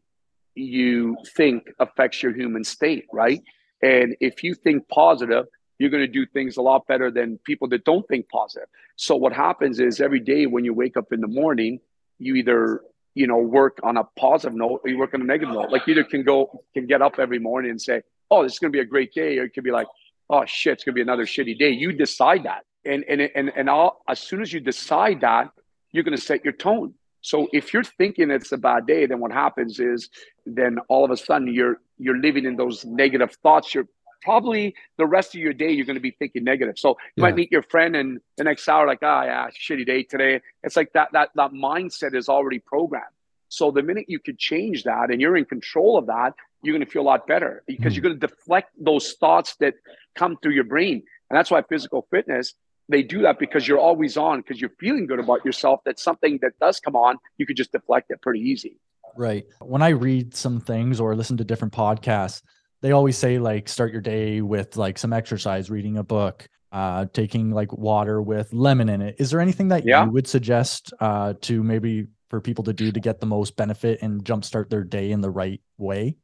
you 0.55 1.17
think 1.35 1.69
affects 1.79 2.23
your 2.23 2.35
human 2.35 2.65
state, 2.65 3.07
right? 3.13 3.43
And 3.83 4.17
if 4.21 4.45
you 4.45 4.55
think 4.55 4.87
positive, 4.89 5.47
you're 5.79 5.91
going 5.91 6.03
to 6.03 6.13
do 6.13 6.27
things 6.27 6.57
a 6.57 6.63
lot 6.63 6.87
better 6.87 7.11
than 7.11 7.39
people 7.39 7.69
that 7.69 7.85
don't 7.85 8.07
think 8.07 8.29
positive. 8.29 8.69
So 8.97 9.17
what 9.17 9.33
happens 9.33 9.81
is 9.81 10.01
every 10.01 10.21
day 10.21 10.47
when 10.47 10.65
you 10.65 10.75
wake 10.75 10.97
up 10.97 11.13
in 11.13 11.21
the 11.21 11.27
morning, 11.27 11.81
you 12.19 12.37
either 12.37 12.83
you 13.15 13.27
know, 13.27 13.39
work 13.39 13.79
on 13.83 13.97
a 13.97 14.05
positive 14.19 14.57
note 14.57 14.81
or 14.85 14.91
you 14.91 14.99
work 14.99 15.15
on 15.15 15.21
a 15.21 15.25
negative 15.25 15.55
note. 15.55 15.71
Like 15.71 15.87
either 15.87 16.05
can 16.05 16.23
go, 16.23 16.63
can 16.75 16.87
get 16.87 17.03
up 17.03 17.19
every 17.19 17.39
morning 17.39 17.71
and 17.71 17.81
say, 17.81 18.03
oh, 18.31 18.43
this 18.43 18.55
is 18.55 18.59
going 18.59 18.73
to 18.73 18.77
be 18.77 18.81
a 18.81 18.85
great 18.85 19.13
day. 19.13 19.39
Or 19.39 19.45
it 19.45 19.51
could 19.51 19.65
be 19.65 19.71
like, 19.71 19.87
oh 20.31 20.45
shit, 20.47 20.75
it's 20.75 20.85
going 20.85 20.95
to 20.95 20.97
be 20.97 21.03
another 21.03 21.27
shitty 21.27 21.59
day. 21.59 21.71
You 21.71 21.93
decide 21.93 22.45
that. 22.45 22.65
And, 22.85 23.05
and, 23.09 23.21
and, 23.21 23.53
and 23.55 23.69
all, 23.69 24.03
as 24.09 24.19
soon 24.19 24.41
as 24.41 24.53
you 24.53 24.61
decide 24.61 25.21
that, 25.21 25.51
you're 25.93 26.05
going 26.05 26.17
to 26.17 26.23
set 26.23 26.43
your 26.43 26.55
tone. 26.55 26.95
So 27.21 27.49
if 27.53 27.73
you're 27.73 27.85
thinking 27.85 28.31
it's 28.31 28.51
a 28.51 28.59
bad 28.59 28.87
day, 28.87 29.07
then 29.07 29.21
what 29.21 29.31
happens 29.31 29.79
is 29.79 30.09
then 30.45 30.79
all 30.89 31.05
of 31.05 31.11
a 31.11 31.17
sudden 31.17 31.53
you're, 31.53 31.77
you're 31.99 32.19
living 32.19 32.45
in 32.47 32.57
those 32.57 32.85
negative 32.85 33.37
thoughts. 33.43 33.75
You're 33.75 33.87
probably 34.23 34.75
the 34.99 35.07
rest 35.07 35.35
of 35.35 35.41
your 35.41 35.53
day 35.53 35.71
you're 35.71 35.87
going 35.87 35.97
to 35.97 36.01
be 36.01 36.13
thinking 36.13 36.45
negative. 36.45 36.79
So 36.79 36.91
you 36.91 36.97
yeah. 37.17 37.23
might 37.23 37.35
meet 37.35 37.53
your 37.53 37.63
friend 37.63 37.97
and 37.97 38.21
the 38.37 38.45
next 38.45 38.69
hour 38.69 38.87
like, 38.87 39.01
ah, 39.03 39.21
oh, 39.21 39.25
yeah, 39.25 39.47
shitty 39.49 39.87
day 39.87 40.03
today. 40.03 40.41
It's 40.63 40.77
like 40.77 40.93
that 40.95 41.09
that 41.13 41.31
that 41.35 41.53
mindset 41.53 42.15
is 42.15 42.29
already 42.29 42.59
programmed. 42.59 43.07
So 43.49 43.71
the 43.71 43.83
minute 43.83 44.07
you 44.09 44.19
could 44.19 44.39
change 44.39 44.85
that 44.85 45.11
and 45.11 45.21
you're 45.21 45.37
in 45.37 45.45
control 45.45 45.99
of 45.99 46.07
that, 46.07 46.35
you're 46.63 46.75
going 46.75 46.87
to 46.87 46.91
feel 46.91 47.03
a 47.03 47.05
lot 47.05 47.27
better 47.27 47.63
because 47.67 47.93
mm. 47.93 47.97
you're 47.97 48.03
going 48.03 48.19
to 48.19 48.27
deflect 48.27 48.71
those 48.79 49.13
thoughts 49.13 49.57
that 49.57 49.75
come 50.15 50.39
through 50.43 50.53
your 50.53 50.65
brain. 50.65 51.03
And 51.29 51.37
that's 51.37 51.51
why 51.51 51.63
physical 51.63 52.07
fitness 52.11 52.55
they 52.89 53.03
do 53.03 53.23
that 53.23 53.39
because 53.39 53.67
you're 53.67 53.79
always 53.79 54.17
on 54.17 54.41
because 54.41 54.61
you're 54.61 54.73
feeling 54.79 55.07
good 55.07 55.19
about 55.19 55.45
yourself. 55.45 55.81
That 55.85 55.99
something 55.99 56.39
that 56.43 56.59
does 56.61 56.81
come 56.81 56.97
on, 56.97 57.19
you 57.39 57.47
could 57.47 57.57
just 57.57 57.73
deflect 57.73 58.11
it 58.11 58.21
pretty 58.21 58.41
easy. 58.41 58.79
Right. 59.17 59.47
When 59.61 59.83
I 59.83 59.91
read 59.91 60.35
some 60.35 60.61
things 60.61 61.01
or 61.01 61.15
listen 61.15 61.37
to 61.39 61.45
different 61.45 61.75
podcasts, 61.75 62.43
they 62.83 62.93
always 62.93 63.17
say 63.17 63.39
like 63.39 63.69
start 63.69 63.93
your 63.93 64.03
day 64.03 64.43
with 64.43 64.77
like 64.77 64.99
some 64.99 65.13
exercise, 65.13 65.71
reading 65.71 65.97
a 65.97 66.03
book, 66.05 66.47
uh, 66.73 67.07
taking 67.13 67.51
like 67.51 67.73
water 67.73 68.21
with 68.21 68.53
lemon 68.53 68.89
in 68.89 69.01
it. 69.01 69.17
Is 69.19 69.31
there 69.31 69.41
anything 69.41 69.69
that 69.69 69.87
yeah. 69.87 70.05
you 70.05 70.11
would 70.11 70.27
suggest 70.27 70.93
uh, 71.01 71.35
to 71.43 71.63
maybe 71.63 72.09
for 72.29 72.41
people 72.41 72.65
to 72.65 72.73
do 72.73 72.91
to 72.91 73.01
get 73.01 73.21
the 73.21 73.27
most 73.27 73.57
benefit 73.57 74.03
and 74.03 74.25
jumpstart 74.25 74.69
their 74.69 74.85
day 74.85 75.11
in 75.13 75.21
the 75.21 75.31
right 75.31 75.61
way? 75.79 76.17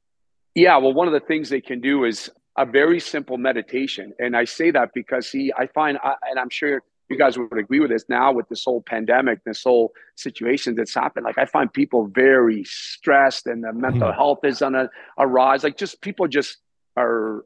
Yeah, 0.54 0.76
well, 0.78 0.92
one 0.92 1.06
of 1.06 1.14
the 1.14 1.20
things 1.20 1.48
they 1.48 1.60
can 1.60 1.80
do 1.80 2.04
is 2.04 2.30
a 2.56 2.66
very 2.66 2.98
simple 2.98 3.38
meditation, 3.38 4.12
and 4.18 4.36
I 4.36 4.44
say 4.44 4.72
that 4.72 4.90
because 4.92 5.28
see, 5.28 5.52
I 5.56 5.68
find, 5.68 5.98
I, 6.02 6.14
and 6.28 6.40
I'm 6.40 6.50
sure 6.50 6.82
you 7.08 7.16
guys 7.16 7.38
would 7.38 7.56
agree 7.58 7.80
with 7.80 7.90
this 7.90 8.04
now 8.08 8.32
with 8.32 8.48
this 8.48 8.64
whole 8.64 8.82
pandemic, 8.82 9.42
this 9.44 9.62
whole 9.62 9.92
situation 10.16 10.74
that's 10.74 10.94
happened. 10.94 11.24
Like 11.24 11.38
I 11.38 11.46
find 11.46 11.72
people 11.72 12.06
very 12.06 12.64
stressed 12.64 13.46
and 13.46 13.64
the 13.64 13.72
mental 13.72 14.08
mm-hmm. 14.08 14.16
health 14.16 14.40
is 14.44 14.62
on 14.62 14.74
a, 14.74 14.90
a 15.16 15.26
rise. 15.26 15.64
Like 15.64 15.76
just 15.76 16.00
people 16.00 16.28
just 16.28 16.58
are 16.96 17.44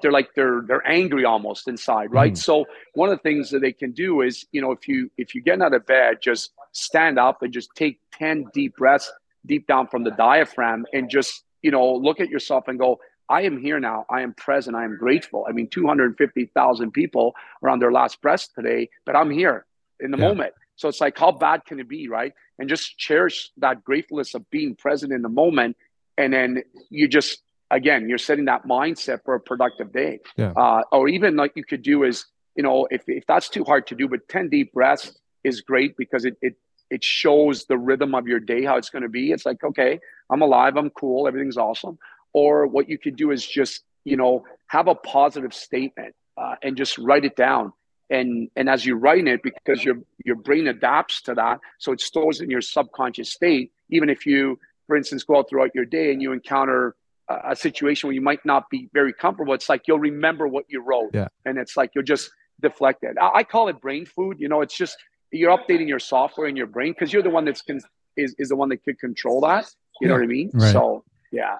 they're 0.00 0.12
like 0.12 0.34
they're 0.34 0.62
they're 0.66 0.86
angry 0.86 1.24
almost 1.24 1.66
inside, 1.68 2.12
right? 2.12 2.34
Mm. 2.34 2.38
So 2.38 2.64
one 2.94 3.10
of 3.10 3.18
the 3.18 3.22
things 3.22 3.50
that 3.50 3.60
they 3.60 3.72
can 3.72 3.92
do 3.92 4.20
is, 4.20 4.46
you 4.52 4.60
know, 4.60 4.70
if 4.70 4.86
you 4.86 5.10
if 5.18 5.34
you 5.34 5.42
get 5.42 5.60
out 5.60 5.74
of 5.74 5.86
bed, 5.86 6.18
just 6.22 6.52
stand 6.72 7.18
up 7.18 7.42
and 7.42 7.52
just 7.52 7.70
take 7.74 7.98
10 8.12 8.46
deep 8.52 8.76
breaths 8.76 9.12
deep 9.46 9.66
down 9.66 9.86
from 9.88 10.04
the 10.04 10.10
diaphragm 10.12 10.86
and 10.92 11.10
just, 11.10 11.44
you 11.62 11.70
know, 11.70 11.94
look 11.94 12.20
at 12.20 12.28
yourself 12.28 12.68
and 12.68 12.78
go, 12.78 12.98
I 13.28 13.42
am 13.42 13.60
here 13.60 13.80
now. 13.80 14.04
I 14.10 14.22
am 14.22 14.34
present. 14.34 14.76
I 14.76 14.84
am 14.84 14.96
grateful. 14.98 15.46
I 15.48 15.52
mean, 15.52 15.68
250,000 15.68 16.90
people 16.92 17.34
are 17.62 17.70
on 17.70 17.78
their 17.78 17.92
last 17.92 18.20
breath 18.20 18.48
today, 18.54 18.90
but 19.06 19.16
I'm 19.16 19.30
here 19.30 19.64
in 20.00 20.10
the 20.10 20.18
yeah. 20.18 20.28
moment. 20.28 20.54
So 20.76 20.88
it's 20.88 21.00
like, 21.00 21.18
how 21.18 21.32
bad 21.32 21.64
can 21.64 21.78
it 21.80 21.88
be, 21.88 22.08
right? 22.08 22.32
And 22.58 22.68
just 22.68 22.98
cherish 22.98 23.50
that 23.58 23.84
gratefulness 23.84 24.34
of 24.34 24.48
being 24.50 24.74
present 24.74 25.12
in 25.12 25.22
the 25.22 25.28
moment. 25.28 25.76
And 26.18 26.32
then 26.32 26.62
you 26.90 27.08
just, 27.08 27.42
again, 27.70 28.08
you're 28.08 28.18
setting 28.18 28.46
that 28.46 28.66
mindset 28.66 29.24
for 29.24 29.34
a 29.34 29.40
productive 29.40 29.92
day. 29.92 30.20
Yeah. 30.36 30.52
Uh, 30.56 30.82
or 30.92 31.08
even 31.08 31.36
like 31.36 31.52
you 31.54 31.64
could 31.64 31.82
do 31.82 32.02
is, 32.02 32.26
you 32.56 32.62
know, 32.62 32.86
if, 32.90 33.02
if 33.06 33.26
that's 33.26 33.48
too 33.48 33.64
hard 33.64 33.86
to 33.88 33.94
do, 33.94 34.08
but 34.08 34.28
10 34.28 34.48
deep 34.48 34.72
breaths 34.72 35.16
is 35.44 35.60
great 35.60 35.96
because 35.96 36.24
it, 36.24 36.36
it, 36.42 36.56
it 36.90 37.02
shows 37.02 37.64
the 37.66 37.78
rhythm 37.78 38.14
of 38.14 38.26
your 38.26 38.40
day, 38.40 38.64
how 38.64 38.76
it's 38.76 38.90
going 38.90 39.02
to 39.02 39.08
be. 39.08 39.32
It's 39.32 39.46
like, 39.46 39.62
okay, 39.64 40.00
I'm 40.30 40.42
alive, 40.42 40.76
I'm 40.76 40.90
cool, 40.90 41.26
everything's 41.26 41.56
awesome. 41.56 41.98
Or 42.34 42.66
what 42.66 42.88
you 42.88 42.98
could 42.98 43.16
do 43.16 43.30
is 43.30 43.46
just, 43.46 43.82
you 44.04 44.16
know, 44.16 44.44
have 44.66 44.88
a 44.88 44.94
positive 44.94 45.54
statement 45.54 46.14
uh, 46.36 46.56
and 46.62 46.76
just 46.76 46.98
write 46.98 47.24
it 47.24 47.36
down 47.36 47.72
and 48.10 48.50
and 48.56 48.68
as 48.68 48.84
you 48.84 48.96
write 48.96 49.26
it 49.26 49.42
because 49.42 49.84
your 49.84 49.96
your 50.24 50.36
brain 50.36 50.66
adapts 50.68 51.22
to 51.22 51.34
that 51.34 51.60
so 51.78 51.92
it 51.92 52.00
stores 52.00 52.40
in 52.40 52.50
your 52.50 52.60
subconscious 52.60 53.30
state 53.30 53.72
even 53.90 54.08
if 54.08 54.26
you 54.26 54.58
for 54.86 54.96
instance 54.96 55.24
go 55.24 55.38
out 55.38 55.48
throughout 55.48 55.70
your 55.74 55.84
day 55.84 56.12
and 56.12 56.20
you 56.20 56.32
encounter 56.32 56.96
a, 57.28 57.52
a 57.52 57.56
situation 57.56 58.06
where 58.06 58.14
you 58.14 58.20
might 58.20 58.44
not 58.44 58.68
be 58.70 58.88
very 58.92 59.12
comfortable 59.12 59.54
it's 59.54 59.68
like 59.68 59.82
you'll 59.86 59.98
remember 59.98 60.46
what 60.46 60.64
you 60.68 60.82
wrote 60.82 61.10
yeah. 61.14 61.28
and 61.46 61.58
it's 61.58 61.76
like 61.76 61.90
you'll 61.94 62.04
just 62.04 62.30
deflect 62.60 63.02
it 63.02 63.16
I, 63.20 63.30
I 63.36 63.44
call 63.44 63.68
it 63.68 63.80
brain 63.80 64.04
food 64.04 64.38
you 64.38 64.48
know 64.48 64.60
it's 64.60 64.76
just 64.76 64.96
you're 65.30 65.56
updating 65.56 65.88
your 65.88 65.98
software 65.98 66.46
in 66.46 66.56
your 66.56 66.66
brain 66.66 66.92
because 66.92 67.12
you're 67.12 67.22
the 67.22 67.30
one 67.30 67.44
that's 67.44 67.62
con- 67.62 67.80
is, 68.16 68.34
is 68.38 68.50
the 68.50 68.56
one 68.56 68.68
that 68.68 68.84
could 68.84 68.98
control 68.98 69.40
that 69.40 69.64
you 70.00 70.06
yeah. 70.06 70.08
know 70.08 70.14
what 70.14 70.22
i 70.22 70.26
mean 70.26 70.50
right. 70.52 70.72
so 70.72 71.04
yeah 71.32 71.56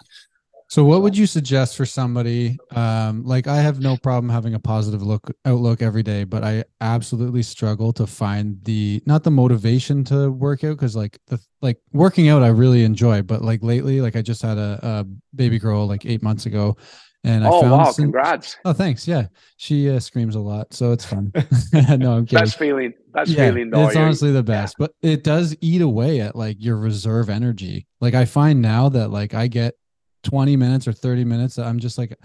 so, 0.75 0.83
what 0.83 1.03
would 1.03 1.17
you 1.17 1.27
suggest 1.27 1.77
for 1.77 1.87
somebody? 1.87 2.59
Um, 2.75 3.23
like, 3.23 3.47
I 3.47 3.59
have 3.59 3.79
no 3.79 3.97
problem 3.97 4.29
having 4.29 4.55
a 4.55 4.59
positive 4.59 5.05
look 5.05 5.31
outlook 5.45 5.83
every 5.83 6.03
day, 6.03 6.25
but 6.25 6.43
I 6.43 6.65
absolutely 6.81 7.45
struggle 7.45 7.93
to 7.93 8.09
find 8.09 8.59
the 8.65 9.01
not 9.07 9.23
the 9.23 9.31
motivation 9.31 10.03
to 10.07 10.33
work 10.33 10.65
out 10.65 10.71
because, 10.71 10.97
like, 10.97 11.17
the 11.29 11.39
like 11.63 11.79
working 11.93 12.29
out 12.29 12.43
I 12.43 12.49
really 12.49 12.83
enjoy, 12.83 13.23
but 13.23 13.41
like 13.41 13.63
lately, 13.63 14.01
like 14.01 14.17
I 14.17 14.23
just 14.23 14.43
had 14.43 14.59
a, 14.59 14.81
a 14.83 15.07
baby 15.37 15.61
girl 15.61 15.87
like 15.87 16.07
eight 16.07 16.25
months 16.25 16.47
ago, 16.47 16.77
and 17.23 17.45
I 17.45 17.51
oh 17.51 17.61
found 17.61 17.71
wow, 17.71 17.93
some, 17.93 18.07
congrats! 18.07 18.57
Oh, 18.65 18.73
thanks. 18.73 19.07
Yeah, 19.07 19.29
she 19.59 19.89
uh, 19.89 20.01
screams 20.01 20.35
a 20.35 20.41
lot, 20.41 20.75
so 20.75 20.91
it's 20.91 21.05
fun. 21.05 21.31
no, 21.73 22.17
I'm 22.17 22.27
kidding. 22.27 22.47
Best 22.47 22.59
feeling. 22.59 22.95
Best 23.13 23.31
yeah, 23.31 23.47
feeling. 23.47 23.71
Though. 23.71 23.87
It's 23.87 23.97
honestly 23.97 24.33
the 24.33 24.43
best, 24.43 24.75
yeah. 24.81 24.89
but 24.89 24.95
it 25.09 25.23
does 25.23 25.55
eat 25.61 25.83
away 25.83 26.21
at 26.21 26.35
like 26.35 26.57
your 26.59 26.79
reserve 26.79 27.31
energy. 27.31 27.87
Like 28.01 28.15
I 28.15 28.25
find 28.25 28.61
now 28.61 28.89
that 28.89 29.11
like 29.11 29.35
I 29.35 29.47
get 29.47 29.77
20 30.25 30.57
minutes 30.57 30.89
or 30.89 30.93
30 30.93 31.25
minutes 31.25 31.59
i'm 31.59 31.79
just 31.79 31.99
like 31.99 32.17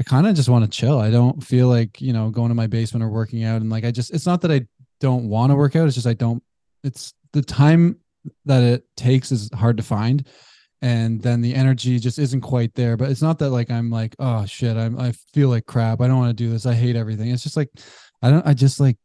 i 0.00 0.02
kind 0.02 0.26
of 0.26 0.34
just 0.34 0.48
want 0.48 0.64
to 0.64 0.70
chill. 0.70 0.98
I 0.98 1.10
don't 1.10 1.44
feel 1.44 1.68
like 1.68 2.00
you 2.00 2.12
know 2.12 2.30
going 2.30 2.48
to 2.48 2.54
my 2.54 2.66
basement 2.66 3.04
or 3.04 3.10
working 3.10 3.44
out. 3.44 3.60
And 3.60 3.70
like 3.70 3.84
i 3.84 3.90
just 3.90 4.12
it's 4.12 4.26
not 4.26 4.40
that 4.40 4.50
i 4.50 4.66
don't 4.98 5.28
want 5.28 5.50
to 5.50 5.56
work 5.56 5.76
out 5.76 5.86
it's 5.86 5.94
just 5.94 6.06
i 6.06 6.14
don't 6.14 6.42
it's 6.82 7.14
the 7.32 7.42
time 7.42 7.98
that 8.46 8.62
it 8.62 8.84
takes 8.96 9.30
is 9.30 9.50
hard 9.54 9.76
to 9.76 9.82
find. 9.82 10.26
And 10.82 11.20
then 11.20 11.42
the 11.42 11.54
energy 11.54 11.98
just 11.98 12.18
isn't 12.18 12.40
quite 12.40 12.74
there. 12.74 12.96
But 12.96 13.10
it's 13.10 13.20
not 13.20 13.38
that 13.40 13.50
like 13.50 13.70
i'm 13.70 13.90
like 13.90 14.16
oh 14.18 14.46
shit 14.46 14.76
i'm 14.76 14.98
i 14.98 15.12
feel 15.34 15.50
like 15.50 15.66
crap. 15.66 16.00
I 16.00 16.08
don't 16.08 16.18
want 16.18 16.36
to 16.36 16.44
do 16.44 16.50
this. 16.50 16.64
I 16.64 16.74
hate 16.74 16.96
everything. 16.96 17.30
It's 17.30 17.42
just 17.42 17.56
like 17.56 17.70
i 18.22 18.30
don't 18.30 18.46
i 18.46 18.54
just 18.54 18.80
like 18.80 18.96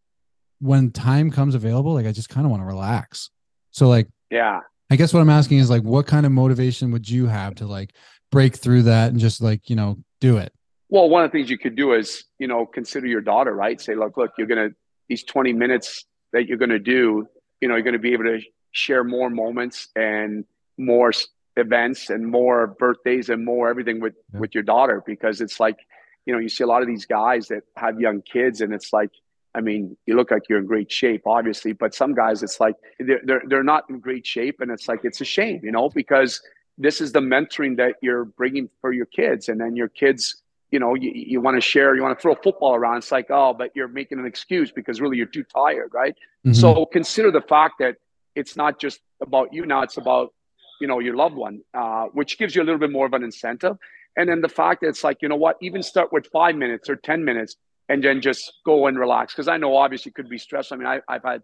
when 0.59 0.91
time 0.91 1.29
comes 1.29 1.53
available 1.53 1.93
like 1.93 2.05
i 2.05 2.13
just 2.13 2.29
kind 2.29 2.45
of 2.45 2.51
want 2.51 2.63
to 2.63 2.67
relax. 2.67 3.31
So 3.71 3.89
like 3.89 4.07
yeah. 4.31 4.61
I 4.89 4.95
guess 4.95 5.13
what 5.13 5.19
i'm 5.19 5.29
asking 5.29 5.57
is 5.57 5.69
like 5.69 5.83
what 5.83 6.07
kind 6.07 6.25
of 6.25 6.31
motivation 6.31 6.91
would 6.91 7.09
you 7.09 7.25
have 7.27 7.55
to 7.55 7.65
like 7.65 7.95
break 8.31 8.55
through 8.55 8.83
that 8.83 9.11
and 9.11 9.19
just 9.19 9.41
like 9.41 9.69
you 9.69 9.75
know 9.75 9.97
do 10.19 10.37
it 10.37 10.53
well 10.89 11.09
one 11.09 11.23
of 11.23 11.31
the 11.31 11.37
things 11.37 11.49
you 11.49 11.57
could 11.57 11.75
do 11.75 11.93
is 11.93 12.25
you 12.39 12.47
know 12.47 12.65
consider 12.65 13.07
your 13.07 13.21
daughter 13.21 13.53
right 13.53 13.79
say 13.79 13.95
look 13.95 14.17
look 14.17 14.31
you're 14.37 14.47
gonna 14.47 14.69
these 15.07 15.23
20 15.23 15.53
minutes 15.53 16.05
that 16.33 16.47
you're 16.47 16.57
gonna 16.57 16.79
do 16.79 17.27
you 17.61 17.67
know 17.67 17.75
you're 17.75 17.83
gonna 17.83 17.99
be 17.99 18.13
able 18.13 18.23
to 18.23 18.39
share 18.71 19.03
more 19.03 19.29
moments 19.29 19.89
and 19.95 20.45
more 20.77 21.11
events 21.57 22.09
and 22.09 22.27
more 22.27 22.67
birthdays 22.67 23.29
and 23.29 23.45
more 23.45 23.69
everything 23.69 24.01
with 24.01 24.15
yeah. 24.33 24.39
with 24.39 24.53
your 24.53 24.63
daughter 24.63 25.01
because 25.05 25.39
it's 25.39 25.59
like 25.59 25.77
you 26.25 26.33
know 26.33 26.39
you 26.39 26.49
see 26.49 26.63
a 26.63 26.67
lot 26.67 26.81
of 26.81 26.87
these 26.87 27.05
guys 27.05 27.47
that 27.47 27.63
have 27.77 27.99
young 27.99 28.21
kids 28.21 28.61
and 28.61 28.73
it's 28.73 28.91
like 28.91 29.11
I 29.55 29.61
mean, 29.61 29.95
you 30.05 30.17
look 30.17 30.31
like 30.31 30.43
you're 30.49 30.59
in 30.59 30.65
great 30.65 30.91
shape, 30.91 31.21
obviously, 31.25 31.71
but 31.71 31.95
some 31.95 32.13
guys, 32.13 32.43
it's 32.43 32.59
like 32.59 32.75
they're, 32.99 33.21
they're, 33.23 33.43
they're 33.47 33.63
not 33.63 33.89
in 33.89 33.99
great 33.99 34.27
shape. 34.27 34.59
And 34.59 34.69
it's 34.69 34.89
like, 34.89 34.99
it's 35.03 35.21
a 35.21 35.25
shame, 35.25 35.61
you 35.63 35.71
know, 35.71 35.89
because 35.89 36.41
this 36.77 37.01
is 37.01 37.11
the 37.11 37.21
mentoring 37.21 37.77
that 37.77 37.95
you're 38.01 38.25
bringing 38.25 38.69
for 38.81 38.91
your 38.91 39.05
kids. 39.05 39.49
And 39.49 39.59
then 39.59 39.75
your 39.75 39.87
kids 39.87 40.41
you 40.71 40.79
know 40.79 40.93
you, 40.93 41.11
you 41.13 41.39
want 41.39 41.55
to 41.55 41.61
share 41.61 41.95
you 41.95 42.01
want 42.01 42.17
to 42.17 42.21
throw 42.21 42.33
a 42.33 42.41
football 42.41 42.75
around. 42.75 42.97
It's 42.97 43.11
like 43.11 43.27
oh 43.29 43.53
but 43.53 43.71
you're 43.75 43.87
making 43.87 44.19
an 44.19 44.25
excuse 44.25 44.71
because 44.71 44.99
really 44.99 45.17
you're 45.17 45.25
too 45.37 45.43
tired 45.43 45.91
right? 45.93 46.15
Mm-hmm. 46.45 46.53
so 46.53 46.85
consider 46.85 47.31
the 47.31 47.41
fact 47.41 47.75
that 47.79 47.95
it's 48.35 48.55
not 48.55 48.79
just 48.79 48.99
about 49.21 49.53
you 49.53 49.65
now 49.65 49.81
it's 49.81 49.97
about 49.97 50.33
you 50.81 50.87
know 50.87 50.99
your 50.99 51.15
loved 51.15 51.35
one 51.35 51.61
uh, 51.73 52.05
which 52.07 52.37
gives 52.37 52.55
you 52.55 52.61
a 52.61 52.65
little 52.65 52.79
bit 52.79 52.91
more 52.91 53.05
of 53.05 53.13
an 53.13 53.23
incentive. 53.23 53.77
And 54.17 54.29
then 54.29 54.41
the 54.41 54.49
fact 54.49 54.81
that 54.81 54.87
it's 54.87 55.03
like 55.03 55.21
you 55.21 55.29
know 55.29 55.35
what 55.35 55.57
even 55.61 55.81
start 55.83 56.11
with 56.11 56.27
five 56.27 56.55
minutes 56.55 56.89
or 56.89 56.95
ten 56.95 57.23
minutes 57.23 57.55
and 57.87 58.03
then 58.03 58.19
just 58.19 58.51
go 58.65 58.87
and 58.87 58.97
relax. 58.99 59.33
Because 59.33 59.47
i 59.47 59.57
know 59.57 59.75
obviously 59.77 60.11
could 60.11 60.29
be 60.29 60.37
stressed 60.37 60.73
i 60.73 60.75
mean 60.75 60.87
I, 60.87 60.99
i've 61.07 61.23
had 61.23 61.41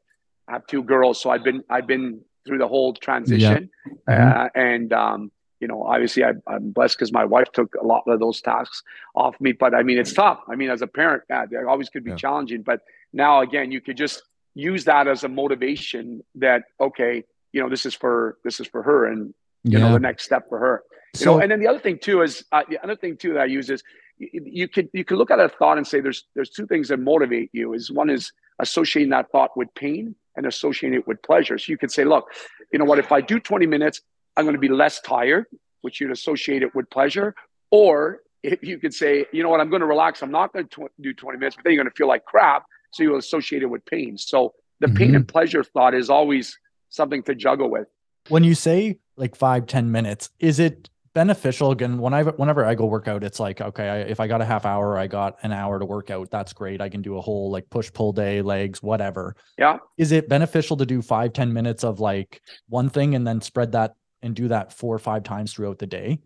I 0.47 0.53
have 0.53 0.67
two 0.67 0.83
girls 0.83 1.21
so 1.21 1.29
i've 1.29 1.43
been 1.43 1.63
i've 1.69 1.87
been 1.87 2.21
through 2.45 2.57
the 2.57 2.67
whole 2.67 2.93
transition. 2.93 3.69
Yeah. 4.07 4.15
Mm-hmm. 4.15 4.39
Uh, 4.39 4.47
and, 4.55 4.93
um, 4.93 5.31
you 5.59 5.67
know, 5.67 5.83
obviously 5.83 6.23
I, 6.23 6.31
am 6.49 6.71
blessed 6.71 6.97
because 6.97 7.13
my 7.13 7.23
wife 7.23 7.51
took 7.53 7.75
a 7.75 7.85
lot 7.85 8.03
of 8.07 8.19
those 8.19 8.41
tasks 8.41 8.81
off 9.15 9.39
me. 9.39 9.51
But 9.51 9.75
I 9.75 9.83
mean, 9.83 9.99
it's 9.99 10.13
tough. 10.13 10.39
I 10.47 10.55
mean, 10.55 10.69
as 10.69 10.81
a 10.81 10.87
parent, 10.87 11.23
yeah, 11.29 11.45
they 11.45 11.57
always 11.57 11.89
could 11.89 12.03
be 12.03 12.11
yeah. 12.11 12.17
challenging. 12.17 12.63
But 12.63 12.81
now, 13.13 13.41
again, 13.41 13.71
you 13.71 13.79
could 13.79 13.95
just 13.95 14.23
use 14.55 14.85
that 14.85 15.07
as 15.07 15.23
a 15.23 15.29
motivation 15.29 16.23
that 16.35 16.63
okay, 16.79 17.23
you 17.53 17.61
know, 17.61 17.69
this 17.69 17.85
is 17.85 17.93
for 17.93 18.37
this 18.43 18.59
is 18.59 18.67
for 18.67 18.81
her, 18.81 19.05
and 19.05 19.33
you 19.63 19.77
know, 19.77 19.93
the 19.93 19.99
next 19.99 20.23
step 20.23 20.49
for 20.49 20.57
her. 20.59 20.83
You 21.13 21.19
so, 21.19 21.35
know, 21.35 21.41
and 21.41 21.51
then 21.51 21.59
the 21.59 21.67
other 21.67 21.79
thing 21.79 21.99
too 21.99 22.21
is 22.21 22.43
uh, 22.51 22.63
the 22.67 22.83
other 22.83 22.95
thing 22.95 23.17
too 23.17 23.33
that 23.33 23.41
I 23.41 23.45
use 23.45 23.69
is 23.69 23.83
you, 24.17 24.29
you 24.45 24.67
could 24.67 24.89
you 24.93 25.03
could 25.03 25.17
look 25.17 25.29
at 25.29 25.39
a 25.39 25.49
thought 25.49 25.77
and 25.77 25.85
say 25.85 25.99
there's 25.99 26.25
there's 26.35 26.49
two 26.49 26.65
things 26.65 26.87
that 26.87 26.97
motivate 26.97 27.49
you. 27.53 27.73
Is 27.73 27.91
one 27.91 28.09
is 28.09 28.31
associating 28.59 29.11
that 29.11 29.31
thought 29.31 29.55
with 29.55 29.73
pain, 29.75 30.15
and 30.35 30.45
associate 30.45 30.93
it 30.93 31.07
with 31.07 31.21
pleasure. 31.21 31.57
So 31.57 31.71
you 31.71 31.77
could 31.77 31.91
say, 31.91 32.03
look, 32.03 32.31
you 32.71 32.79
know 32.79 32.85
what, 32.85 32.99
if 32.99 33.11
I 33.11 33.21
do 33.21 33.39
20 33.39 33.65
minutes, 33.65 34.01
I'm 34.37 34.45
going 34.45 34.55
to 34.55 34.59
be 34.59 34.69
less 34.69 35.01
tired, 35.01 35.45
which 35.81 35.99
you'd 35.99 36.11
associate 36.11 36.63
it 36.63 36.73
with 36.73 36.89
pleasure. 36.89 37.35
Or 37.69 38.21
if 38.43 38.63
you 38.63 38.79
could 38.79 38.93
say, 38.93 39.25
you 39.31 39.43
know 39.43 39.49
what, 39.49 39.59
I'm 39.59 39.69
going 39.69 39.81
to 39.81 39.87
relax, 39.87 40.23
I'm 40.23 40.31
not 40.31 40.53
going 40.53 40.67
to 40.67 40.87
tw- 40.87 41.01
do 41.01 41.13
20 41.13 41.37
minutes, 41.37 41.55
but 41.55 41.63
then 41.63 41.73
you're 41.73 41.83
going 41.83 41.91
to 41.91 41.97
feel 41.97 42.07
like 42.07 42.25
crap. 42.25 42.65
So 42.91 43.03
you'll 43.03 43.17
associate 43.17 43.61
it 43.63 43.67
with 43.67 43.85
pain. 43.85 44.17
So 44.17 44.53
the 44.79 44.87
mm-hmm. 44.87 44.95
pain 44.95 45.15
and 45.15 45.27
pleasure 45.27 45.63
thought 45.63 45.93
is 45.93 46.09
always 46.09 46.57
something 46.89 47.23
to 47.23 47.35
juggle 47.35 47.69
with. 47.69 47.87
When 48.29 48.43
you 48.43 48.55
say 48.55 48.99
like 49.15 49.35
five 49.35 49.65
ten 49.65 49.91
minutes, 49.91 50.29
is 50.39 50.59
it 50.59 50.89
beneficial. 51.13 51.71
Again 51.71 51.97
when 51.97 52.13
i 52.13 52.23
whenever 52.23 52.65
i 52.65 52.75
go 52.75 52.85
work 52.85 53.07
out 53.07 53.23
it's 53.23 53.39
like 53.39 53.61
okay 53.61 53.87
I, 53.89 53.97
if 53.99 54.19
i 54.19 54.27
got 54.27 54.41
a 54.41 54.45
half 54.45 54.65
hour 54.65 54.97
i 54.97 55.07
got 55.07 55.37
an 55.43 55.51
hour 55.51 55.79
to 55.79 55.85
work 55.85 56.09
out 56.09 56.29
that's 56.29 56.53
great. 56.53 56.81
I 56.81 56.89
can 56.89 57.01
do 57.01 57.17
a 57.17 57.21
whole 57.21 57.51
like 57.51 57.69
push 57.69 57.91
pull 57.91 58.13
day 58.13 58.41
legs 58.41 58.81
whatever. 58.81 59.35
Yeah. 59.57 59.77
Is 59.97 60.11
it 60.11 60.29
beneficial 60.29 60.77
to 60.77 60.85
do 60.85 61.01
five 61.01 61.33
ten 61.33 61.53
minutes 61.53 61.83
of 61.83 61.99
like 61.99 62.41
one 62.69 62.89
thing 62.89 63.15
and 63.15 63.25
then 63.25 63.41
spread 63.41 63.71
that 63.73 63.95
and 64.21 64.35
do 64.35 64.47
that 64.49 64.73
four 64.73 64.95
or 64.95 64.99
five 64.99 65.23
times 65.23 65.53
throughout 65.53 65.79
the 65.79 65.87
day? 65.87 66.19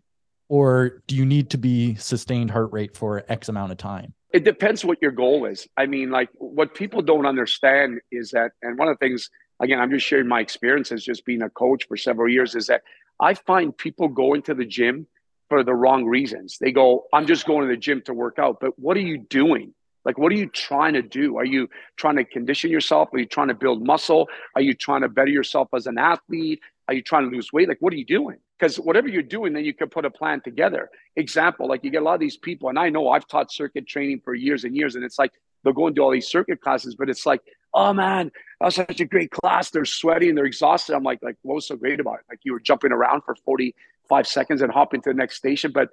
Or 0.48 1.02
do 1.06 1.16
you 1.16 1.24
need 1.24 1.50
to 1.50 1.58
be 1.58 1.96
sustained 1.96 2.50
heart 2.50 2.72
rate 2.72 2.96
for 2.96 3.24
x 3.28 3.48
amount 3.48 3.72
of 3.72 3.78
time? 3.78 4.14
It 4.32 4.44
depends 4.44 4.84
what 4.84 4.98
your 5.00 5.12
goal 5.12 5.46
is. 5.46 5.66
I 5.76 5.86
mean 5.86 6.10
like 6.10 6.28
what 6.34 6.74
people 6.74 7.02
don't 7.02 7.26
understand 7.26 8.00
is 8.12 8.30
that 8.30 8.52
and 8.62 8.78
one 8.78 8.88
of 8.88 8.98
the 8.98 9.04
things 9.04 9.30
again 9.60 9.80
i'm 9.80 9.90
just 9.90 10.06
sharing 10.06 10.28
my 10.28 10.40
experiences 10.40 11.04
just 11.04 11.24
being 11.24 11.42
a 11.42 11.50
coach 11.50 11.86
for 11.88 11.96
several 11.96 12.30
years 12.30 12.54
is 12.54 12.66
that 12.66 12.82
I 13.20 13.34
find 13.34 13.76
people 13.76 14.08
going 14.08 14.42
to 14.42 14.54
the 14.54 14.64
gym 14.64 15.06
for 15.48 15.62
the 15.62 15.74
wrong 15.74 16.04
reasons. 16.04 16.58
They 16.60 16.72
go, 16.72 17.06
I'm 17.12 17.26
just 17.26 17.46
going 17.46 17.62
to 17.62 17.68
the 17.68 17.76
gym 17.76 18.02
to 18.02 18.14
work 18.14 18.38
out. 18.38 18.58
But 18.60 18.78
what 18.78 18.96
are 18.96 19.00
you 19.00 19.18
doing? 19.18 19.72
Like, 20.04 20.18
what 20.18 20.30
are 20.30 20.36
you 20.36 20.46
trying 20.46 20.94
to 20.94 21.02
do? 21.02 21.36
Are 21.36 21.44
you 21.44 21.68
trying 21.96 22.16
to 22.16 22.24
condition 22.24 22.70
yourself? 22.70 23.08
Are 23.12 23.18
you 23.18 23.26
trying 23.26 23.48
to 23.48 23.54
build 23.54 23.84
muscle? 23.84 24.28
Are 24.54 24.62
you 24.62 24.72
trying 24.72 25.02
to 25.02 25.08
better 25.08 25.30
yourself 25.30 25.68
as 25.74 25.86
an 25.86 25.98
athlete? 25.98 26.60
Are 26.88 26.94
you 26.94 27.02
trying 27.02 27.28
to 27.28 27.34
lose 27.34 27.52
weight? 27.52 27.68
Like, 27.68 27.78
what 27.80 27.92
are 27.92 27.96
you 27.96 28.04
doing? 28.04 28.36
Because 28.58 28.76
whatever 28.76 29.08
you're 29.08 29.22
doing, 29.22 29.52
then 29.52 29.64
you 29.64 29.74
can 29.74 29.88
put 29.88 30.04
a 30.04 30.10
plan 30.10 30.40
together. 30.40 30.90
Example, 31.16 31.68
like 31.68 31.82
you 31.82 31.90
get 31.90 32.02
a 32.02 32.04
lot 32.04 32.14
of 32.14 32.20
these 32.20 32.36
people, 32.36 32.68
and 32.68 32.78
I 32.78 32.88
know 32.88 33.08
I've 33.08 33.26
taught 33.26 33.52
circuit 33.52 33.86
training 33.86 34.20
for 34.24 34.34
years 34.34 34.64
and 34.64 34.76
years, 34.76 34.94
and 34.94 35.04
it's 35.04 35.18
like 35.18 35.32
they'll 35.64 35.72
go 35.72 35.88
and 35.88 35.96
do 35.96 36.02
all 36.02 36.12
these 36.12 36.28
circuit 36.28 36.60
classes, 36.60 36.94
but 36.94 37.10
it's 37.10 37.26
like 37.26 37.42
oh 37.76 37.92
man, 37.92 38.32
that 38.58 38.64
was 38.64 38.74
such 38.74 39.00
a 39.00 39.04
great 39.04 39.30
class. 39.30 39.70
They're 39.70 39.84
sweaty 39.84 40.28
and 40.28 40.36
they're 40.36 40.46
exhausted. 40.46 40.94
I'm 40.94 41.04
like, 41.04 41.22
like 41.22 41.36
what 41.42 41.54
was 41.56 41.68
so 41.68 41.76
great 41.76 42.00
about 42.00 42.14
it? 42.14 42.24
Like 42.28 42.40
you 42.42 42.52
were 42.52 42.60
jumping 42.60 42.90
around 42.90 43.22
for 43.22 43.36
45 43.36 44.26
seconds 44.26 44.62
and 44.62 44.72
hopping 44.72 45.02
to 45.02 45.10
the 45.10 45.14
next 45.14 45.36
station, 45.36 45.70
but 45.72 45.90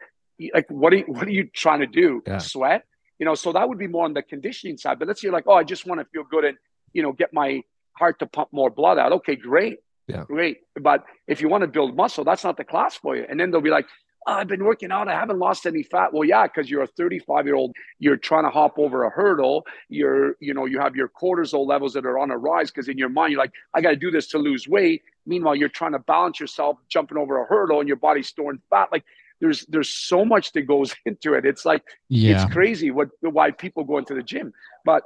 like 0.54 0.66
what 0.72 0.94
are 0.94 0.98
you, 0.98 1.04
what 1.08 1.28
are 1.28 1.32
you 1.32 1.50
trying 1.54 1.82
to 1.82 1.88
do? 1.88 2.24
Yeah. 2.26 2.40
Sweat, 2.40 2.86
you 3.20 3.26
know. 3.26 3.36
So 3.36 3.52
that 3.52 3.68
would 3.70 3.78
be 3.78 3.88
more 3.88 4.06
on 4.06 4.14
the 4.14 4.24
conditioning 4.24 4.78
side. 4.78 4.98
But 4.98 5.08
let's 5.08 5.22
say 5.22 5.28
you're 5.28 5.34
like, 5.34 5.46
oh, 5.46 5.54
I 5.54 5.64
just 5.64 5.86
want 5.86 6.00
to 6.02 6.06
feel 6.06 6.24
good 6.24 6.46
and 6.46 6.58
you 6.94 7.04
know 7.04 7.12
get 7.12 7.34
my 7.34 7.62
heart 7.94 8.18
to 8.20 8.26
pump 8.26 8.50
more 8.52 8.70
blood 8.70 8.98
out. 8.98 9.12
Okay, 9.12 9.36
great, 9.36 9.80
Yeah. 10.08 10.24
great. 10.24 10.58
But 10.80 11.04
if 11.28 11.42
you 11.42 11.50
want 11.50 11.62
to 11.62 11.68
build 11.68 11.96
muscle, 11.96 12.24
that's 12.24 12.44
not 12.44 12.58
the 12.58 12.64
class 12.64 12.96
for 12.96 13.16
you. 13.16 13.26
And 13.30 13.40
then 13.40 13.52
they'll 13.52 13.62
be 13.62 13.70
like, 13.70 13.86
oh, 14.28 14.34
I've 14.34 14.48
been 14.48 14.64
working 14.64 14.92
out. 14.92 15.08
I 15.08 15.14
haven't 15.14 15.40
lost 15.40 15.66
any 15.66 15.84
fat. 15.84 16.14
Well, 16.14 16.24
yeah, 16.24 16.44
because 16.48 16.70
you're 16.70 16.84
a 16.84 16.88
35 16.88 17.46
year 17.46 17.56
old. 17.56 17.76
You're 18.00 18.18
trying 18.18 18.44
to 18.44 18.50
hop 18.50 18.78
over 18.78 19.04
a 19.04 19.10
hurdle. 19.10 19.66
You're, 19.90 20.36
you 20.40 20.54
know, 20.54 20.66
you 20.66 20.80
have 20.80 20.96
your 20.96 21.10
cortisol 21.10 21.68
levels 21.68 21.94
that 21.94 22.06
are 22.06 22.18
on 22.20 22.32
a 22.32 22.38
rise 22.38 22.72
because 22.72 22.88
in 22.88 22.98
your 22.98 23.10
mind 23.10 23.32
you're 23.32 23.42
like, 23.42 23.52
I 23.74 23.82
got 23.82 23.92
to 23.92 23.96
do 23.96 24.12
this 24.12 24.28
to 24.30 24.38
lose 24.38 24.68
weight. 24.68 25.04
Meanwhile, 25.26 25.56
you're 25.56 25.70
trying 25.70 25.94
to 25.94 26.00
balance 26.00 26.40
yourself 26.40 26.78
jumping 26.90 27.18
over 27.18 27.42
a 27.42 27.46
hurdle 27.46 27.80
and 27.80 27.88
your 27.88 27.98
body's 27.98 28.28
storing 28.28 28.60
fat. 28.70 28.90
Like 28.92 29.04
there's 29.40 29.66
there's 29.68 29.90
so 29.90 30.24
much 30.24 30.52
that 30.54 30.64
goes 30.64 30.96
into 31.06 31.34
it. 31.34 31.46
It's 31.46 31.66
like 31.66 31.84
Yeah. 32.10 32.44
it's 32.44 32.54
crazy 32.54 32.92
what 32.92 33.10
why 33.22 33.52
people 33.52 33.84
go 33.84 33.98
into 33.98 34.14
the 34.14 34.24
gym. 34.24 34.54
But 34.86 35.04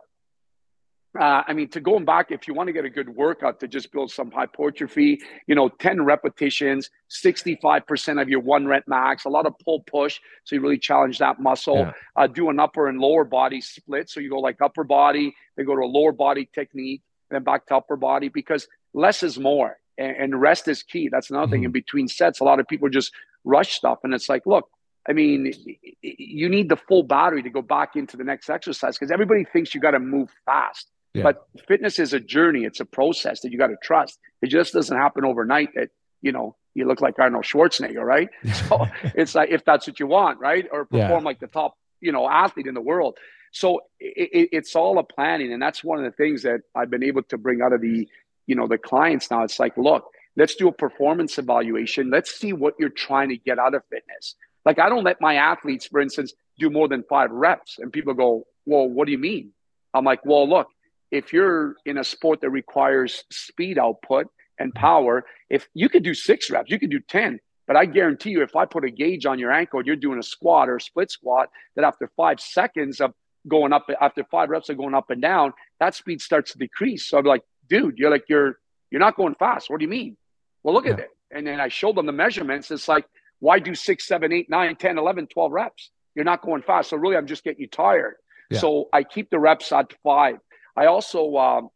uh, 1.19 1.43
I 1.47 1.53
mean, 1.53 1.69
to 1.69 1.79
going 1.79 2.05
back, 2.05 2.31
if 2.31 2.47
you 2.47 2.53
want 2.53 2.67
to 2.67 2.73
get 2.73 2.85
a 2.85 2.89
good 2.89 3.09
workout 3.09 3.59
to 3.61 3.67
just 3.67 3.91
build 3.91 4.11
some 4.11 4.29
hypertrophy, 4.29 5.19
you 5.47 5.55
know, 5.55 5.69
10 5.69 6.03
repetitions, 6.03 6.89
65% 7.09 8.21
of 8.21 8.29
your 8.29 8.39
one 8.39 8.67
rep 8.67 8.83
max, 8.87 9.25
a 9.25 9.29
lot 9.29 9.45
of 9.45 9.53
pull 9.63 9.79
push. 9.81 10.19
So 10.43 10.55
you 10.55 10.61
really 10.61 10.77
challenge 10.77 11.17
that 11.19 11.39
muscle. 11.39 11.77
Yeah. 11.77 11.93
Uh, 12.15 12.27
do 12.27 12.49
an 12.49 12.59
upper 12.59 12.87
and 12.87 12.99
lower 12.99 13.23
body 13.23 13.61
split. 13.61 14.09
So 14.09 14.19
you 14.19 14.29
go 14.29 14.39
like 14.39 14.61
upper 14.61 14.83
body, 14.83 15.35
then 15.55 15.65
go 15.65 15.75
to 15.75 15.81
a 15.81 15.85
lower 15.85 16.11
body 16.11 16.49
technique, 16.53 17.01
then 17.31 17.43
back 17.43 17.65
to 17.67 17.77
upper 17.77 17.95
body 17.95 18.29
because 18.29 18.67
less 18.93 19.23
is 19.23 19.39
more 19.39 19.77
and, 19.97 20.15
and 20.17 20.41
rest 20.41 20.67
is 20.67 20.83
key. 20.83 21.09
That's 21.09 21.29
another 21.29 21.49
thing. 21.49 21.63
In 21.63 21.71
between 21.71 22.07
sets, 22.07 22.41
a 22.41 22.43
lot 22.43 22.59
of 22.59 22.67
people 22.67 22.89
just 22.89 23.11
rush 23.43 23.73
stuff. 23.73 23.99
And 24.03 24.13
it's 24.13 24.29
like, 24.29 24.45
look, 24.45 24.69
I 25.09 25.13
mean, 25.13 25.53
you 26.01 26.49
need 26.49 26.69
the 26.69 26.75
full 26.75 27.03
battery 27.03 27.41
to 27.41 27.49
go 27.49 27.61
back 27.61 27.95
into 27.95 28.17
the 28.17 28.25
next 28.25 28.49
exercise 28.49 28.97
because 28.97 29.09
everybody 29.09 29.45
thinks 29.45 29.73
you 29.73 29.79
got 29.79 29.91
to 29.91 29.99
move 29.99 30.29
fast. 30.45 30.91
Yeah. 31.17 31.23
But 31.23 31.47
fitness 31.67 31.99
is 31.99 32.13
a 32.13 32.19
journey. 32.19 32.63
It's 32.65 32.79
a 32.79 32.85
process 32.85 33.41
that 33.41 33.51
you 33.51 33.57
got 33.57 33.67
to 33.67 33.77
trust. 33.83 34.19
It 34.41 34.47
just 34.47 34.73
doesn't 34.73 34.95
happen 34.95 35.25
overnight 35.25 35.69
that, 35.75 35.89
you 36.21 36.31
know, 36.31 36.55
you 36.75 36.85
look 36.87 37.01
like 37.01 37.17
Arnold 37.19 37.45
Schwarzenegger, 37.45 38.03
right? 38.03 38.29
So 38.53 38.85
it's 39.15 39.33
like, 39.35 39.49
if 39.49 39.65
that's 39.65 39.87
what 39.87 39.99
you 39.99 40.07
want, 40.07 40.39
right? 40.39 40.65
Or 40.71 40.87
Yeah. 40.91 41.07
perform 41.07 41.23
like 41.23 41.39
the 41.39 41.47
top, 41.47 41.75
you 42.01 42.11
know, 42.11 42.29
athlete 42.29 42.67
in 42.67 42.73
the 42.75 42.81
world. 42.81 43.17
So 43.51 43.81
it, 43.99 44.29
it, 44.39 44.49
it's 44.51 44.75
all 44.75 44.99
a 44.99 45.03
planning. 45.03 45.51
And 45.53 45.61
that's 45.61 45.83
one 45.83 45.97
of 45.99 46.05
the 46.05 46.11
things 46.15 46.43
that 46.43 46.59
I've 46.75 46.89
been 46.89 47.03
able 47.03 47.23
to 47.23 47.37
bring 47.37 47.61
out 47.61 47.73
of 47.73 47.81
the, 47.81 48.07
you 48.45 48.55
know, 48.55 48.67
the 48.67 48.77
clients 48.77 49.31
now. 49.31 49.43
It's 49.43 49.59
like, 49.59 49.75
look, 49.77 50.05
let's 50.35 50.55
do 50.55 50.67
a 50.67 50.71
performance 50.71 51.37
evaluation. 51.39 52.11
Let's 52.11 52.31
see 52.39 52.53
what 52.53 52.75
you're 52.79 52.89
trying 52.89 53.29
to 53.29 53.37
get 53.37 53.57
out 53.57 53.73
of 53.73 53.83
fitness. 53.89 54.35
Like 54.65 54.77
I 54.79 54.89
don't 54.89 55.03
let 55.03 55.19
my 55.21 55.35
athletes, 55.35 55.87
for 55.87 55.99
instance, 55.99 56.33
do 56.59 56.69
more 56.69 56.87
than 56.87 57.03
five 57.09 57.31
reps. 57.31 57.77
And 57.79 57.91
people 57.91 58.13
go, 58.13 58.45
well, 58.65 58.87
what 58.87 59.05
do 59.05 59.11
you 59.13 59.17
mean? 59.17 59.53
I'm 59.93 60.03
like, 60.03 60.23
well, 60.25 60.47
look, 60.47 60.67
if 61.11 61.33
you're 61.33 61.75
in 61.85 61.97
a 61.97 62.03
sport 62.03 62.41
that 62.41 62.49
requires 62.49 63.23
speed 63.31 63.77
output 63.77 64.27
and 64.59 64.73
mm-hmm. 64.73 64.79
power, 64.79 65.25
if 65.49 65.67
you 65.73 65.89
could 65.89 66.03
do 66.03 66.13
six 66.13 66.49
reps, 66.49 66.71
you 66.71 66.79
could 66.79 66.89
do 66.89 66.99
10. 66.99 67.39
But 67.67 67.75
I 67.75 67.85
guarantee 67.85 68.29
you, 68.31 68.43
if 68.43 68.55
I 68.55 68.65
put 68.65 68.85
a 68.85 68.89
gauge 68.89 69.25
on 69.25 69.39
your 69.39 69.51
ankle 69.51 69.79
and 69.79 69.87
you're 69.87 69.97
doing 69.97 70.19
a 70.19 70.23
squat 70.23 70.69
or 70.69 70.77
a 70.77 70.81
split 70.81 71.11
squat, 71.11 71.49
that 71.75 71.83
after 71.83 72.09
five 72.15 72.39
seconds 72.39 73.01
of 73.01 73.13
going 73.47 73.73
up, 73.73 73.87
after 73.99 74.23
five 74.23 74.49
reps 74.49 74.69
of 74.69 74.77
going 74.77 74.93
up 74.93 75.09
and 75.09 75.21
down, 75.21 75.53
that 75.79 75.93
speed 75.93 76.21
starts 76.21 76.53
to 76.53 76.57
decrease. 76.57 77.05
So 77.07 77.17
I'm 77.17 77.25
like, 77.25 77.43
dude, 77.69 77.97
you're 77.97 78.09
like, 78.09 78.25
you're, 78.29 78.57
you're 78.89 79.01
not 79.01 79.17
going 79.17 79.35
fast. 79.35 79.69
What 79.69 79.79
do 79.79 79.83
you 79.83 79.89
mean? 79.89 80.15
Well, 80.63 80.73
look 80.73 80.87
at 80.87 80.99
it. 80.99 81.09
And 81.29 81.45
then 81.45 81.59
I 81.59 81.67
showed 81.67 81.97
them 81.97 82.05
the 82.05 82.13
measurements. 82.13 82.71
It's 82.71 82.87
like, 82.87 83.05
why 83.39 83.59
do 83.59 83.75
six, 83.75 84.07
seven, 84.07 84.31
eight, 84.31 84.49
nine, 84.49 84.75
10, 84.77 84.97
11, 84.97 85.27
12 85.27 85.51
reps? 85.51 85.91
You're 86.15 86.25
not 86.25 86.41
going 86.41 86.61
fast. 86.61 86.89
So 86.89 86.97
really, 86.97 87.17
I'm 87.17 87.27
just 87.27 87.43
getting 87.43 87.61
you 87.61 87.67
tired. 87.67 88.15
Yeah. 88.49 88.59
So 88.59 88.89
I 88.93 89.03
keep 89.03 89.29
the 89.29 89.39
reps 89.39 89.71
at 89.73 89.93
five. 90.03 90.37
I 90.77 90.85
also, 90.85 91.35
um, 91.37 91.69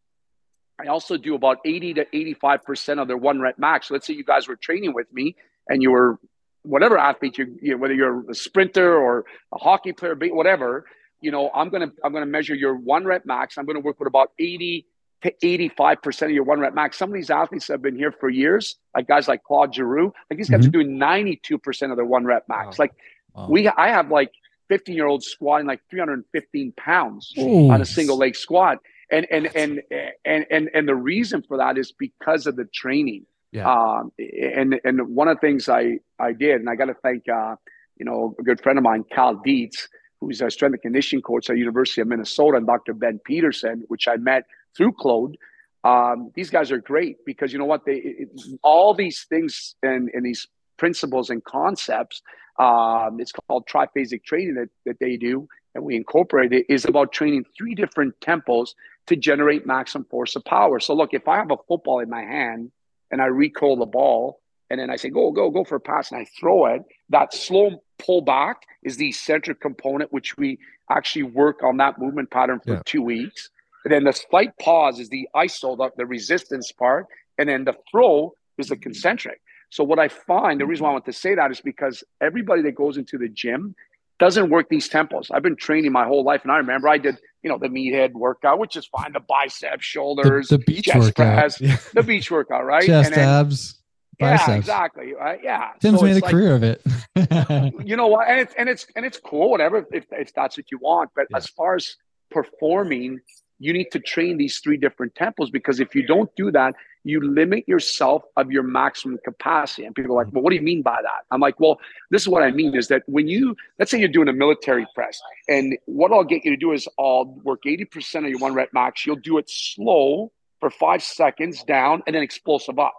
I 0.79 0.87
also 0.87 1.17
do 1.17 1.35
about 1.35 1.57
80 1.65 1.95
to 1.95 2.05
85% 2.05 3.01
of 3.01 3.07
their 3.07 3.17
one 3.17 3.39
rep 3.39 3.57
max. 3.59 3.91
Let's 3.91 4.07
say 4.07 4.13
you 4.13 4.23
guys 4.23 4.47
were 4.47 4.55
training 4.55 4.93
with 4.93 5.11
me 5.11 5.35
and 5.67 5.81
you 5.81 5.91
were 5.91 6.19
whatever 6.63 6.97
athlete 6.97 7.37
you, 7.37 7.57
you 7.61 7.71
know, 7.71 7.77
whether 7.77 7.93
you're 7.93 8.29
a 8.29 8.35
sprinter 8.35 8.97
or 8.97 9.25
a 9.53 9.57
hockey 9.57 9.93
player, 9.93 10.15
whatever, 10.15 10.85
you 11.19 11.31
know, 11.31 11.49
I'm 11.53 11.69
going 11.69 11.89
to, 11.89 11.95
I'm 12.03 12.13
to 12.13 12.25
measure 12.25 12.55
your 12.55 12.75
one 12.75 13.05
rep 13.05 13.25
max. 13.25 13.57
I'm 13.57 13.65
going 13.65 13.75
to 13.75 13.81
work 13.81 13.99
with 13.99 14.07
about 14.07 14.31
80 14.39 14.85
to 15.23 15.31
85% 15.43 16.23
of 16.23 16.31
your 16.31 16.43
one 16.43 16.59
rep 16.59 16.73
max. 16.73 16.97
Some 16.97 17.09
of 17.09 17.15
these 17.15 17.29
athletes 17.29 17.67
have 17.67 17.81
been 17.81 17.95
here 17.95 18.11
for 18.11 18.29
years, 18.29 18.75
like 18.95 19.07
guys 19.07 19.27
like 19.27 19.43
Claude 19.43 19.73
Giroux, 19.73 20.13
like 20.29 20.37
these 20.37 20.49
guys 20.49 20.65
are 20.65 20.69
doing 20.69 20.97
92% 20.97 21.91
of 21.91 21.97
their 21.97 22.05
one 22.05 22.25
rep 22.25 22.45
max. 22.47 22.77
Wow. 22.77 22.83
Like 22.83 22.93
Wow. 23.33 23.47
we, 23.49 23.67
I 23.67 23.89
have 23.89 24.09
like 24.09 24.31
15 24.71 24.95
year 24.95 25.05
olds 25.05 25.27
squatting 25.27 25.67
like 25.67 25.81
315 25.89 26.71
pounds 26.77 27.33
Ooh. 27.37 27.69
on 27.69 27.81
a 27.81 27.85
single 27.85 28.15
leg 28.15 28.37
squat. 28.37 28.77
And, 29.11 29.27
and, 29.29 29.53
and, 29.53 29.81
and, 30.23 30.45
and, 30.49 30.69
and 30.73 30.87
the 30.87 30.95
reason 30.95 31.43
for 31.45 31.57
that 31.57 31.77
is 31.77 31.91
because 31.91 32.47
of 32.47 32.55
the 32.55 32.63
training. 32.63 33.25
Yeah. 33.51 33.69
Um, 33.69 34.13
and, 34.17 34.79
and 34.85 35.13
one 35.13 35.27
of 35.27 35.35
the 35.35 35.41
things 35.41 35.67
I, 35.67 35.99
I 36.17 36.31
did, 36.31 36.61
and 36.61 36.69
I 36.69 36.75
got 36.75 36.85
to 36.85 36.93
thank, 36.93 37.27
uh, 37.27 37.57
you 37.97 38.05
know, 38.05 38.33
a 38.39 38.43
good 38.43 38.63
friend 38.63 38.77
of 38.77 38.83
mine, 38.85 39.03
Cal 39.11 39.35
Dietz, 39.35 39.89
who's 40.21 40.39
a 40.39 40.49
strength 40.49 40.75
and 40.75 40.81
conditioning 40.81 41.21
coach 41.21 41.49
at 41.49 41.57
University 41.57 41.99
of 41.99 42.07
Minnesota, 42.07 42.55
and 42.55 42.65
Dr. 42.65 42.93
Ben 42.93 43.19
Peterson, 43.25 43.83
which 43.89 44.07
I 44.07 44.15
met 44.15 44.45
through 44.77 44.93
Claude. 44.93 45.35
Um, 45.83 46.31
these 46.33 46.49
guys 46.49 46.71
are 46.71 46.77
great 46.77 47.17
because 47.25 47.51
you 47.51 47.59
know 47.59 47.65
what 47.65 47.85
they 47.85 47.95
it, 47.95 48.29
all 48.63 48.93
these 48.93 49.25
things 49.27 49.75
and, 49.83 50.09
and 50.13 50.25
these 50.25 50.47
principles 50.77 51.29
and 51.29 51.43
concepts. 51.43 52.21
Um, 52.59 53.19
it's 53.19 53.31
called 53.31 53.67
triphasic 53.67 54.23
training 54.23 54.55
that, 54.55 54.69
that 54.85 54.99
they 54.99 55.17
do, 55.17 55.47
and 55.73 55.83
we 55.83 55.95
incorporate 55.95 56.53
it. 56.53 56.65
Is 56.69 56.85
about 56.85 57.11
training 57.11 57.45
three 57.57 57.75
different 57.75 58.19
tempos 58.19 58.69
to 59.07 59.15
generate 59.15 59.65
maximum 59.65 60.05
force 60.05 60.35
of 60.35 60.43
power. 60.45 60.79
So 60.79 60.93
look, 60.93 61.13
if 61.13 61.27
I 61.27 61.37
have 61.37 61.51
a 61.51 61.57
football 61.67 61.99
in 61.99 62.09
my 62.09 62.21
hand 62.21 62.71
and 63.09 63.21
I 63.21 63.25
recall 63.25 63.75
the 63.75 63.85
ball, 63.85 64.39
and 64.69 64.79
then 64.79 64.89
I 64.89 64.95
say 64.95 65.09
go 65.09 65.31
go 65.31 65.49
go 65.49 65.63
for 65.63 65.75
a 65.75 65.79
pass, 65.79 66.11
and 66.11 66.21
I 66.21 66.25
throw 66.39 66.65
it, 66.67 66.83
that 67.09 67.33
slow 67.33 67.81
pull 67.97 68.21
back 68.21 68.63
is 68.83 68.97
the 68.97 69.09
eccentric 69.09 69.59
component, 69.61 70.11
which 70.11 70.37
we 70.37 70.59
actually 70.89 71.23
work 71.23 71.63
on 71.63 71.77
that 71.77 71.99
movement 71.99 72.29
pattern 72.31 72.59
for 72.59 72.73
Yeah. 72.73 72.81
two 72.85 73.01
weeks. 73.01 73.49
And 73.83 73.91
then 73.93 74.03
the 74.03 74.13
slight 74.13 74.57
pause 74.59 74.99
is 74.99 75.09
the 75.09 75.27
iso, 75.35 75.77
the, 75.77 75.91
the 75.97 76.05
resistance 76.05 76.71
part. 76.71 77.07
And 77.37 77.49
then 77.49 77.63
the 77.63 77.75
throw 77.89 78.33
is 78.57 78.67
the 78.67 78.75
concentric. 78.75 79.41
So 79.71 79.83
what 79.83 79.97
I 79.99 80.07
find, 80.09 80.59
the 80.61 80.65
reason 80.67 80.83
why 80.83 80.89
I 80.89 80.93
want 80.93 81.05
to 81.05 81.13
say 81.13 81.33
that 81.35 81.49
is 81.49 81.59
because 81.61 82.03
everybody 82.21 82.61
that 82.63 82.75
goes 82.75 82.97
into 82.97 83.17
the 83.17 83.27
gym 83.29 83.73
doesn't 84.19 84.49
work 84.51 84.67
these 84.69 84.87
tempos. 84.87 85.31
I've 85.31 85.41
been 85.41 85.55
training 85.55 85.91
my 85.91 86.05
whole 86.05 86.23
life. 86.23 86.41
And 86.43 86.51
I 86.51 86.57
remember 86.57 86.87
I 86.87 86.99
did, 86.99 87.17
you 87.41 87.49
know, 87.49 87.57
the 87.57 87.69
meathead 87.69 88.11
workout, 88.11 88.59
which 88.59 88.75
is 88.75 88.85
fine, 88.85 89.13
the 89.13 89.19
biceps, 89.21 89.83
shoulders, 89.83 90.49
the 90.49 90.59
beach 90.59 90.85
chest 90.85 90.97
workout. 91.17 91.55
press, 91.57 91.91
the 91.93 92.03
beach 92.03 92.29
workout, 92.29 92.63
right? 92.65 92.85
Chest 92.85 93.11
then, 93.15 93.27
abs, 93.27 93.79
yeah, 94.19 94.51
exactly. 94.51 95.13
Right? 95.13 95.39
Yeah. 95.41 95.71
Tim's 95.81 95.99
So 95.99 96.05
made 96.05 96.17
a 96.17 96.19
like- 96.19 96.31
career 96.31 96.53
of 96.53 96.61
it. 96.63 96.81
you 97.83 97.95
know 97.95 98.07
what 98.07 98.27
and 98.29 98.39
it's 98.39 98.53
and 98.57 98.69
it's 98.69 98.85
and 98.95 99.05
it's 99.05 99.19
cool 99.19 99.49
whatever 99.51 99.85
if, 99.91 100.05
if 100.11 100.33
that's 100.33 100.55
what 100.57 100.65
you 100.71 100.77
want 100.79 101.09
but 101.15 101.25
Yeah. 101.29 101.37
as 101.37 101.47
far 101.47 101.75
as 101.75 101.95
performing 102.29 103.19
you 103.61 103.73
need 103.73 103.91
to 103.91 103.99
train 103.99 104.37
these 104.37 104.59
three 104.59 104.77
different 104.77 105.13
tempos 105.13 105.51
because 105.51 105.79
if 105.79 105.93
you 105.93 106.05
don't 106.05 106.35
do 106.35 106.51
that 106.51 106.73
you 107.03 107.19
limit 107.21 107.67
yourself 107.67 108.23
of 108.37 108.51
your 108.51 108.63
maximum 108.63 109.17
capacity. 109.23 109.85
And 109.85 109.95
people 109.95 110.13
are 110.13 110.23
like 110.23 110.27
mm. 110.27 110.33
well 110.33 110.43
what 110.43 110.49
do 110.51 110.55
you 110.55 110.61
mean 110.61 110.81
by 110.81 110.99
that? 111.01 111.21
I'm 111.31 111.39
like 111.39 111.59
well 111.59 111.79
this 112.09 112.21
is 112.21 112.27
what 112.27 112.43
i 112.43 112.51
mean 112.51 112.75
is 112.75 112.87
that 112.89 113.03
when 113.07 113.27
you 113.27 113.55
let's 113.79 113.91
say 113.91 113.99
you're 113.99 114.09
doing 114.09 114.27
a 114.27 114.33
military 114.33 114.85
press 114.95 115.21
and 115.47 115.77
what 115.85 116.11
i'll 116.11 116.23
get 116.23 116.43
you 116.45 116.51
to 116.51 116.57
do 116.57 116.71
is 116.71 116.87
i'll 116.99 117.25
work 117.43 117.61
80% 117.65 118.25
of 118.25 118.29
your 118.29 118.39
one 118.39 118.53
rep 118.53 118.69
max. 118.73 119.05
You'll 119.05 119.15
do 119.31 119.37
it 119.37 119.49
slow 119.49 120.31
for 120.59 120.69
five 120.69 121.03
seconds 121.03 121.63
down 121.63 122.03
and 122.05 122.15
then 122.15 122.23
explosive 122.23 122.79
up. 122.79 122.93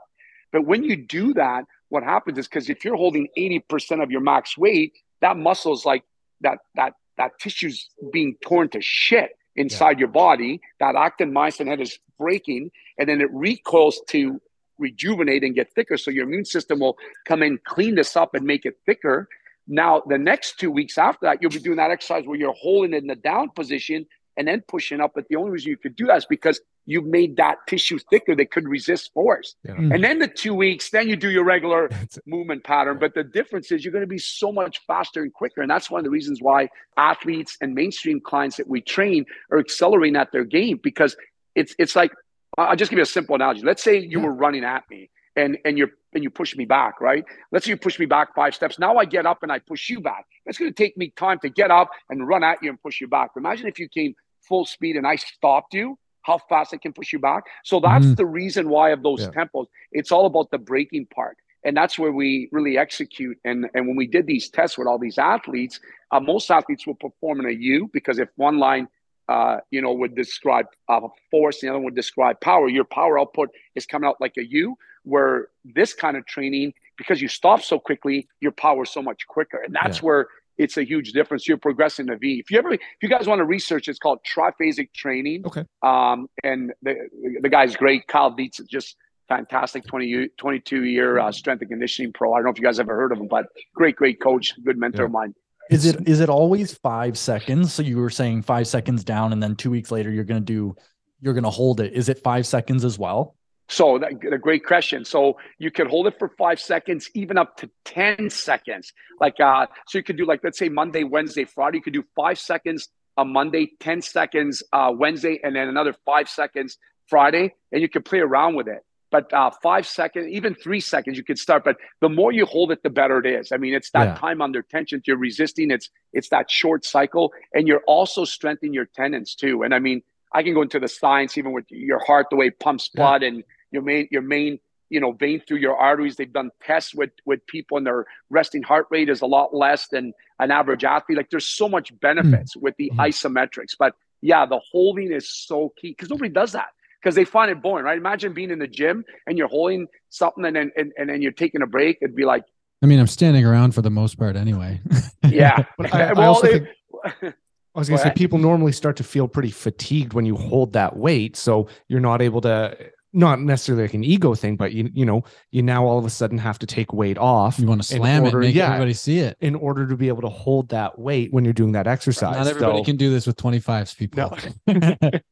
But 0.53 0.67
when 0.67 0.83
you 0.83 0.97
do 0.97 1.33
that, 1.35 1.65
what 1.89 2.03
happens 2.03 2.39
is 2.39 2.49
because 2.49 2.69
if 2.69 2.85
you're 2.85 2.97
holding 2.97 3.29
80% 3.39 4.03
of 4.03 4.11
your 4.11 4.21
max 4.21 4.59
weight, 4.59 4.93
that 5.21 5.37
muscle 5.37 5.73
is 5.73 5.85
like 5.85 6.05
that 6.41 6.59
that 6.75 6.95
that 7.19 7.39
tissue's 7.39 7.89
being 8.13 8.37
torn 8.43 8.69
to 8.71 8.81
shit 8.81 9.31
inside 9.57 9.99
your 9.99 10.09
body. 10.09 10.61
That 10.81 10.95
actin 10.95 11.33
myosin 11.33 11.67
head 11.67 11.81
is 11.81 11.99
breaking, 12.19 12.71
and 12.99 13.09
then 13.09 13.21
it 13.21 13.33
recoils 13.33 14.01
to 14.09 14.41
rejuvenate 14.79 15.45
and 15.45 15.55
get 15.55 15.73
thicker. 15.75 15.97
So 15.97 16.11
your 16.11 16.25
immune 16.25 16.45
system 16.45 16.81
will 16.81 16.97
come 17.25 17.43
in, 17.43 17.59
clean 17.65 17.95
this 17.95 18.17
up, 18.17 18.35
and 18.35 18.45
make 18.45 18.65
it 18.65 18.79
thicker. 18.87 19.29
Now, 19.69 20.03
the 20.07 20.19
next 20.19 20.59
two 20.59 20.71
weeks 20.71 20.99
after 20.99 21.27
that, 21.27 21.39
you'll 21.41 21.51
be 21.51 21.61
doing 21.61 21.77
that 21.77 21.91
exercise 21.91 22.25
where 22.27 22.39
you're 22.39 22.53
holding 22.53 22.95
it 22.95 23.03
in 23.03 23.07
the 23.07 23.15
down 23.15 23.51
position 23.51 24.07
and 24.37 24.49
then 24.49 24.63
pushing 24.67 25.01
up. 25.01 25.13
But 25.15 25.29
the 25.29 25.37
only 25.37 25.51
reason 25.51 25.71
you 25.71 25.77
could 25.77 25.97
do 25.97 26.07
that 26.07 26.17
is 26.19 26.27
because 26.27 26.61
you've 26.87 27.05
made 27.05 27.37
that 27.37 27.59
tissue 27.69 27.99
thicker 28.11 28.35
that 28.35 28.51
could 28.51 28.67
resist 28.69 29.13
force. 29.13 29.55
Yeah. 29.65 29.73
Mm-hmm. 29.73 29.93
And 29.93 30.05
then 30.05 30.19
the 30.19 30.29
two 30.29 30.55
weeks, 30.55 30.91
then 30.91 31.09
you 31.09 31.17
do 31.17 31.31
your 31.31 31.45
regular 31.45 31.91
movement 32.27 32.65
pattern. 32.65 32.99
But 32.99 33.15
the 33.15 33.25
difference 33.25 33.71
is 33.71 33.85
you're 33.85 33.93
going 33.93 34.03
to 34.03 34.07
be 34.09 34.19
so 34.19 34.51
much 34.51 34.81
faster 34.87 35.23
and 35.23 35.33
quicker. 35.33 35.61
And 35.63 35.71
that's 35.71 35.91
one 35.91 36.01
of 36.01 36.05
the 36.05 36.11
reasons 36.11 36.41
why 36.41 36.69
athletes 36.97 37.57
and 37.61 37.75
mainstream 37.75 38.21
clients 38.21 38.57
that 38.57 38.69
we 38.69 38.81
train 38.81 39.25
are 39.51 39.59
accelerating 39.59 40.17
at 40.17 40.33
their 40.33 40.45
game 40.45 40.81
because 40.83 41.17
it's 41.55 41.75
it's 41.79 41.95
like 41.95 42.13
I'll 42.59 42.77
just 42.77 42.91
give 42.91 42.99
you 42.99 43.03
a 43.03 43.07
simple 43.07 43.35
analogy. 43.35 43.63
Let's 43.63 43.83
say 43.83 43.99
you 43.99 44.19
Yeah. 44.19 44.27
were 44.27 44.33
running 44.35 44.65
at 44.65 44.85
me 44.91 45.11
and 45.37 45.59
and 45.65 45.79
you're 45.79 45.91
and 46.15 46.23
you 46.23 46.29
push 46.31 46.55
me 46.57 46.67
back, 46.67 47.01
right? 47.01 47.25
Let's 47.53 47.65
say 47.65 47.71
you 47.71 47.77
push 47.79 47.99
me 47.99 48.05
back 48.07 48.35
five 48.35 48.55
steps. 48.55 48.79
Now 48.79 48.97
I 48.99 49.07
get 49.07 49.25
up 49.25 49.43
and 49.43 49.51
I 49.51 49.59
push 49.61 49.89
you 49.89 50.01
back. 50.01 50.27
It's 50.45 50.59
going 50.59 50.71
to 50.71 50.75
take 50.75 50.97
me 50.97 51.11
time 51.17 51.39
to 51.41 51.49
get 51.49 51.71
up 51.71 51.89
and 52.11 52.27
run 52.29 52.45
at 52.45 52.63
you 52.63 52.69
and 52.69 52.83
push 52.83 53.01
you 53.01 53.09
back. 53.09 53.31
Imagine 53.37 53.67
if 53.67 53.79
you 53.79 53.89
came 53.89 54.15
full 54.49 54.65
speed 54.65 54.97
and 54.97 55.07
I 55.07 55.17
stopped 55.17 55.75
you, 55.75 55.99
how 56.23 56.39
fast 56.39 56.73
I 56.75 56.77
can 56.77 56.93
push 56.93 57.13
you 57.13 57.19
back. 57.19 57.45
So 57.65 57.81
that's 57.81 58.07
Mhm. 58.07 58.17
the 58.17 58.27
reason 58.27 58.69
why 58.69 58.91
of 58.91 59.03
those 59.03 59.23
Yeah. 59.23 59.31
tempos. 59.31 59.67
It's 59.93 60.13
all 60.13 60.27
about 60.27 60.51
the 60.51 60.59
breaking 60.59 61.07
part. 61.07 61.37
And 61.65 61.77
that's 61.77 61.99
where 61.99 62.11
we 62.13 62.49
really 62.51 62.77
execute. 62.77 63.39
And, 63.45 63.71
and 63.75 63.87
when 63.87 63.97
we 63.97 64.07
did 64.07 64.27
these 64.27 64.49
tests 64.49 64.77
with 64.77 64.89
all 64.89 64.99
these 64.99 65.19
athletes, 65.19 65.81
uh, 66.11 66.21
most 66.21 66.51
athletes 66.51 66.87
will 66.87 66.97
perform 66.97 67.41
in 67.41 67.47
a 67.47 67.53
U 67.53 67.89
because 67.93 68.19
if 68.19 68.29
one 68.37 68.59
line, 68.59 68.89
uh, 69.29 69.59
you 69.71 69.81
know, 69.81 69.93
would 69.93 70.15
describe 70.17 70.67
uh, 70.89 71.09
force, 71.31 71.61
the 71.61 71.69
other 71.69 71.79
one 71.79 71.85
would 71.85 71.95
describe 71.95 72.41
power, 72.41 72.69
your 72.69 72.85
power 72.85 73.19
output 73.19 73.51
is 73.77 73.87
coming 73.87 74.09
out 74.09 74.21
like 74.21 74.37
a 74.37 74.45
U. 74.45 74.77
Where 75.05 75.49
this 75.65 75.95
kind 75.95 76.17
of 76.17 76.27
training, 76.27 76.75
because 76.97 77.21
you 77.21 77.27
stop 77.27 77.61
so 77.63 77.77
quickly, 77.81 78.29
your 78.41 78.53
power 78.53 78.85
is 78.85 78.91
so 78.91 79.03
much 79.03 79.27
quicker. 79.27 79.59
And 79.59 79.75
that's 79.75 80.01
where 80.01 80.29
it's 80.63 80.77
a 80.77 80.85
huge 80.85 81.13
difference. 81.13 81.47
You're 81.49 81.59
progressing 81.59 82.07
the 82.07 82.17
V. 82.17 82.39
If 82.41 82.51
you 82.51 82.59
ever, 82.59 82.73
if 82.73 82.81
you 83.03 83.09
guys 83.09 83.27
want 83.27 83.41
to 83.41 83.45
research, 83.45 83.89
it's 83.89 83.99
called 83.99 84.21
triphasic 84.25 84.93
training. 84.95 85.45
Okay. 85.47 85.65
Um, 85.83 86.29
and 86.43 86.73
the 86.83 86.95
the 87.41 87.49
guy's 87.49 87.77
great. 87.77 88.07
Kyle 88.07 88.31
Dietz 88.31 88.61
is 88.61 88.67
just 88.69 88.97
fantastic. 89.29 89.85
20, 89.87 90.07
year- 90.07 90.29
22 90.39 90.85
year 90.85 91.19
uh, 91.19 91.33
strength 91.33 91.61
and 91.63 91.71
conditioning 91.71 92.13
pro. 92.13 92.33
I 92.35 92.39
don't 92.39 92.45
know 92.47 92.51
if 92.51 92.59
you 92.59 92.65
guys 92.65 92.79
ever 92.81 92.95
heard 92.95 93.13
of 93.13 93.19
him, 93.19 93.29
but 93.29 93.47
great, 93.75 93.97
great 93.97 94.21
coach, 94.21 94.53
good 94.65 94.77
mentor 94.79 95.03
Yeah. 95.03 95.07
of 95.07 95.11
mine. 95.13 95.35
Is 95.71 95.87
it 95.87 96.07
is 96.09 96.21
it 96.21 96.29
always 96.29 96.75
five 96.75 97.17
seconds? 97.17 97.73
So 97.73 97.83
you 97.83 97.97
were 97.99 98.11
saying 98.11 98.43
five 98.43 98.67
seconds 98.67 99.05
down, 99.05 99.33
and 99.33 99.43
then 99.43 99.55
two 99.57 99.71
weeks 99.71 99.91
later 99.91 100.11
you're 100.11 100.25
gonna 100.25 100.41
do 100.41 100.75
you're 101.21 101.35
gonna 101.35 101.51
hold 101.51 101.81
it. 101.81 101.93
Is 101.95 102.09
it 102.09 102.19
five 102.23 102.47
seconds 102.47 102.85
as 102.85 102.99
well? 102.99 103.37
So 103.73 103.99
that, 103.99 104.13
a 104.31 104.37
great 104.37 104.67
question. 104.67 105.03
So 105.07 105.39
you 105.59 105.71
could 105.71 105.87
hold 105.87 106.07
it 106.07 106.19
for 106.19 106.29
five 106.37 106.61
seconds, 106.61 107.09
even 107.15 107.39
up 107.39 107.57
to 107.57 107.71
10 107.87 108.29
seconds. 108.29 108.93
Like, 109.19 109.41
uh, 109.41 109.67
so 109.89 109.97
you 109.97 110.05
could 110.05 110.19
do 110.19 110.27
like, 110.27 110.41
let's 110.45 110.59
say 110.59 110.69
Monday, 110.69 111.05
Wednesday, 111.05 111.45
Friday, 111.47 111.79
you 111.79 111.83
could 111.83 111.95
do 111.95 112.05
five 112.15 112.39
seconds 112.39 112.89
on 113.17 113.33
Monday, 113.33 113.71
10 113.81 114.03
seconds 114.03 114.63
uh, 114.75 114.93
Wednesday, 114.95 115.41
and 115.43 115.57
then 115.57 115.69
another 115.69 115.95
five 116.05 116.29
seconds 116.29 116.77
Friday, 117.09 117.55
and 117.73 117.81
you 117.81 117.89
could 117.89 118.05
play 118.05 118.19
around 118.19 118.57
with 118.57 118.69
it. 118.69 118.85
But 119.11 119.33
uh, 119.33 119.51
five 119.63 119.87
seconds, 119.87 120.29
even 120.29 120.55
three 120.55 120.81
seconds, 120.81 121.17
you 121.17 121.25
could 121.25 121.39
start. 121.39 121.65
But 121.65 121.77
the 122.03 122.11
more 122.11 122.31
you 122.31 122.45
hold 122.45 122.73
it, 122.73 122.83
the 122.83 122.91
better 122.91 123.19
it 123.21 123.27
is. 123.27 123.53
I 123.53 123.57
mean, 123.57 123.73
it's 123.75 123.91
that 123.93 124.09
Yeah. 124.09 124.15
time 124.19 124.43
under 124.43 124.61
tension. 124.63 125.03
You're 125.07 125.19
resisting. 125.19 125.71
It's 125.71 125.89
it's 126.13 126.29
that 126.31 126.51
short 126.51 126.85
cycle, 126.85 127.33
and 127.55 127.67
you're 127.69 127.85
also 127.87 128.25
strengthening 128.25 128.75
your 128.75 128.87
tendons 128.87 129.35
too. 129.35 129.63
And 129.63 129.75
I 129.75 129.79
mean, 129.81 130.03
I 130.33 130.43
can 130.43 130.53
go 130.55 130.63
into 130.63 130.81
the 130.81 130.89
science 130.89 131.37
even 131.39 131.53
with 131.53 131.67
your 131.71 132.03
heart, 132.05 132.27
the 132.31 132.37
way 132.37 132.47
it 132.49 132.59
pumps 132.59 132.91
Yeah. 132.95 133.01
blood, 133.01 133.23
and 133.23 133.45
your 133.73 133.83
main 133.83 134.07
your 134.11 134.23
main 134.23 134.59
you 134.91 135.01
know 135.01 135.13
vein 135.13 135.41
through 135.47 135.57
your 135.59 135.77
arteries. 135.77 136.17
They've 136.17 136.33
done 136.33 136.51
tests 136.65 136.95
with 136.95 137.11
with 137.25 137.45
people, 137.47 137.79
and 137.79 137.87
their 137.87 138.07
resting 138.31 138.63
heart 138.63 138.87
rate 138.91 139.09
is 139.09 139.21
a 139.23 139.27
lot 139.27 139.55
less 139.55 139.89
than 139.89 140.13
an 140.39 140.51
average 140.51 140.85
athlete. 140.85 141.17
Like 141.19 141.31
there's 141.31 141.47
so 141.49 141.69
much 141.69 141.99
benefits 142.01 142.57
with 142.57 142.77
the 142.77 142.91
Mhm. 142.95 142.99
isometrics. 143.09 143.75
But 143.79 143.95
yeah, 144.21 144.47
the 144.47 144.61
holding 144.71 145.11
is 145.13 145.29
so 145.29 145.73
key 145.81 145.89
because 145.91 146.11
nobody 146.11 146.29
does 146.31 146.53
that 146.53 146.69
because 147.01 147.15
they 147.15 147.25
find 147.25 147.51
it 147.51 147.61
boring, 147.63 147.85
right? 147.85 147.97
Imagine 147.99 148.33
being 148.35 148.51
in 148.51 148.59
the 148.61 148.69
gym 148.69 149.05
and 149.27 149.37
you're 149.39 149.49
holding 149.49 149.89
something 150.11 150.45
and 150.45 150.55
then 150.55 150.71
and, 150.77 150.93
and 150.99 151.09
then 151.09 151.23
you're 151.23 151.33
taking 151.33 151.63
a 151.63 151.67
break. 151.67 151.99
It'd 152.03 152.15
be 152.15 152.25
like, 152.25 152.45
I 152.83 152.87
mean, 152.87 153.01
I'm 153.01 153.07
standing 153.07 153.45
around 153.45 153.75
for 153.75 153.83
the 153.83 153.91
most 153.91 154.19
part 154.19 154.37
anyway. 154.37 154.81
yeah. 155.29 155.65
But 155.79 155.95
I, 155.95 156.11
I 156.11 156.27
also 156.27 156.47
it- 156.49 156.53
think 156.53 157.35
I 157.75 157.79
was 157.79 157.89
going 157.89 157.99
to 157.99 158.05
say 158.05 158.13
people 158.15 158.39
normally 158.39 158.73
start 158.73 158.97
to 158.99 159.05
feel 159.05 159.27
pretty 159.27 159.51
fatigued 159.51 160.13
when 160.13 160.27
you 160.27 160.37
hold 160.37 160.75
that 160.75 160.95
weight, 160.97 161.37
so 161.37 161.69
you're 161.89 162.01
not 162.01 162.21
able 162.21 162.43
to. 162.43 162.77
Not 163.15 163.41
necessarily 163.41 163.85
like 163.85 163.93
an 163.95 164.05
ego 164.05 164.35
thing, 164.35 164.57
but 164.57 164.73
you 164.73 164.89
you 164.95 165.05
know 165.05 165.23
you 165.51 165.63
now 165.63 165.85
all 165.85 165.99
of 165.99 166.07
a 166.07 166.11
sudden 166.11 166.39
have 166.39 166.59
to 166.61 166.67
take 166.67 166.95
weight 166.95 167.19
off 167.19 167.59
you 167.59 167.67
want 167.67 167.83
to 167.83 167.87
slam 167.87 168.25
order- 168.25 168.41
it, 168.41 168.47
make 168.47 168.55
yeah, 168.55 168.69
everybody 168.69 168.95
see 168.95 169.19
it. 169.19 169.37
in 169.43 169.55
order 169.55 169.87
to 169.87 169.97
be 169.99 170.09
able 170.09 170.23
to 170.23 170.31
hold 170.31 170.71
that 170.71 170.99
weight 170.99 171.31
when 171.33 171.45
you're 171.45 171.53
doing 171.53 171.73
that 171.73 171.87
exercise. 171.87 172.37
Not 172.37 172.47
everybody 172.47 172.79
So- 172.79 172.85
can 172.85 172.97
do 172.97 173.11
this 173.11 173.27
with 173.27 173.37
25s, 173.37 173.95
people. 173.97 174.35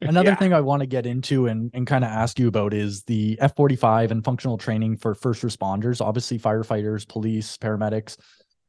Another 0.02 0.30
Yeah. 0.30 0.34
thing 0.36 0.52
I 0.52 0.60
want 0.60 0.80
to 0.80 0.86
get 0.86 1.06
into 1.06 1.46
and, 1.46 1.70
and 1.72 1.86
kind 1.86 2.04
of 2.04 2.10
ask 2.10 2.38
you 2.38 2.48
about 2.48 2.74
is 2.74 3.02
the 3.04 3.36
F45 3.40 4.10
and 4.10 4.22
functional 4.24 4.58
training 4.58 4.96
for 4.96 5.14
first 5.14 5.42
responders. 5.42 6.00
Obviously, 6.00 6.38
firefighters, 6.38 7.08
police, 7.08 7.56
paramedics, 7.56 8.16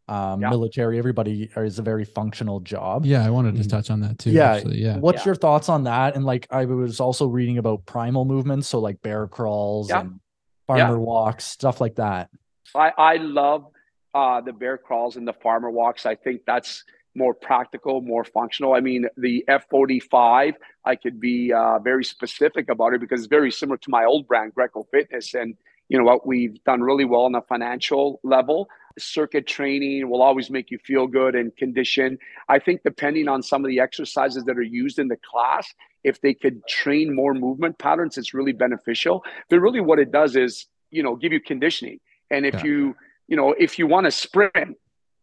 um, 0.07 0.41
Yeah. 0.41 0.49
military, 0.49 0.97
everybody 0.97 1.49
is 1.55 1.79
a 1.79 1.81
very 1.81 2.03
functional 2.05 2.59
job. 2.59 3.05
yeah, 3.05 3.25
I 3.25 3.29
wanted 3.29 3.55
to 3.55 3.61
Mhm. 3.61 3.69
touch 3.69 3.89
on 3.89 4.01
that 4.01 4.19
too. 4.19 4.31
Yeah, 4.31 4.53
actually. 4.53 4.81
yeah. 4.81 4.97
What's 4.97 5.19
Yeah. 5.21 5.29
your 5.29 5.35
thoughts 5.35 5.69
on 5.69 5.83
that? 5.85 6.15
And 6.15 6.25
like, 6.25 6.47
I 6.51 6.65
was 6.65 6.99
also 6.99 7.27
reading 7.27 7.57
about 7.57 7.85
primal 7.85 8.25
movements, 8.25 8.67
so 8.67 8.79
like 8.79 9.01
bear 9.01 9.27
crawls 9.27 9.89
Yeah. 9.89 10.01
and 10.01 10.19
farmer 10.67 10.99
walks, 10.99 11.45
stuff 11.45 11.79
like 11.81 11.95
that. 11.95 12.29
I, 12.75 12.91
I 12.97 13.15
love 13.17 13.65
uh, 14.13 14.41
the 14.41 14.51
bear 14.51 14.77
crawls 14.77 15.15
and 15.15 15.25
the 15.25 15.31
farmer 15.33 15.69
walks. 15.71 16.05
I 16.05 16.15
think 16.15 16.41
that's 16.45 16.83
more 17.15 17.33
practical, 17.33 18.01
more 18.01 18.25
functional. 18.25 18.73
I 18.73 18.81
mean, 18.81 19.05
the 19.17 19.43
F45, 19.47 20.53
I 20.85 20.95
could 20.97 21.19
be 21.19 21.53
uh, 21.53 21.79
very 21.79 22.03
specific 22.03 22.69
about 22.69 22.93
it 22.93 22.99
because 23.01 23.21
it's 23.21 23.29
very 23.29 23.51
similar 23.51 23.77
to 23.77 23.89
my 23.89 24.03
old 24.05 24.27
brand, 24.27 24.53
Greco 24.53 24.83
Fitness. 24.91 25.33
And, 25.33 25.55
you 25.89 25.97
know 25.97 26.03
what, 26.03 26.25
we've 26.27 26.61
done 26.65 26.81
really 26.81 27.05
well 27.05 27.21
on 27.21 27.31
the 27.33 27.41
financial 27.41 28.19
level. 28.23 28.67
Circuit 28.99 29.47
training 29.47 30.09
will 30.09 30.21
always 30.21 30.49
make 30.49 30.71
you 30.71 30.77
feel 30.79 31.07
good 31.07 31.35
and 31.35 31.55
condition. 31.55 32.17
I 32.49 32.59
think 32.59 32.81
depending 32.83 33.27
on 33.27 33.41
some 33.43 33.63
of 33.63 33.69
the 33.69 33.79
exercises 33.79 34.43
that 34.45 34.57
are 34.57 34.61
used 34.61 34.99
in 34.99 35.07
the 35.07 35.17
class, 35.17 35.73
if 36.03 36.21
they 36.21 36.33
could 36.33 36.65
train 36.67 37.15
more 37.15 37.33
movement 37.33 37.77
patterns, 37.77 38.17
it's 38.17 38.33
really 38.33 38.53
beneficial. 38.53 39.23
But 39.49 39.59
really 39.59 39.81
what 39.81 39.99
it 39.99 40.11
does 40.11 40.35
is, 40.35 40.67
you 40.89 41.03
know, 41.03 41.15
give 41.15 41.31
you 41.31 41.39
conditioning. 41.39 41.99
And 42.29 42.45
if 42.45 42.55
Yeah. 42.55 42.65
you, 42.65 42.95
you 43.27 43.37
know, 43.37 43.53
if 43.53 43.77
you 43.77 43.87
want 43.87 44.05
to 44.05 44.11
sprint 44.11 44.77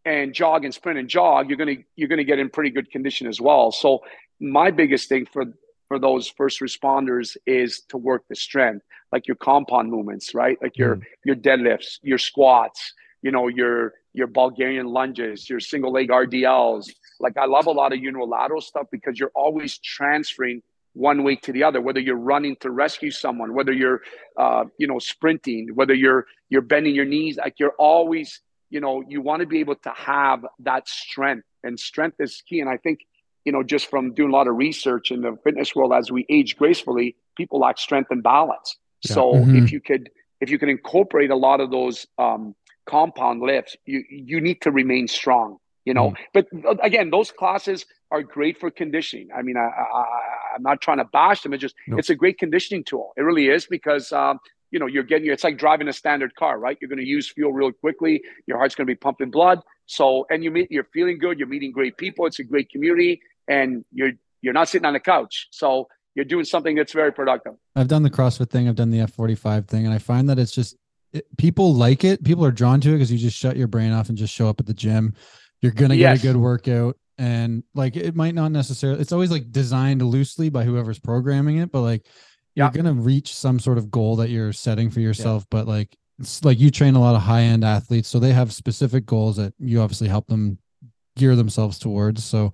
and 0.04 0.32
jog 0.32 0.64
and 0.64 0.72
sprint 0.72 0.98
and 0.98 1.08
jog, 1.08 1.48
you're 1.48 1.58
gonna 1.58 1.76
you're 1.96 2.08
gonna 2.08 2.24
get 2.24 2.38
in 2.38 2.48
pretty 2.48 2.70
good 2.70 2.90
condition 2.90 3.26
as 3.26 3.40
well. 3.40 3.72
So 3.72 4.02
my 4.40 4.70
biggest 4.70 5.08
thing 5.08 5.26
for 5.26 5.44
for 5.88 5.98
those 5.98 6.28
first 6.28 6.60
responders 6.60 7.36
is 7.46 7.80
to 7.88 7.96
work 7.96 8.24
the 8.28 8.36
strength, 8.36 8.84
like 9.10 9.26
your 9.26 9.36
compound 9.36 9.90
movements, 9.90 10.34
right? 10.34 10.58
Like 10.62 10.76
your 10.76 10.96
mm. 10.96 11.02
your 11.24 11.36
deadlifts, 11.36 11.98
your 12.02 12.18
squats, 12.18 12.92
you 13.22 13.30
know, 13.30 13.48
your 13.48 13.94
your 14.14 14.26
Bulgarian 14.26 14.86
lunges, 14.86 15.48
your 15.48 15.60
single 15.60 15.92
leg 15.92 16.08
RDLs. 16.08 16.90
Like 17.20 17.36
I 17.36 17.46
love 17.46 17.66
a 17.66 17.70
lot 17.72 17.92
of 17.92 17.98
unilateral 17.98 18.60
stuff 18.60 18.86
because 18.90 19.18
you're 19.18 19.32
always 19.34 19.78
transferring 19.78 20.62
one 20.94 21.22
weight 21.24 21.42
to 21.42 21.52
the 21.52 21.62
other. 21.64 21.80
Whether 21.80 22.00
you're 22.00 22.16
running 22.16 22.56
to 22.60 22.70
rescue 22.70 23.10
someone, 23.10 23.54
whether 23.54 23.72
you're 23.72 24.02
uh, 24.36 24.64
you 24.78 24.86
know 24.86 24.98
sprinting, 24.98 25.70
whether 25.74 25.94
you're 25.94 26.26
you're 26.48 26.62
bending 26.62 26.94
your 26.94 27.04
knees, 27.04 27.36
like 27.36 27.54
you're 27.58 27.74
always 27.78 28.40
you 28.70 28.80
know 28.80 29.02
you 29.08 29.20
want 29.20 29.40
to 29.40 29.46
be 29.46 29.60
able 29.60 29.76
to 29.76 29.90
have 29.90 30.44
that 30.60 30.88
strength, 30.88 31.46
and 31.64 31.78
strength 31.78 32.16
is 32.20 32.42
key. 32.48 32.60
And 32.60 32.70
I 32.70 32.76
think 32.76 33.00
you 33.44 33.52
know 33.52 33.62
just 33.62 33.88
from 33.90 34.14
doing 34.14 34.30
a 34.30 34.32
lot 34.32 34.46
of 34.48 34.56
research 34.56 35.10
in 35.10 35.22
the 35.22 35.36
fitness 35.44 35.74
world, 35.74 35.92
as 35.92 36.10
we 36.10 36.24
age 36.28 36.56
gracefully, 36.56 37.16
people 37.36 37.60
lack 37.60 37.78
strength 37.78 38.10
and 38.10 38.22
balance. 38.22 38.76
Yeah. 39.08 39.14
So 39.14 39.22
Mhm. 39.46 39.56
if 39.56 39.72
you 39.72 39.80
could 39.80 40.10
if 40.40 40.50
you 40.50 40.58
can 40.58 40.68
incorporate 40.68 41.30
a 41.30 41.36
lot 41.36 41.60
of 41.60 41.70
those 41.70 42.06
um, 42.18 42.54
compound 42.89 43.41
lifts, 43.51 43.76
you 43.93 43.99
you 44.30 44.41
need 44.41 44.59
to 44.62 44.70
remain 44.70 45.07
strong. 45.09 45.59
You 45.89 45.95
know, 45.95 46.09
but 46.34 46.47
uh, 46.70 46.74
again, 46.82 47.09
those 47.11 47.30
classes 47.41 47.86
are 48.11 48.22
great 48.22 48.59
for 48.61 48.70
conditioning. 48.70 49.28
I 49.39 49.41
mean, 49.47 49.57
I, 49.57 49.68
I, 50.01 50.05
I'm 50.55 50.62
not 50.62 50.82
trying 50.82 50.99
to 50.99 51.09
bash 51.18 51.41
them. 51.43 51.55
It's 51.55 51.62
just 51.62 51.76
No. 51.86 51.97
it's 52.01 52.11
a 52.11 52.14
great 52.22 52.36
conditioning 52.45 52.84
tool. 52.84 53.12
It 53.16 53.22
really 53.22 53.47
is 53.57 53.62
because 53.76 54.12
um, 54.12 54.39
you 54.72 54.78
know 54.80 54.89
you're 54.95 55.09
getting 55.12 55.30
it's 55.30 55.45
like 55.49 55.57
driving 55.57 55.89
a 55.89 55.93
standard 56.03 56.32
car, 56.34 56.55
right? 56.59 56.76
You're 56.80 56.93
going 56.95 57.05
to 57.07 57.11
use 57.16 57.26
fuel 57.36 57.53
real 57.61 57.72
quickly. 57.84 58.14
Your 58.47 58.59
heart's 58.59 58.74
going 58.74 58.86
to 58.86 58.93
be 58.97 59.01
pumping 59.07 59.30
blood. 59.30 59.59
So 59.86 60.26
and 60.30 60.39
you 60.45 60.51
meet 60.57 60.68
you're 60.70 60.91
feeling 60.93 61.18
good. 61.24 61.34
You're 61.39 61.53
meeting 61.57 61.72
great 61.72 61.97
people. 62.05 62.26
It's 62.28 62.41
a 62.45 62.45
great 62.53 62.68
community, 62.74 63.12
and 63.57 63.68
you're 63.99 64.12
you're 64.43 64.57
not 64.61 64.68
sitting 64.68 64.86
on 64.91 64.93
the 64.99 65.01
couch. 65.14 65.49
So 65.51 65.89
you're 66.14 66.30
doing 66.34 66.45
something 66.45 66.74
that's 66.78 66.93
very 66.93 67.12
productive. 67.20 67.55
I've 67.76 67.89
done 67.95 68.03
the 68.03 68.11
CrossFit 68.11 68.51
thing, 68.51 68.68
I've 68.68 68.74
done 68.82 68.91
the 68.91 68.99
F45 68.99 69.68
thing, 69.68 69.84
and 69.86 69.95
I 69.95 69.99
find 69.99 70.28
that 70.28 70.39
it's 70.39 70.53
just 70.61 70.76
it, 71.12 71.26
people 71.38 71.74
like 71.74 72.04
it. 72.04 72.22
People 72.24 72.44
are 72.44 72.50
drawn 72.52 72.80
to 72.82 72.90
it 72.90 72.92
because 72.94 73.11
you 73.11 73.18
just 73.18 73.36
shut 73.36 73.56
your 73.56 73.68
brain 73.68 73.92
off 73.92 74.09
and 74.09 74.18
just 74.18 74.34
show 74.34 74.48
up 74.48 74.61
at 74.61 74.66
the 74.66 74.74
gym. 74.74 75.14
You're 75.62 75.72
gonna 75.72 75.94
Yes. 75.94 76.22
get 76.22 76.28
a 76.30 76.32
good 76.32 76.40
workout, 76.40 76.96
and 77.16 77.62
like 77.74 77.96
it 77.96 78.14
might 78.14 78.34
not 78.34 78.52
necessarily. 78.52 79.00
It's 79.00 79.12
always 79.12 79.30
like 79.30 79.50
designed 79.50 80.02
loosely 80.02 80.48
by 80.50 80.64
whoever's 80.64 80.98
programming 80.98 81.56
it, 81.59 81.72
but 81.72 81.82
like 81.82 82.06
Yeah. 82.54 82.64
you're 82.72 82.82
gonna 82.82 83.00
reach 83.00 83.34
some 83.34 83.59
sort 83.59 83.78
of 83.78 83.90
goal 83.90 84.16
that 84.16 84.30
you're 84.30 84.52
setting 84.52 84.90
for 84.90 85.00
yourself. 85.00 85.44
But 85.50 85.66
like 85.66 85.96
it's 86.20 86.44
like 86.44 86.59
you 86.59 86.70
train 86.70 86.94
a 86.94 87.00
lot 87.00 87.14
of 87.14 87.22
high 87.22 87.42
end 87.42 87.64
athletes, 87.64 88.09
so 88.09 88.18
they 88.18 88.32
have 88.32 88.52
specific 88.52 89.06
goals 89.06 89.36
that 89.36 89.54
you 89.59 89.80
obviously 89.80 90.09
help 90.09 90.26
them 90.26 90.59
gear 91.16 91.34
themselves 91.36 91.78
towards. 91.78 92.24
So 92.24 92.52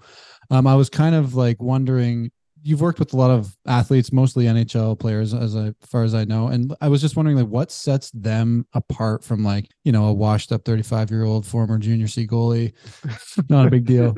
um, 0.51 0.67
I 0.67 0.75
was 0.75 0.89
kind 0.89 1.15
of 1.15 1.35
like 1.35 1.61
wondering 1.61 2.31
you've 2.65 2.81
worked 2.81 2.99
with 2.99 3.13
a 3.13 3.17
lot 3.17 3.31
of 3.31 3.55
athletes, 3.67 4.11
mostly 4.11 4.47
NHL 4.47 4.99
players, 4.99 5.35
as 5.35 5.55
I, 5.55 5.67
as 5.67 5.75
far 5.83 6.03
as 6.03 6.15
I 6.15 6.25
know. 6.25 6.49
And 6.49 6.75
I 6.81 6.89
was 6.89 7.03
just 7.03 7.15
wondering, 7.15 7.37
like, 7.37 7.47
what 7.47 7.71
sets 7.71 8.11
them 8.13 8.67
apart 8.73 9.23
from 9.23 9.45
like, 9.45 9.69
you 9.85 9.93
know, 9.93 10.07
a 10.07 10.13
washed 10.13 10.51
up 10.51 10.65
35 10.65 11.11
year 11.11 11.25
old 11.25 11.47
former 11.47 11.77
junior 11.79 12.07
C 12.09 12.27
goalie? 12.27 12.73
Not 13.51 13.67
a 13.67 13.71
big 13.71 13.85
deal. 13.85 14.15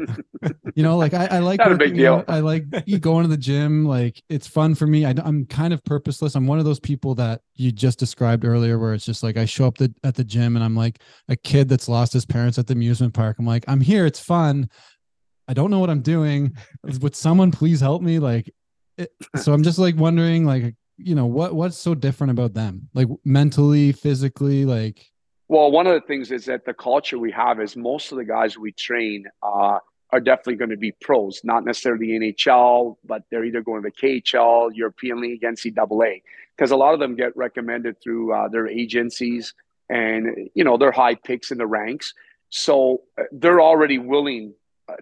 you 0.76 0.84
know, 0.84 0.96
like 0.96 1.12
I, 1.12 1.26
I 1.26 1.38
like, 1.40 1.58
Not 1.58 1.72
a 1.72 1.76
big 1.76 1.96
deal. 1.96 2.14
out. 2.14 2.24
I 2.28 2.38
like 2.38 2.64
you 2.86 2.98
going 3.00 3.24
to 3.24 3.28
the 3.28 3.36
gym. 3.36 3.84
Like 3.84 4.22
it's 4.28 4.46
fun 4.46 4.76
for 4.76 4.86
me. 4.86 5.04
I, 5.04 5.12
I'm 5.24 5.44
kind 5.46 5.74
of 5.74 5.84
purposeless. 5.84 6.36
I'm 6.36 6.46
one 6.46 6.60
of 6.60 6.64
those 6.64 6.80
people 6.80 7.16
that 7.16 7.40
you 7.56 7.72
just 7.72 7.98
described 7.98 8.44
earlier, 8.44 8.78
where 8.78 8.94
it's 8.94 9.04
just 9.04 9.24
like, 9.24 9.36
I 9.36 9.44
show 9.44 9.66
up 9.66 9.78
the, 9.78 9.92
at 10.04 10.14
the 10.14 10.24
gym 10.24 10.54
and 10.54 10.64
I'm 10.64 10.76
like 10.76 11.00
a 11.28 11.34
kid 11.34 11.68
that's 11.68 11.88
lost 11.88 12.12
his 12.12 12.24
parents 12.24 12.58
at 12.58 12.68
the 12.68 12.74
amusement 12.74 13.12
park. 13.12 13.36
I'm 13.40 13.46
like, 13.46 13.64
I'm 13.66 13.80
here. 13.80 14.06
It's 14.06 14.20
fun. 14.20 14.68
I 15.48 15.54
don't 15.54 15.70
know 15.70 15.78
what 15.78 15.90
I'm 15.90 16.02
doing. 16.02 16.56
Would 16.82 17.14
someone 17.14 17.50
please 17.50 17.80
help 17.80 18.02
me? 18.02 18.18
Like, 18.18 18.52
it, 18.98 19.12
so 19.36 19.52
I'm 19.52 19.62
just 19.62 19.78
like 19.78 19.96
wondering, 19.96 20.44
like, 20.44 20.74
you 20.96 21.14
know, 21.14 21.26
what 21.26 21.54
what's 21.54 21.76
so 21.76 21.94
different 21.94 22.30
about 22.30 22.54
them, 22.54 22.88
like 22.94 23.08
mentally, 23.24 23.92
physically, 23.92 24.64
like. 24.64 25.04
Well, 25.48 25.70
one 25.70 25.86
of 25.86 25.94
the 25.94 26.00
things 26.00 26.32
is 26.32 26.46
that 26.46 26.64
the 26.64 26.74
culture 26.74 27.18
we 27.18 27.30
have 27.30 27.60
is 27.60 27.76
most 27.76 28.10
of 28.10 28.18
the 28.18 28.24
guys 28.24 28.58
we 28.58 28.72
train 28.72 29.26
uh, 29.44 29.78
are 30.10 30.20
definitely 30.20 30.56
going 30.56 30.70
to 30.70 30.76
be 30.76 30.92
pros, 31.00 31.40
not 31.44 31.64
necessarily 31.64 32.08
NHL, 32.08 32.96
but 33.04 33.22
they're 33.30 33.44
either 33.44 33.60
going 33.60 33.82
to 33.82 33.90
the 33.90 34.22
KHL, 34.22 34.70
European 34.74 35.20
League, 35.20 35.42
NCAA, 35.42 36.22
because 36.56 36.72
a 36.72 36.76
lot 36.76 36.94
of 36.94 37.00
them 37.00 37.14
get 37.14 37.36
recommended 37.36 38.00
through 38.00 38.32
uh, 38.32 38.48
their 38.48 38.66
agencies, 38.66 39.54
and 39.88 40.50
you 40.54 40.64
know 40.64 40.76
they're 40.76 40.90
high 40.90 41.14
picks 41.14 41.52
in 41.52 41.58
the 41.58 41.66
ranks, 41.66 42.14
so 42.50 43.02
uh, 43.18 43.24
they're 43.30 43.60
already 43.60 43.98
willing 43.98 44.54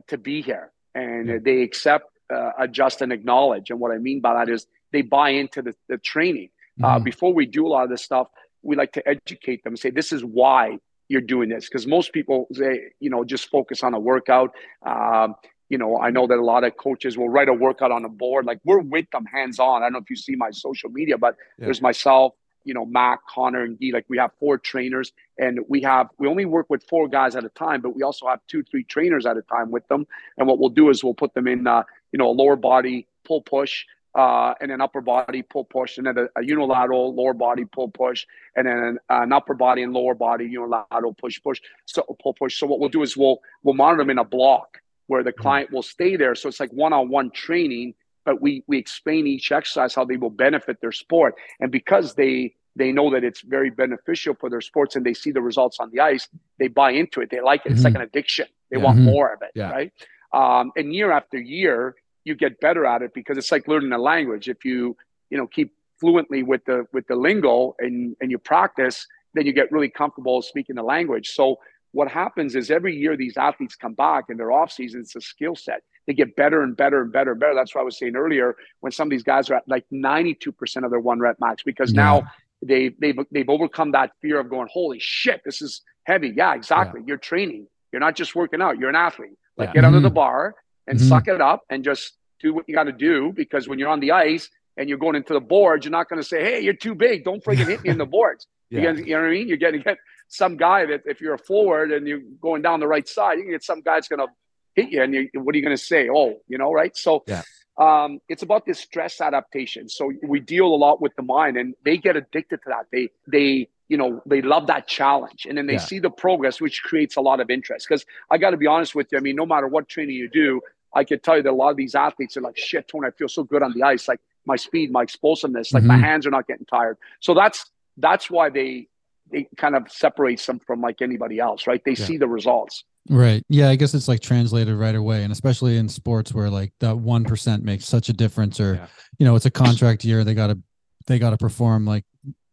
to 0.08 0.18
be 0.18 0.42
here, 0.42 0.72
and 0.94 1.44
they 1.44 1.62
accept, 1.62 2.06
uh, 2.32 2.50
adjust, 2.58 3.02
and 3.02 3.12
acknowledge. 3.12 3.70
And 3.70 3.80
what 3.80 3.92
I 3.92 3.98
mean 3.98 4.20
by 4.20 4.34
that 4.34 4.48
is 4.48 4.66
they 4.92 5.02
buy 5.02 5.30
into 5.30 5.62
the, 5.62 5.74
the 5.88 5.98
training. 5.98 6.50
Uh, 6.82 6.98
Mhm. 6.98 7.04
before 7.04 7.32
we 7.32 7.46
do 7.46 7.66
a 7.66 7.68
lot 7.68 7.84
of 7.84 7.90
this 7.90 8.02
stuff, 8.02 8.28
we 8.62 8.76
like 8.76 8.92
to 8.92 9.08
educate 9.08 9.62
them 9.62 9.74
and 9.74 9.78
say, 9.78 9.90
this 9.90 10.12
is 10.12 10.24
why 10.24 10.78
you're 11.08 11.20
doing 11.20 11.48
this. 11.48 11.68
Because 11.68 11.86
most 11.86 12.12
people 12.12 12.48
say, 12.52 12.80
you 12.98 13.10
know, 13.10 13.24
just 13.24 13.48
focus 13.48 13.82
on 13.84 13.94
a 13.94 13.98
workout. 14.00 14.50
Um, 14.84 15.36
you 15.68 15.78
know, 15.78 15.98
I 16.00 16.10
know 16.10 16.26
that 16.26 16.38
a 16.38 16.44
lot 16.44 16.64
of 16.64 16.76
coaches 16.76 17.16
will 17.16 17.28
write 17.28 17.48
a 17.48 17.52
workout 17.52 17.92
on 17.92 18.04
a 18.04 18.08
board. 18.08 18.46
Like 18.46 18.60
we're 18.64 18.80
with 18.80 19.08
them 19.10 19.24
hands 19.26 19.58
on. 19.58 19.82
I 19.82 19.86
don't 19.86 19.94
know 19.94 19.98
if 20.00 20.10
you 20.10 20.16
see 20.16 20.34
my 20.34 20.50
social 20.50 20.90
media, 20.90 21.16
but 21.18 21.36
Yeah. 21.58 21.66
there's 21.66 21.82
myself, 21.82 22.34
you 22.64 22.74
know, 22.74 22.86
Mac, 22.86 23.20
Connor, 23.28 23.62
and 23.62 23.78
Guy. 23.78 23.90
Like 23.92 24.06
we 24.08 24.18
have 24.18 24.30
four 24.40 24.58
trainers 24.58 25.12
and 25.38 25.60
we 25.68 25.82
have, 25.82 26.08
we 26.18 26.28
only 26.28 26.44
work 26.44 26.66
with 26.68 26.82
four 26.84 27.08
guys 27.08 27.36
at 27.36 27.44
a 27.44 27.48
time, 27.50 27.80
but 27.80 27.94
we 27.94 28.02
also 28.02 28.26
have 28.26 28.40
two, 28.48 28.62
three 28.62 28.84
trainers 28.84 29.26
at 29.26 29.36
a 29.36 29.42
time 29.42 29.70
with 29.70 29.86
them. 29.88 30.06
And 30.38 30.46
what 30.46 30.58
we'll 30.58 30.70
do 30.70 30.90
is 30.90 31.04
we'll 31.04 31.14
put 31.14 31.34
them 31.34 31.46
in, 31.46 31.66
uh, 31.66 31.82
you 32.12 32.18
know, 32.18 32.28
a 32.28 32.32
lower 32.32 32.56
body 32.56 33.06
pull 33.24 33.42
push, 33.42 33.84
uh, 34.14 34.54
and 34.60 34.70
an 34.70 34.80
upper 34.80 35.00
body 35.00 35.42
pull 35.42 35.64
push, 35.64 35.98
and 35.98 36.06
then 36.06 36.16
a, 36.18 36.40
a 36.40 36.44
unilateral 36.44 37.14
lower 37.14 37.34
body 37.34 37.64
pull 37.64 37.88
push, 37.88 38.26
and 38.54 38.66
then 38.66 38.78
an, 38.78 38.98
an 39.08 39.32
upper 39.32 39.54
body 39.54 39.82
and 39.82 39.92
lower 39.92 40.14
body 40.14 40.44
unilateral 40.46 41.14
push 41.14 41.42
push. 41.42 41.60
So 41.86 42.02
pull 42.22 42.34
push. 42.34 42.58
So 42.58 42.66
what 42.66 42.78
we'll 42.78 42.90
do 42.90 43.02
is 43.02 43.16
we'll 43.16 43.40
we'll 43.62 43.74
monitor 43.74 44.02
them 44.02 44.10
in 44.10 44.18
a 44.18 44.24
block 44.24 44.78
where 45.06 45.22
the 45.22 45.32
client 45.32 45.72
will 45.72 45.82
stay 45.82 46.16
there. 46.16 46.34
So 46.34 46.48
it's 46.48 46.60
like 46.60 46.72
one 46.72 46.92
on 46.92 47.08
one 47.08 47.30
training, 47.30 47.94
but 48.24 48.40
we 48.40 48.62
we 48.66 48.78
explain 48.78 49.26
each 49.26 49.52
exercise 49.52 49.94
how 49.94 50.04
they 50.04 50.16
will 50.16 50.30
benefit 50.30 50.80
their 50.80 50.92
sport, 50.92 51.34
and 51.60 51.70
because 51.70 52.14
they 52.14 52.54
they 52.76 52.90
know 52.90 53.08
that 53.10 53.22
it's 53.22 53.42
very 53.42 53.70
beneficial 53.70 54.34
for 54.34 54.50
their 54.50 54.60
sports 54.60 54.96
and 54.96 55.06
they 55.06 55.14
see 55.14 55.30
the 55.30 55.40
results 55.40 55.78
on 55.78 55.90
the 55.92 56.00
ice, 56.00 56.28
they 56.58 56.66
buy 56.66 56.90
into 56.90 57.20
it. 57.20 57.30
They 57.30 57.40
like 57.40 57.62
it. 57.64 57.70
It's 57.70 57.84
like 57.84 57.94
an 57.94 58.00
addiction. 58.00 58.48
They 58.70 58.78
Yeah. 58.78 58.82
want 58.82 58.98
Mhm. 58.98 59.04
more 59.04 59.32
of 59.32 59.42
it, 59.42 59.52
Yeah. 59.54 59.70
right? 59.70 59.92
Um, 60.32 60.72
and 60.76 60.92
year 60.92 61.12
after 61.12 61.38
year, 61.38 61.94
you 62.24 62.34
get 62.34 62.58
better 62.58 62.84
at 62.84 63.00
it 63.02 63.14
because 63.14 63.38
it's 63.38 63.52
like 63.52 63.68
learning 63.68 63.92
a 63.92 63.98
language. 63.98 64.48
If 64.48 64.64
you 64.64 64.96
you 65.30 65.38
know 65.38 65.46
keep 65.46 65.72
fluently 66.00 66.42
with 66.42 66.64
the 66.64 66.86
with 66.92 67.06
the 67.06 67.14
lingo 67.14 67.76
and 67.78 68.16
and 68.20 68.30
you 68.32 68.38
practice, 68.38 69.06
then 69.34 69.46
you 69.46 69.52
get 69.52 69.70
really 69.70 69.88
comfortable 69.88 70.42
speaking 70.42 70.74
the 70.74 70.82
language. 70.82 71.28
So 71.30 71.60
what 71.92 72.10
happens 72.10 72.56
is 72.56 72.72
every 72.72 72.96
year 72.96 73.16
these 73.16 73.36
athletes 73.36 73.76
come 73.76 73.94
back 73.94 74.24
in 74.28 74.36
their 74.36 74.50
off 74.50 74.72
season, 74.72 75.02
it's 75.02 75.14
a 75.14 75.20
skill 75.20 75.54
set. 75.54 75.82
They 76.06 76.12
get 76.14 76.36
better 76.36 76.62
and 76.62 76.76
better 76.76 77.00
and 77.02 77.10
better 77.12 77.32
and 77.32 77.40
better. 77.40 77.54
That's 77.54 77.74
what 77.74 77.80
I 77.82 77.84
was 77.84 77.98
saying 77.98 78.14
earlier 78.16 78.56
when 78.80 78.92
some 78.92 79.06
of 79.08 79.10
these 79.10 79.22
guys 79.22 79.48
are 79.50 79.54
at 79.54 79.64
like 79.66 79.84
92% 79.92 80.84
of 80.84 80.90
their 80.90 81.00
one 81.00 81.18
rep 81.18 81.36
max 81.40 81.62
because 81.62 81.92
Yeah. 81.92 82.02
now 82.02 82.22
they 82.62 82.90
they've 82.98 83.18
they've 83.30 83.48
overcome 83.48 83.92
that 83.92 84.12
fear 84.20 84.38
of 84.40 84.48
going, 84.50 84.68
holy 84.70 84.98
shit, 84.98 85.42
this 85.44 85.62
is 85.62 85.82
heavy. 86.04 86.32
Yeah, 86.36 86.54
exactly. 86.54 87.00
You're 87.06 87.16
training. 87.16 87.66
You're 87.92 88.00
not 88.00 88.16
just 88.16 88.34
working 88.34 88.60
out. 88.60 88.78
You're 88.78 88.90
an 88.90 88.96
athlete. 88.96 89.36
Like 89.56 89.68
Yeah. 89.68 89.74
get 89.74 89.84
under 89.84 90.00
the 90.00 90.10
Mhm. 90.10 90.14
bar 90.14 90.54
and 90.86 90.98
Mhm. 90.98 91.08
suck 91.08 91.28
it 91.28 91.40
up 91.40 91.62
and 91.70 91.82
just 91.84 92.18
do 92.40 92.52
what 92.52 92.64
you 92.68 92.74
got 92.74 92.84
to 92.84 92.92
do 92.92 93.32
because 93.32 93.68
when 93.68 93.78
you're 93.78 93.88
on 93.88 94.00
the 94.00 94.12
ice 94.12 94.50
and 94.76 94.88
you're 94.88 94.98
going 94.98 95.14
into 95.14 95.32
the 95.32 95.40
boards, 95.40 95.84
you're 95.86 95.92
not 95.92 96.08
going 96.08 96.20
to 96.20 96.26
say, 96.26 96.42
"Hey, 96.42 96.60
you're 96.60 96.74
too 96.74 96.94
big. 96.94 97.24
Don't 97.24 97.42
freaking 97.42 97.66
hit 97.66 97.82
me 97.82 97.90
in 97.90 97.98
the 97.98 98.04
boards." 98.18 98.46
Yeah. 98.70 98.80
You, 98.80 98.94
get, 98.96 99.06
you 99.06 99.14
know 99.14 99.22
what 99.22 99.28
I 99.28 99.30
mean? 99.30 99.48
You're 99.48 99.56
going 99.56 99.74
to 99.74 99.78
get 99.78 99.98
some 100.28 100.56
guy 100.56 100.84
that 100.86 101.02
if 101.06 101.20
you're 101.20 101.34
a 101.34 101.38
forward 101.38 101.92
and 101.92 102.06
you're 102.08 102.20
going 102.40 102.60
down 102.62 102.80
the 102.80 102.88
right 102.88 103.06
side, 103.06 103.38
you 103.38 103.44
can 103.44 103.52
get 103.52 103.62
some 103.62 103.80
guy 103.82 103.94
that's 103.94 104.08
going 104.08 104.20
to 104.26 104.26
hit 104.74 104.90
you, 104.90 105.02
and 105.02 105.14
you, 105.14 105.28
what 105.34 105.54
are 105.54 105.58
you 105.58 105.64
going 105.64 105.76
to 105.76 105.82
say? 105.82 106.08
Oh, 106.08 106.34
you 106.48 106.58
know, 106.58 106.72
right? 106.72 106.96
So, 106.96 107.24
Yeah. 107.26 107.42
um, 107.78 108.20
it's 108.28 108.42
about 108.42 108.66
this 108.66 108.78
stress 108.80 109.20
adaptation. 109.20 109.88
So 109.88 110.12
we 110.22 110.40
deal 110.40 110.66
a 110.66 110.76
lot 110.76 111.00
with 111.00 111.14
the 111.16 111.22
mind, 111.22 111.56
and 111.56 111.74
they 111.84 111.96
get 111.96 112.16
addicted 112.16 112.58
to 112.64 112.68
that. 112.68 112.86
They 112.92 113.08
they 113.26 113.68
you 113.88 113.96
know 113.96 114.22
they 114.26 114.42
love 114.42 114.66
that 114.68 114.86
challenge, 114.88 115.46
and 115.48 115.56
then 115.58 115.66
they 115.66 115.74
Yeah. 115.74 115.78
see 115.90 115.98
the 115.98 116.10
progress, 116.10 116.60
which 116.60 116.82
creates 116.82 117.16
a 117.16 117.20
lot 117.20 117.40
of 117.40 117.50
interest. 117.50 117.86
Because 117.88 118.04
I 118.30 118.38
got 118.38 118.50
to 118.50 118.56
be 118.56 118.66
honest 118.66 118.94
with 118.94 119.08
you, 119.12 119.18
I 119.18 119.20
mean, 119.20 119.36
no 119.36 119.46
matter 119.46 119.66
what 119.66 119.88
training 119.88 120.16
you 120.16 120.28
do, 120.28 120.60
I 120.94 121.04
can 121.04 121.18
tell 121.20 121.36
you 121.36 121.42
that 121.42 121.50
a 121.50 121.60
lot 121.64 121.70
of 121.70 121.76
these 121.76 121.94
athletes 121.94 122.36
are 122.36 122.40
like, 122.40 122.56
"Shit, 122.56 122.88
Tony, 122.88 123.08
I 123.08 123.10
feel 123.10 123.28
so 123.28 123.42
good 123.44 123.62
on 123.62 123.72
the 123.74 123.82
ice. 123.82 124.06
Like 124.08 124.20
my 124.46 124.56
speed, 124.56 124.90
my 124.92 125.02
explosiveness, 125.02 125.72
like 125.74 125.84
my 125.84 125.96
Mhm. 125.96 126.02
hands 126.08 126.26
are 126.26 126.30
not 126.30 126.46
getting 126.46 126.66
tired." 126.66 126.96
So 127.20 127.34
that's 127.34 127.70
that's 127.96 128.30
why 128.30 128.50
they 128.50 128.88
they 129.32 129.48
kind 129.56 129.74
of 129.74 129.90
separates 129.90 130.44
them 130.46 130.58
from 130.60 130.80
like 130.80 131.00
anybody 131.02 131.38
else, 131.40 131.66
right? 131.66 131.82
They 131.84 131.92
Yeah. 131.92 132.06
see 132.06 132.18
the 132.18 132.28
results. 132.28 132.84
Right. 133.10 133.42
Yeah. 133.48 133.68
I 133.68 133.76
guess 133.76 133.92
it's 133.94 134.08
like 134.08 134.20
translated 134.20 134.74
right 134.76 134.94
away. 134.94 135.22
And 135.24 135.32
especially 135.32 135.76
in 135.76 135.88
sports 135.88 136.32
where 136.32 136.48
like 136.48 136.72
that 136.80 136.94
1% 136.96 137.62
makes 137.62 137.84
such 137.86 138.08
a 138.08 138.12
difference 138.12 138.58
or, 138.60 138.74
Yeah. 138.74 138.86
you 139.18 139.26
know, 139.26 139.36
it's 139.36 139.44
a 139.46 139.50
contract 139.50 140.04
year. 140.04 140.24
They 140.24 140.34
got 140.34 140.46
to, 140.48 140.58
they 141.06 141.18
got 141.18 141.30
to 141.30 141.36
perform 141.36 141.84
like 141.84 142.04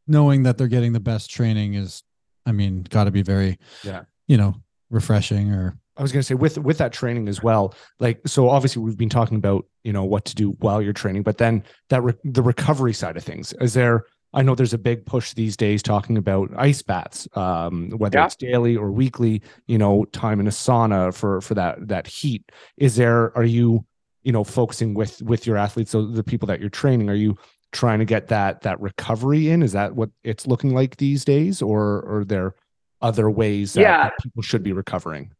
knowing 0.07 0.43
that 0.43 0.57
they're 0.57 0.67
getting 0.67 0.91
the 0.93 0.99
best 0.99 1.29
training 1.29 1.75
is, 1.75 2.03
I 2.45 2.51
mean, 2.51 2.83
got 2.89 3.05
to 3.05 3.11
be 3.11 3.21
very, 3.21 3.57
Yeah. 3.83 4.03
you 4.27 4.35
know, 4.37 4.55
refreshing 4.89 5.51
or, 5.51 5.77
I 5.97 6.01
was 6.01 6.11
going 6.13 6.21
to 6.21 6.25
say 6.25 6.35
with 6.35 6.57
with 6.57 6.77
that 6.79 6.93
training 6.93 7.27
as 7.27 7.43
well. 7.43 7.75
Like 7.99 8.21
so, 8.25 8.49
obviously 8.49 8.81
we've 8.81 8.97
been 8.97 9.09
talking 9.09 9.35
about 9.37 9.65
you 9.83 9.91
know 9.93 10.03
what 10.05 10.23
to 10.25 10.33
do 10.35 10.51
while 10.59 10.81
you're 10.81 10.93
training, 10.93 11.21
but 11.23 11.37
then 11.37 11.63
that 11.89 12.01
re- 12.01 12.13
the 12.23 12.41
recovery 12.41 12.93
side 12.93 13.17
of 13.17 13.23
things. 13.23 13.53
Is 13.59 13.73
there? 13.73 14.05
I 14.34 14.41
know 14.43 14.55
there's 14.55 14.73
a 14.73 14.77
big 14.77 15.05
push 15.05 15.34
these 15.34 15.57
days 15.57 15.84
talking 15.84 16.17
about 16.17 16.49
ice 16.55 16.82
baths, 16.82 17.27
um, 17.36 17.89
whether 17.97 18.17
Yeah. 18.17 18.25
it's 18.25 18.36
daily 18.36 18.77
or 18.77 18.91
weekly. 18.91 19.41
You 19.67 19.77
know, 19.77 20.05
time 20.05 20.39
in 20.39 20.47
a 20.47 20.51
sauna 20.51 21.13
for 21.13 21.41
for 21.41 21.53
that 21.55 21.88
that 21.88 22.07
heat. 22.07 22.49
Is 22.77 22.95
there? 22.95 23.36
Are 23.38 23.43
you 23.43 23.86
you 24.23 24.32
know 24.32 24.43
focusing 24.43 24.93
with 24.93 25.21
with 25.21 25.45
your 25.45 25.57
athletes, 25.57 25.91
so 25.91 26.05
the 26.05 26.23
people 26.23 26.47
that 26.47 26.59
you're 26.61 26.69
training? 26.69 27.09
Are 27.09 27.13
you 27.15 27.38
trying 27.73 27.99
to 27.99 28.05
get 28.05 28.27
that 28.27 28.61
that 28.61 28.79
recovery 28.79 29.49
in? 29.49 29.63
Is 29.63 29.73
that 29.73 29.95
what 29.95 30.09
it's 30.23 30.47
looking 30.47 30.73
like 30.73 30.97
these 30.97 31.25
days, 31.25 31.61
or, 31.61 31.82
or 32.01 32.19
are 32.19 32.25
there 32.25 32.55
other 33.01 33.29
ways 33.29 33.73
that 33.73 33.82
Yeah. 33.82 34.09
people 34.21 34.41
should 34.43 34.61
be 34.63 34.73
recovering? 34.73 35.32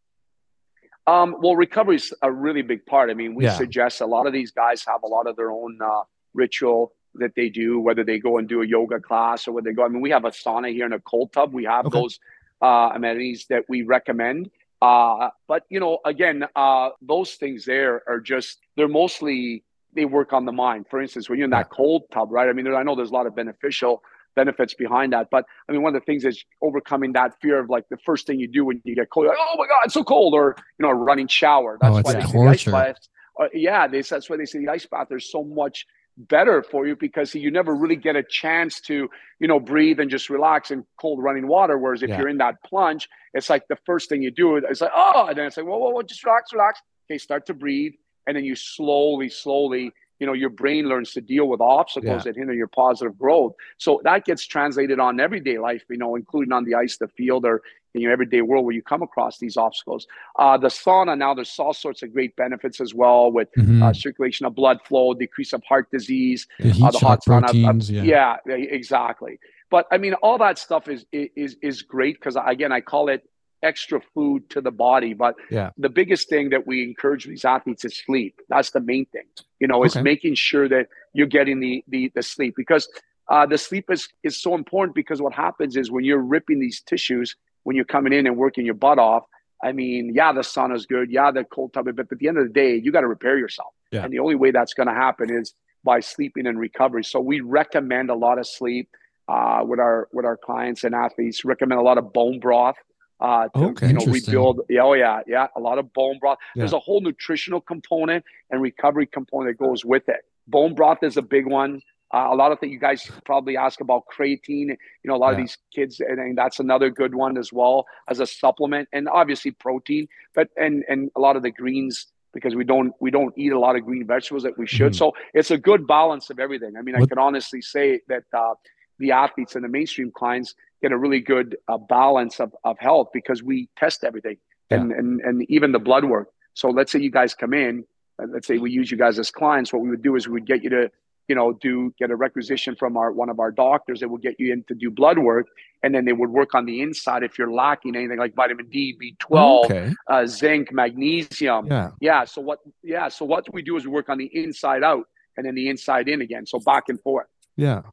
Um, 1.08 1.36
well, 1.39 1.56
recovery 1.56 1.96
is 1.98 2.14
a 2.22 2.32
really 2.32 2.62
big 2.62 2.86
part. 2.86 3.10
I 3.10 3.14
mean, 3.14 3.36
we 3.36 3.46
Yeah. 3.46 3.58
suggest 3.58 4.02
a 4.02 4.06
lot 4.06 4.28
of 4.28 4.34
these 4.34 4.52
guys 4.52 4.84
have 4.86 5.04
a 5.04 5.08
lot 5.08 5.28
of 5.28 5.36
their 5.36 5.52
own 5.52 5.78
uh, 5.82 6.04
ritual 6.34 6.94
that 7.16 7.34
they 7.36 7.49
do, 7.49 7.80
whether 7.80 8.03
they 8.03 8.20
go 8.20 8.38
and 8.38 8.47
do 8.47 8.62
a 8.62 8.66
yoga 8.66 8.99
class 8.99 9.47
or 9.47 9.51
whether 9.53 9.70
they 9.70 9.74
go. 9.76 9.84
I 9.84 9.89
mean, 9.89 10.01
we 10.01 10.09
have 10.12 10.26
a 10.26 10.30
sauna 10.32 10.72
here 10.74 10.86
and 10.86 10.93
a 10.93 10.99
cold 10.99 11.34
tub. 11.34 11.53
We 11.53 11.66
have 11.66 11.86
Okay. 11.86 11.99
those 11.99 12.20
uh, 12.62 12.91
amenities 12.93 13.45
that 13.49 13.64
we 13.68 13.82
recommend. 13.84 14.49
Uh, 14.82 15.30
but 15.47 15.64
you 15.70 15.80
know, 15.80 15.99
again, 16.05 16.45
uh, 16.55 16.89
those 17.01 17.34
things 17.36 17.66
there 17.66 18.01
are 18.07 18.20
just 18.20 18.59
they're 18.76 18.88
mostly 18.88 19.64
they 19.93 20.05
work 20.05 20.32
on 20.34 20.45
the 20.45 20.51
mind. 20.51 20.86
For 20.89 21.01
instance, 21.01 21.30
when 21.30 21.38
you're 21.38 21.45
in 21.45 21.51
that 21.51 21.70
cold 21.70 22.03
tub, 22.12 22.32
right? 22.32 22.47
I 22.49 22.53
mean, 22.53 22.66
there, 22.66 22.76
I 22.76 22.84
know 22.84 22.95
there's 22.95 23.09
a 23.12 23.14
lot 23.14 23.28
of 23.28 23.36
beneficial 23.36 24.01
benefits 24.36 24.74
behind 24.74 25.12
that, 25.12 25.28
but 25.30 25.43
I 25.68 25.74
mean, 25.74 25.82
one 25.82 25.93
of 25.93 26.01
the 26.01 26.05
things 26.05 26.24
is 26.24 26.43
overcoming 26.62 27.12
that 27.14 27.34
fear 27.41 27.59
of 27.59 27.70
like 27.70 27.84
the 27.89 27.97
first 27.97 28.26
thing 28.26 28.39
you 28.39 28.47
do 28.47 28.64
when 28.64 28.82
you 28.86 28.95
get 28.95 29.09
cold, 29.09 29.28
like, 29.28 29.38
oh 29.38 29.55
my 29.57 29.68
god, 29.68 29.82
it's 29.84 29.93
so 29.93 30.03
cold, 30.05 30.34
or 30.34 30.55
you 30.80 30.84
know, 30.84 30.89
a 30.89 30.95
running 30.95 31.28
shower. 31.28 31.78
That's 31.82 31.91
Oh, 31.93 31.97
it's 31.97 32.05
why 32.05 32.14
they 32.14 32.22
say 32.22 32.32
the 32.39 32.47
ice 32.49 32.64
torture. 32.64 32.72
bath. 32.72 32.95
Uh, 33.39 33.47
yeah, 33.53 33.88
they, 33.88 34.01
that's 34.01 34.30
why 34.30 34.38
they 34.38 34.45
say 34.45 34.59
the 34.59 34.70
ice 34.70 34.86
bath. 34.86 35.07
There's 35.09 35.30
so 35.30 35.43
much 35.43 35.86
better 36.18 36.62
for 36.62 36.86
you 36.86 36.95
because 36.95 37.34
you 37.34 37.49
never 37.51 37.74
really 37.76 37.95
get 37.95 38.16
a 38.16 38.24
chance 38.24 38.80
to 38.82 39.09
you 39.39 39.47
know 39.47 39.59
breathe 39.59 39.99
and 39.99 40.09
just 40.12 40.30
relax 40.30 40.70
in 40.72 40.86
cold 40.99 41.22
running 41.24 41.47
water. 41.47 41.78
Whereas 41.78 42.03
if 42.03 42.09
Yeah. 42.09 42.20
you're 42.20 42.28
in 42.30 42.38
that 42.39 42.62
plunge 42.64 43.09
it's 43.34 43.49
like 43.49 43.68
the 43.70 43.78
first 43.86 44.09
thing 44.09 44.22
you 44.22 44.32
do 44.32 44.57
it's 44.57 44.82
like 44.82 44.91
oh 44.95 45.28
and 45.28 45.38
then 45.38 45.45
it's 45.45 45.57
like 45.57 45.66
whoa 45.66 45.78
whoa 45.78 45.89
whoa 45.91 46.01
just 46.01 46.24
relax 46.26 46.51
relax. 46.53 46.82
Okay 47.09 47.18
start 47.18 47.45
to 47.47 47.53
breathe 47.53 47.93
and 48.28 48.36
then 48.36 48.43
you 48.43 48.55
slowly 48.55 49.30
slowly 49.30 49.91
you 50.20 50.28
know 50.28 50.34
your 50.34 50.49
brain 50.49 50.88
learns 50.88 51.12
to 51.14 51.22
deal 51.22 51.47
with 51.47 51.59
obstacles 51.62 52.24
that 52.26 52.36
hinder 52.36 52.53
your 52.53 52.68
positive 52.68 53.18
growth. 53.18 53.53
So 53.78 54.01
that 54.03 54.26
gets 54.26 54.45
translated 54.45 54.99
on 54.99 55.20
everyday 55.20 55.57
life 55.57 55.84
you 55.89 55.97
know 55.97 56.16
including 56.16 56.51
on 56.51 56.66
the 56.66 56.76
ice 56.76 56.97
the 56.97 57.07
field 57.07 57.45
or 57.45 57.62
in 57.94 58.02
your 58.02 58.12
everyday 58.12 58.42
world 58.42 58.66
where 58.66 58.74
you 58.76 58.82
come 58.82 59.02
across 59.02 59.38
these 59.38 59.58
obstacles. 59.58 60.08
Uh, 60.38 60.58
the 60.58 60.68
sauna 60.68 61.18
now 61.18 61.34
there's 61.34 61.58
all 61.60 61.74
sorts 61.74 62.04
of 62.04 62.14
great 62.14 62.36
benefits 62.36 62.80
as 62.80 62.94
well 62.94 63.32
with 63.32 63.50
Mhm. 63.58 63.82
uh, 63.84 63.94
circulation 63.94 64.46
of 64.46 64.56
blood 64.56 64.80
flow, 64.86 65.14
decrease 65.14 65.54
of 65.54 65.64
heart 65.64 65.89
disease, 65.92 66.48
the 66.60 66.72
heat 66.72 66.84
uh, 66.86 66.92
the 66.92 67.00
hot 67.00 67.20
sauna, 67.24 67.44
uh, 67.44 67.52
proteins. 67.52 67.92
yeah. 67.92 68.04
yeah, 68.04 68.36
yeah, 68.48 68.56
exactly. 68.56 69.39
But 69.70 69.88
I 69.92 69.98
mean, 69.98 70.14
all 70.16 70.38
that 70.39 70.58
stuff 70.58 70.88
is 70.88 71.06
is 71.12 71.56
is 71.62 71.82
great 71.82 72.16
because 72.20 72.38
again, 72.46 72.72
I 72.72 72.82
call 72.82 73.10
it 73.10 73.24
extra 73.64 74.02
food 74.14 74.50
to 74.50 74.60
the 74.60 74.72
body. 74.72 75.14
But 75.14 75.36
Yeah. 75.52 75.70
the 75.78 75.89
biggest 75.89 76.30
thing 76.30 76.50
that 76.50 76.66
we 76.66 76.84
encourage 76.84 77.26
these 77.26 77.46
athletes 77.46 77.86
is 77.86 77.96
sleep. 77.96 78.39
That's 78.50 78.72
the 78.72 78.80
main 78.80 79.06
thing. 79.06 79.28
You 79.60 79.68
know, 79.68 79.84
is 79.84 79.96
making 79.96 80.36
sure 80.36 80.68
that 80.70 80.88
you're 81.14 81.28
getting 81.39 81.60
the 81.60 81.84
the 81.88 82.12
the 82.16 82.24
sleep 82.24 82.56
because 82.58 82.89
uh, 83.30 83.46
the 83.46 83.58
sleep 83.58 83.89
is 83.92 84.10
is 84.24 84.42
so 84.42 84.56
important 84.56 84.94
because 84.96 85.22
what 85.22 85.34
happens 85.34 85.78
is 85.78 85.92
when 85.92 86.04
you're 86.04 86.18
ripping 86.36 86.60
these 86.60 86.82
tissues 86.82 87.36
when 87.64 87.76
you're 87.76 87.86
coming 87.86 88.14
in 88.14 88.28
and 88.28 88.38
working 88.38 88.66
your 88.66 88.74
butt 88.76 88.99
off. 88.99 89.24
I 89.64 89.72
mean, 89.74 90.14
yeah, 90.16 90.34
the 90.34 90.43
sun 90.43 90.72
is 90.72 90.86
good, 90.86 91.12
yeah, 91.12 91.30
the 91.32 91.43
cold 91.43 91.74
tub, 91.74 91.86
but 91.95 92.12
at 92.12 92.18
the 92.18 92.28
end 92.28 92.38
of 92.39 92.47
the 92.47 92.53
day, 92.53 92.76
you 92.76 92.91
got 92.91 93.01
to 93.01 93.07
repair 93.07 93.38
yourself. 93.38 93.74
Yeah. 93.91 94.03
And 94.03 94.12
the 94.12 94.20
only 94.20 94.36
way 94.36 94.51
that's 94.51 94.74
going 94.74 94.88
to 94.88 94.93
happen 94.93 95.32
is 95.32 95.53
by 95.84 95.99
sleeping 95.99 96.47
and 96.47 96.57
recovery. 96.59 97.03
So 97.03 97.20
we 97.20 97.41
recommend 97.41 98.09
a 98.09 98.16
lot 98.16 98.39
of 98.39 98.47
sleep 98.47 98.89
uh, 99.28 99.62
with 99.64 99.80
our 99.80 100.07
with 100.12 100.26
our 100.26 100.38
clients 100.38 100.84
and 100.84 100.95
athletes. 100.95 101.45
Recommend 101.45 101.80
a 101.80 101.84
lot 101.84 101.97
of 101.97 102.12
bone 102.12 102.39
broth. 102.39 102.76
Uh, 103.20 103.49
to, 103.49 103.66
Okay. 103.66 103.89
you 103.89 103.93
know, 103.93 104.05
rebuild. 104.05 104.62
Yeah, 104.68 104.82
oh 104.82 104.93
yeah, 104.93 105.20
yeah, 105.28 105.45
a 105.55 105.59
lot 105.59 105.78
of 105.78 105.93
bone 105.93 106.18
broth. 106.20 106.39
There's 106.55 106.74
a 106.74 106.80
whole 106.80 107.01
nutritional 107.01 107.62
component 107.62 108.26
and 108.49 108.64
recovery 108.64 109.05
component 109.05 109.59
that 109.59 109.64
goes 109.64 109.86
with 109.86 110.09
it. 110.09 110.22
Bone 110.47 110.74
broth 110.74 111.03
is 111.03 111.18
a 111.18 111.22
big 111.22 111.45
one. 111.45 111.84
Uh, 112.14 112.28
a 112.32 112.36
lot 112.36 112.51
of 112.51 112.59
things 112.59 112.74
you 112.74 112.80
guys 112.80 113.09
probably 113.26 113.55
ask 113.55 113.80
about 113.80 114.03
creatine. 114.14 114.68
You 114.70 115.05
know, 115.05 115.16
a 115.16 115.22
lot 115.26 115.32
of 115.34 115.38
these 115.38 115.57
kids, 115.74 115.99
and, 116.01 116.20
and 116.20 116.38
that's 116.38 116.59
another 116.59 116.89
good 116.89 117.16
one 117.16 117.38
as 117.38 117.53
well 117.53 117.86
as 118.09 118.20
a 118.20 118.28
supplement, 118.28 118.89
and 118.91 119.07
obviously 119.07 119.51
protein. 119.51 120.07
But 120.36 120.49
and 120.57 120.84
and 120.89 121.09
a 121.16 121.20
lot 121.20 121.36
of 121.38 121.43
the 121.43 121.51
greens 121.51 122.07
because 122.34 122.55
we 122.55 122.64
don't 122.64 122.93
we 122.99 123.12
don't 123.12 123.34
eat 123.38 123.51
a 123.51 123.59
lot 123.59 123.76
of 123.76 123.86
green 123.86 124.05
vegetables 124.05 124.43
that 124.43 124.57
we 124.57 124.68
should. 124.68 124.93
Mhm. 124.93 124.95
So 124.97 125.14
it's 125.34 125.51
a 125.51 125.57
good 125.57 125.88
balance 125.88 126.30
of 126.30 126.39
everything. 126.39 126.76
I 126.78 126.82
mean, 126.82 126.95
I 126.95 126.99
What- 126.99 127.09
can 127.09 127.18
honestly 127.20 127.62
say 127.62 128.01
that 128.07 128.24
uh, 128.34 128.55
the 128.99 129.12
athletes 129.12 129.55
and 129.55 129.64
the 129.64 129.70
mainstream 129.70 130.12
clients 130.12 130.53
get 130.82 130.91
a 130.91 130.97
really 130.97 131.20
good 131.20 131.57
uh, 131.68 131.78
balance 131.78 132.39
of, 132.39 132.55
of 132.64 132.78
health 132.80 133.09
because 133.14 133.41
we 133.43 133.70
test 133.78 134.03
everything 134.03 134.38
and, 134.70 134.91
and 134.91 135.22
and 135.22 135.43
even 135.49 135.72
the 135.72 135.80
blood 135.80 136.05
work. 136.05 136.28
So 136.53 136.70
let's 136.70 136.91
say 136.91 136.99
you 136.99 137.12
guys 137.12 137.34
come 137.34 137.53
in, 137.53 137.86
let's 138.34 138.47
say 138.47 138.57
we 138.57 138.72
use 138.72 138.91
you 138.91 138.97
guys 138.97 139.18
as 139.20 139.32
clients. 139.32 139.72
What 139.74 139.82
we 139.82 139.89
would 139.89 140.01
do 140.01 140.16
is 140.16 140.28
we 140.28 140.34
would 140.34 140.45
get 140.45 140.64
you 140.64 140.70
to, 140.70 140.91
you 141.28 141.36
know, 141.36 141.54
do 141.54 141.94
get 141.98 142.12
a 142.12 142.16
requisition 142.16 142.76
from 142.76 142.98
our 142.98 143.12
one 143.12 143.30
of 143.30 143.40
our 143.40 143.52
doctors 143.52 144.00
that 144.02 144.10
will 144.10 144.18
get 144.18 144.36
you 144.40 144.52
in 144.52 144.64
to 144.68 144.76
do 144.76 144.90
blood 144.90 145.18
work, 145.20 145.48
and 145.84 145.94
then 145.96 146.06
they 146.06 146.14
would 146.14 146.30
work 146.30 146.54
on 146.56 146.66
the 146.66 146.82
inside 146.82 147.24
if 147.24 147.38
you're 147.38 147.52
lacking 147.52 147.96
anything 147.96 148.18
like 148.20 148.34
vitamin 148.36 148.68
D, 148.70 148.98
B12, 149.02 149.66
Okay. 149.66 149.94
uh, 150.10 150.26
zinc, 150.26 150.72
magnesium. 150.74 151.68
Yeah. 151.68 151.92
Yeah. 152.02 152.26
So 152.26 152.42
what? 152.42 152.60
Yeah. 152.84 153.08
So 153.08 153.26
what 153.26 153.46
we 153.54 153.62
do 153.62 153.78
is 153.78 153.86
we 153.86 153.92
work 153.92 154.10
on 154.10 154.18
the 154.18 154.30
inside 154.44 154.84
out 154.84 155.06
and 155.38 155.46
then 155.46 155.56
the 155.56 155.70
inside 155.70 156.10
in 156.10 156.22
again. 156.22 156.46
So 156.46 156.60
back 156.60 156.86
and 156.90 157.00
forth. 157.02 157.28
Yeah. 157.56 157.84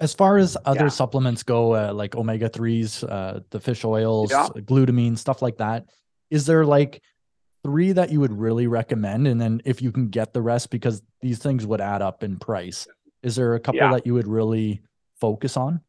As 0.00 0.14
far 0.14 0.38
as 0.38 0.56
other 0.64 0.84
Yeah. 0.84 0.88
supplements 0.88 1.42
go, 1.42 1.74
uh, 1.74 1.92
like 1.92 2.16
omega 2.16 2.48
threes, 2.48 3.04
uh, 3.04 3.40
the 3.50 3.60
fish 3.60 3.84
oils, 3.84 4.30
Yeah. 4.30 4.48
glutamine, 4.62 5.18
stuff 5.18 5.42
like 5.42 5.58
that, 5.58 5.84
is 6.30 6.46
there 6.46 6.64
like 6.64 7.02
three 7.62 7.92
that 7.92 8.10
you 8.10 8.20
would 8.20 8.32
really 8.32 8.66
recommend? 8.66 9.26
And 9.26 9.40
then 9.40 9.60
if 9.64 9.82
you 9.82 9.92
can 9.92 10.08
get 10.08 10.32
the 10.32 10.42
rest, 10.42 10.70
because 10.70 11.02
these 11.20 11.38
things 11.38 11.66
would 11.66 11.80
add 11.80 12.02
up 12.02 12.22
in 12.22 12.38
price, 12.38 12.86
is 13.22 13.36
there 13.36 13.54
a 13.54 13.60
couple 13.60 13.80
Yeah. 13.80 13.92
that 13.92 14.06
you 14.06 14.14
would 14.14 14.28
really 14.28 14.80
focus 15.20 15.56
on? 15.56 15.80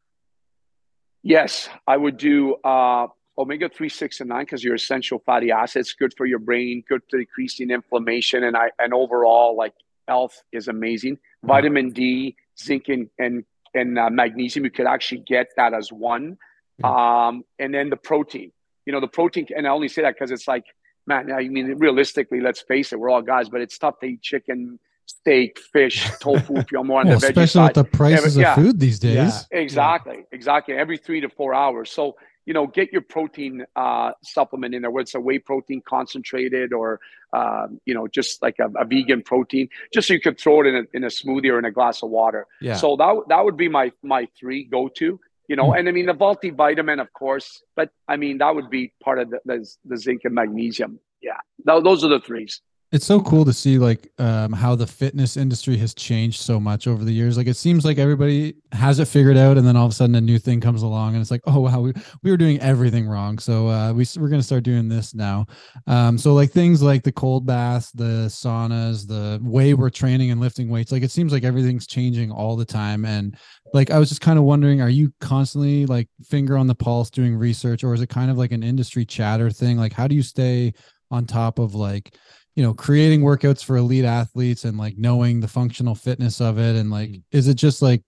Yes, 1.23 1.69
I 1.87 1.97
would 1.97 2.17
do 2.17 2.55
uh, 2.63 3.07
omega 3.37 3.69
three, 3.69 3.89
six, 3.89 4.19
and 4.19 4.29
nine 4.29 4.45
because 4.45 4.63
your 4.63 4.75
essential 4.75 5.19
fatty 5.19 5.51
acids 5.51 5.93
good 5.93 6.13
for 6.17 6.25
your 6.25 6.39
brain, 6.39 6.83
good 6.89 7.01
for 7.09 7.19
decreasing 7.19 7.69
inflammation, 7.69 8.43
and 8.43 8.57
I 8.57 8.71
and 8.79 8.93
overall 8.93 9.55
like 9.55 9.73
health 10.07 10.41
is 10.51 10.67
amazing. 10.67 11.19
Vitamin 11.43 11.91
D, 11.91 12.35
zinc, 12.59 12.89
and 12.89 13.07
and, 13.19 13.43
and 13.75 13.99
uh, 13.99 14.09
magnesium. 14.09 14.65
You 14.65 14.71
could 14.71 14.87
actually 14.87 15.23
get 15.27 15.49
that 15.57 15.73
as 15.75 15.91
one, 15.91 16.37
um, 16.83 17.43
and 17.59 17.73
then 17.73 17.91
the 17.91 17.97
protein. 17.97 18.51
You 18.85 18.93
know 18.93 18.99
the 18.99 19.07
protein, 19.07 19.45
and 19.55 19.67
I 19.67 19.69
only 19.69 19.89
say 19.89 20.01
that 20.01 20.15
because 20.15 20.31
it's 20.31 20.47
like, 20.47 20.65
man, 21.05 21.31
I 21.31 21.47
mean 21.47 21.77
realistically, 21.77 22.41
let's 22.41 22.61
face 22.61 22.93
it, 22.93 22.99
we're 22.99 23.09
all 23.09 23.21
guys, 23.21 23.49
but 23.49 23.61
it's 23.61 23.77
tough 23.77 23.99
to 23.99 24.05
eat 24.07 24.21
chicken, 24.21 24.79
steak, 25.05 25.59
fish, 25.59 26.09
tofu 26.19 26.57
if 26.57 26.71
you're 26.71 26.83
more 26.83 27.01
on 27.01 27.07
Well, 27.07 27.19
the 27.19 27.27
veggie 27.27 27.29
especially 27.29 27.47
side. 27.47 27.75
with 27.75 27.91
the 27.91 27.97
prices 27.97 28.37
yeah. 28.37 28.53
of 28.53 28.63
food 28.63 28.79
these 28.79 28.99
days. 28.99 29.47
Exactly, 29.51 30.25
exactly. 30.31 30.75
Every 30.75 30.97
three 30.97 31.21
to 31.21 31.29
four 31.29 31.53
hours. 31.53 31.91
So 31.91 32.15
you 32.45 32.53
know, 32.53 32.65
get 32.65 32.91
your 32.91 33.01
protein 33.01 33.65
uh, 33.75 34.13
supplement 34.23 34.73
in 34.73 34.81
there, 34.81 34.89
whether 34.89 35.03
it's 35.03 35.13
a 35.13 35.19
whey 35.19 35.37
protein 35.39 35.81
concentrated 35.85 36.73
or 36.73 36.99
um, 37.33 37.79
you 37.85 37.93
know, 37.93 38.07
just 38.07 38.41
like 38.41 38.57
a, 38.59 38.67
a 38.77 38.85
vegan 38.85 39.21
protein, 39.21 39.69
just 39.93 40.07
so 40.07 40.13
you 40.13 40.19
could 40.19 40.39
throw 40.39 40.61
it 40.61 40.67
in 40.67 40.75
a, 40.75 40.83
in 40.93 41.03
a 41.03 41.07
smoothie 41.07 41.49
or 41.49 41.59
in 41.59 41.65
a 41.65 41.71
glass 41.71 42.03
of 42.03 42.09
water. 42.09 42.47
Yeah. 42.59 42.75
So 42.75 42.95
that 42.97 43.23
that 43.29 43.45
would 43.45 43.57
be 43.57 43.69
my 43.69 43.91
my 44.03 44.27
three 44.37 44.63
go 44.65 44.89
to. 44.89 45.19
You 45.51 45.57
know, 45.57 45.73
and 45.73 45.89
I 45.89 45.91
mean 45.91 46.05
the 46.05 46.13
multivitamin, 46.13 47.01
of 47.01 47.11
course, 47.11 47.61
but 47.75 47.89
I 48.07 48.15
mean 48.15 48.37
that 48.37 48.55
would 48.55 48.69
be 48.69 48.93
part 49.03 49.19
of 49.19 49.31
the 49.31 49.39
the, 49.43 49.57
the 49.83 49.97
zinc 49.97 50.21
and 50.23 50.33
magnesium. 50.33 50.91
Yeah, 51.21 51.41
Tho- 51.65 51.81
those 51.81 52.05
are 52.05 52.07
the 52.07 52.21
threes. 52.21 52.61
It's 52.91 53.05
so 53.05 53.21
cool 53.21 53.45
to 53.45 53.53
see 53.53 53.79
like 53.79 54.11
um, 54.19 54.51
how 54.51 54.75
the 54.75 54.85
fitness 54.85 55.37
industry 55.37 55.77
has 55.77 55.93
changed 55.93 56.41
so 56.41 56.59
much 56.59 56.87
over 56.87 57.05
the 57.05 57.13
years. 57.13 57.37
Like 57.37 57.47
it 57.47 57.55
seems 57.55 57.85
like 57.85 57.97
everybody 57.97 58.55
has 58.73 58.99
it 58.99 59.07
figured 59.07 59.37
out, 59.37 59.57
and 59.57 59.65
then 59.65 59.77
all 59.77 59.85
of 59.85 59.93
a 59.93 59.95
sudden 59.95 60.15
a 60.15 60.19
new 60.19 60.37
thing 60.37 60.59
comes 60.59 60.81
along, 60.81 61.13
and 61.13 61.21
it's 61.21 61.31
like, 61.31 61.39
oh 61.47 61.61
wow, 61.61 61.79
we, 61.79 61.93
we 62.21 62.31
were 62.31 62.35
doing 62.37 62.59
everything 62.59 63.07
wrong. 63.07 63.39
So 63.39 63.69
uh, 63.69 63.93
we, 63.93 64.05
we're 64.17 64.27
gonna 64.27 64.43
start 64.43 64.63
doing 64.63 64.89
this 64.89 65.15
now. 65.15 65.45
Um, 65.87 66.17
so 66.17 66.33
like 66.33 66.51
things 66.51 66.81
like 66.81 67.03
the 67.03 67.13
cold 67.13 67.45
baths, 67.45 67.93
the 67.93 68.25
saunas, 68.27 69.07
the 69.07 69.39
way 69.41 69.73
we're 69.73 69.89
training 69.89 70.31
and 70.31 70.41
lifting 70.41 70.67
weights. 70.67 70.91
Like 70.91 71.03
it 71.03 71.11
seems 71.11 71.31
like 71.31 71.45
everything's 71.45 71.87
changing 71.87 72.29
all 72.29 72.57
the 72.57 72.65
time. 72.65 73.05
And 73.05 73.37
like 73.73 73.89
I 73.89 73.99
was 73.99 74.09
just 74.09 74.19
kind 74.19 74.37
of 74.37 74.43
wondering, 74.43 74.81
are 74.81 74.89
you 74.89 75.13
constantly 75.21 75.85
like 75.85 76.09
finger 76.25 76.57
on 76.57 76.67
the 76.67 76.75
pulse 76.75 77.09
doing 77.09 77.37
research, 77.37 77.85
or 77.85 77.93
is 77.93 78.01
it 78.01 78.09
kind 78.09 78.29
of 78.29 78.37
like 78.37 78.51
an 78.51 78.63
industry 78.63 79.05
chatter 79.05 79.49
thing? 79.49 79.77
Like 79.77 79.93
how 79.93 80.09
do 80.09 80.15
you 80.15 80.23
stay 80.23 80.73
on 81.09 81.25
top 81.25 81.57
of 81.57 81.73
like 81.73 82.15
you 82.61 82.67
know 82.67 82.75
creating 82.75 83.21
workouts 83.21 83.65
for 83.65 83.75
elite 83.75 84.05
athletes 84.05 84.65
and 84.65 84.77
like 84.77 84.95
knowing 84.95 85.39
the 85.39 85.47
functional 85.47 85.95
fitness 85.95 86.39
of 86.39 86.59
it 86.59 86.75
and 86.75 86.91
like 86.91 87.09
is 87.31 87.47
it 87.47 87.55
just 87.55 87.81
like 87.81 88.03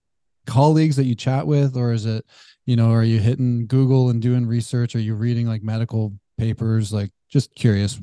colleagues 0.46 0.94
that 0.94 1.06
you 1.06 1.16
chat 1.16 1.44
with 1.44 1.76
or 1.76 1.90
is 1.90 2.06
it 2.06 2.24
you 2.64 2.76
know 2.76 2.92
are 2.92 3.02
you 3.02 3.18
hitting 3.18 3.66
google 3.66 4.10
and 4.10 4.22
doing 4.22 4.46
research 4.46 4.94
are 4.94 5.00
you 5.00 5.16
reading 5.16 5.48
like 5.48 5.64
medical 5.64 6.12
papers 6.38 6.92
like 6.92 7.10
just 7.28 7.52
curious 7.56 7.98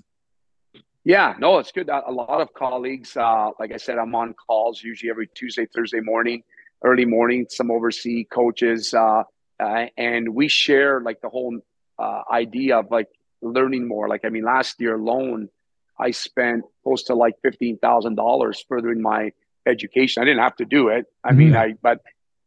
Yeah, 1.06 1.36
no, 1.39 1.58
it's 1.58 1.72
good. 1.72 1.89
A 1.89 2.12
lot 2.12 2.41
of 2.41 2.54
colleagues, 2.54 3.18
uh, 3.18 3.49
like 3.60 3.72
I 3.74 3.78
said, 3.78 3.97
I'm 3.97 4.14
on 4.14 4.36
calls 4.36 4.84
usually 4.84 5.10
every 5.10 5.28
Tuesday, 5.34 5.66
Thursday 5.74 6.02
morning, 6.02 6.43
early 6.84 7.06
morning. 7.06 7.47
Some 7.49 7.72
oversee 7.72 8.26
coaches, 8.26 8.93
uh, 8.93 9.24
uh, 9.60 9.86
and 9.97 10.36
we 10.36 10.47
share 10.47 11.02
like 11.02 11.20
the 11.22 11.30
whole 11.30 11.58
uh, 11.97 12.22
idea 12.30 12.78
of 12.78 12.91
like 12.91 13.08
learning 13.41 13.88
more. 13.88 14.08
Like, 14.08 14.26
I 14.26 14.30
mean, 14.30 14.43
last 14.43 14.80
year 14.80 14.95
alone, 14.95 15.49
I 16.02 16.12
spent 16.12 16.64
close 16.84 17.04
to 17.04 17.16
like 17.16 17.36
fifteen 17.43 17.78
thousand 17.78 18.16
dollars 18.16 18.64
furthering 18.68 19.02
my 19.02 19.32
education. 19.68 20.22
I 20.22 20.26
didn't 20.26 20.41
have 20.41 20.56
to 20.58 20.66
do 20.66 20.89
it. 20.89 21.06
I 21.24 21.32
mean, 21.34 21.56
I 21.56 21.74
but 21.82 22.02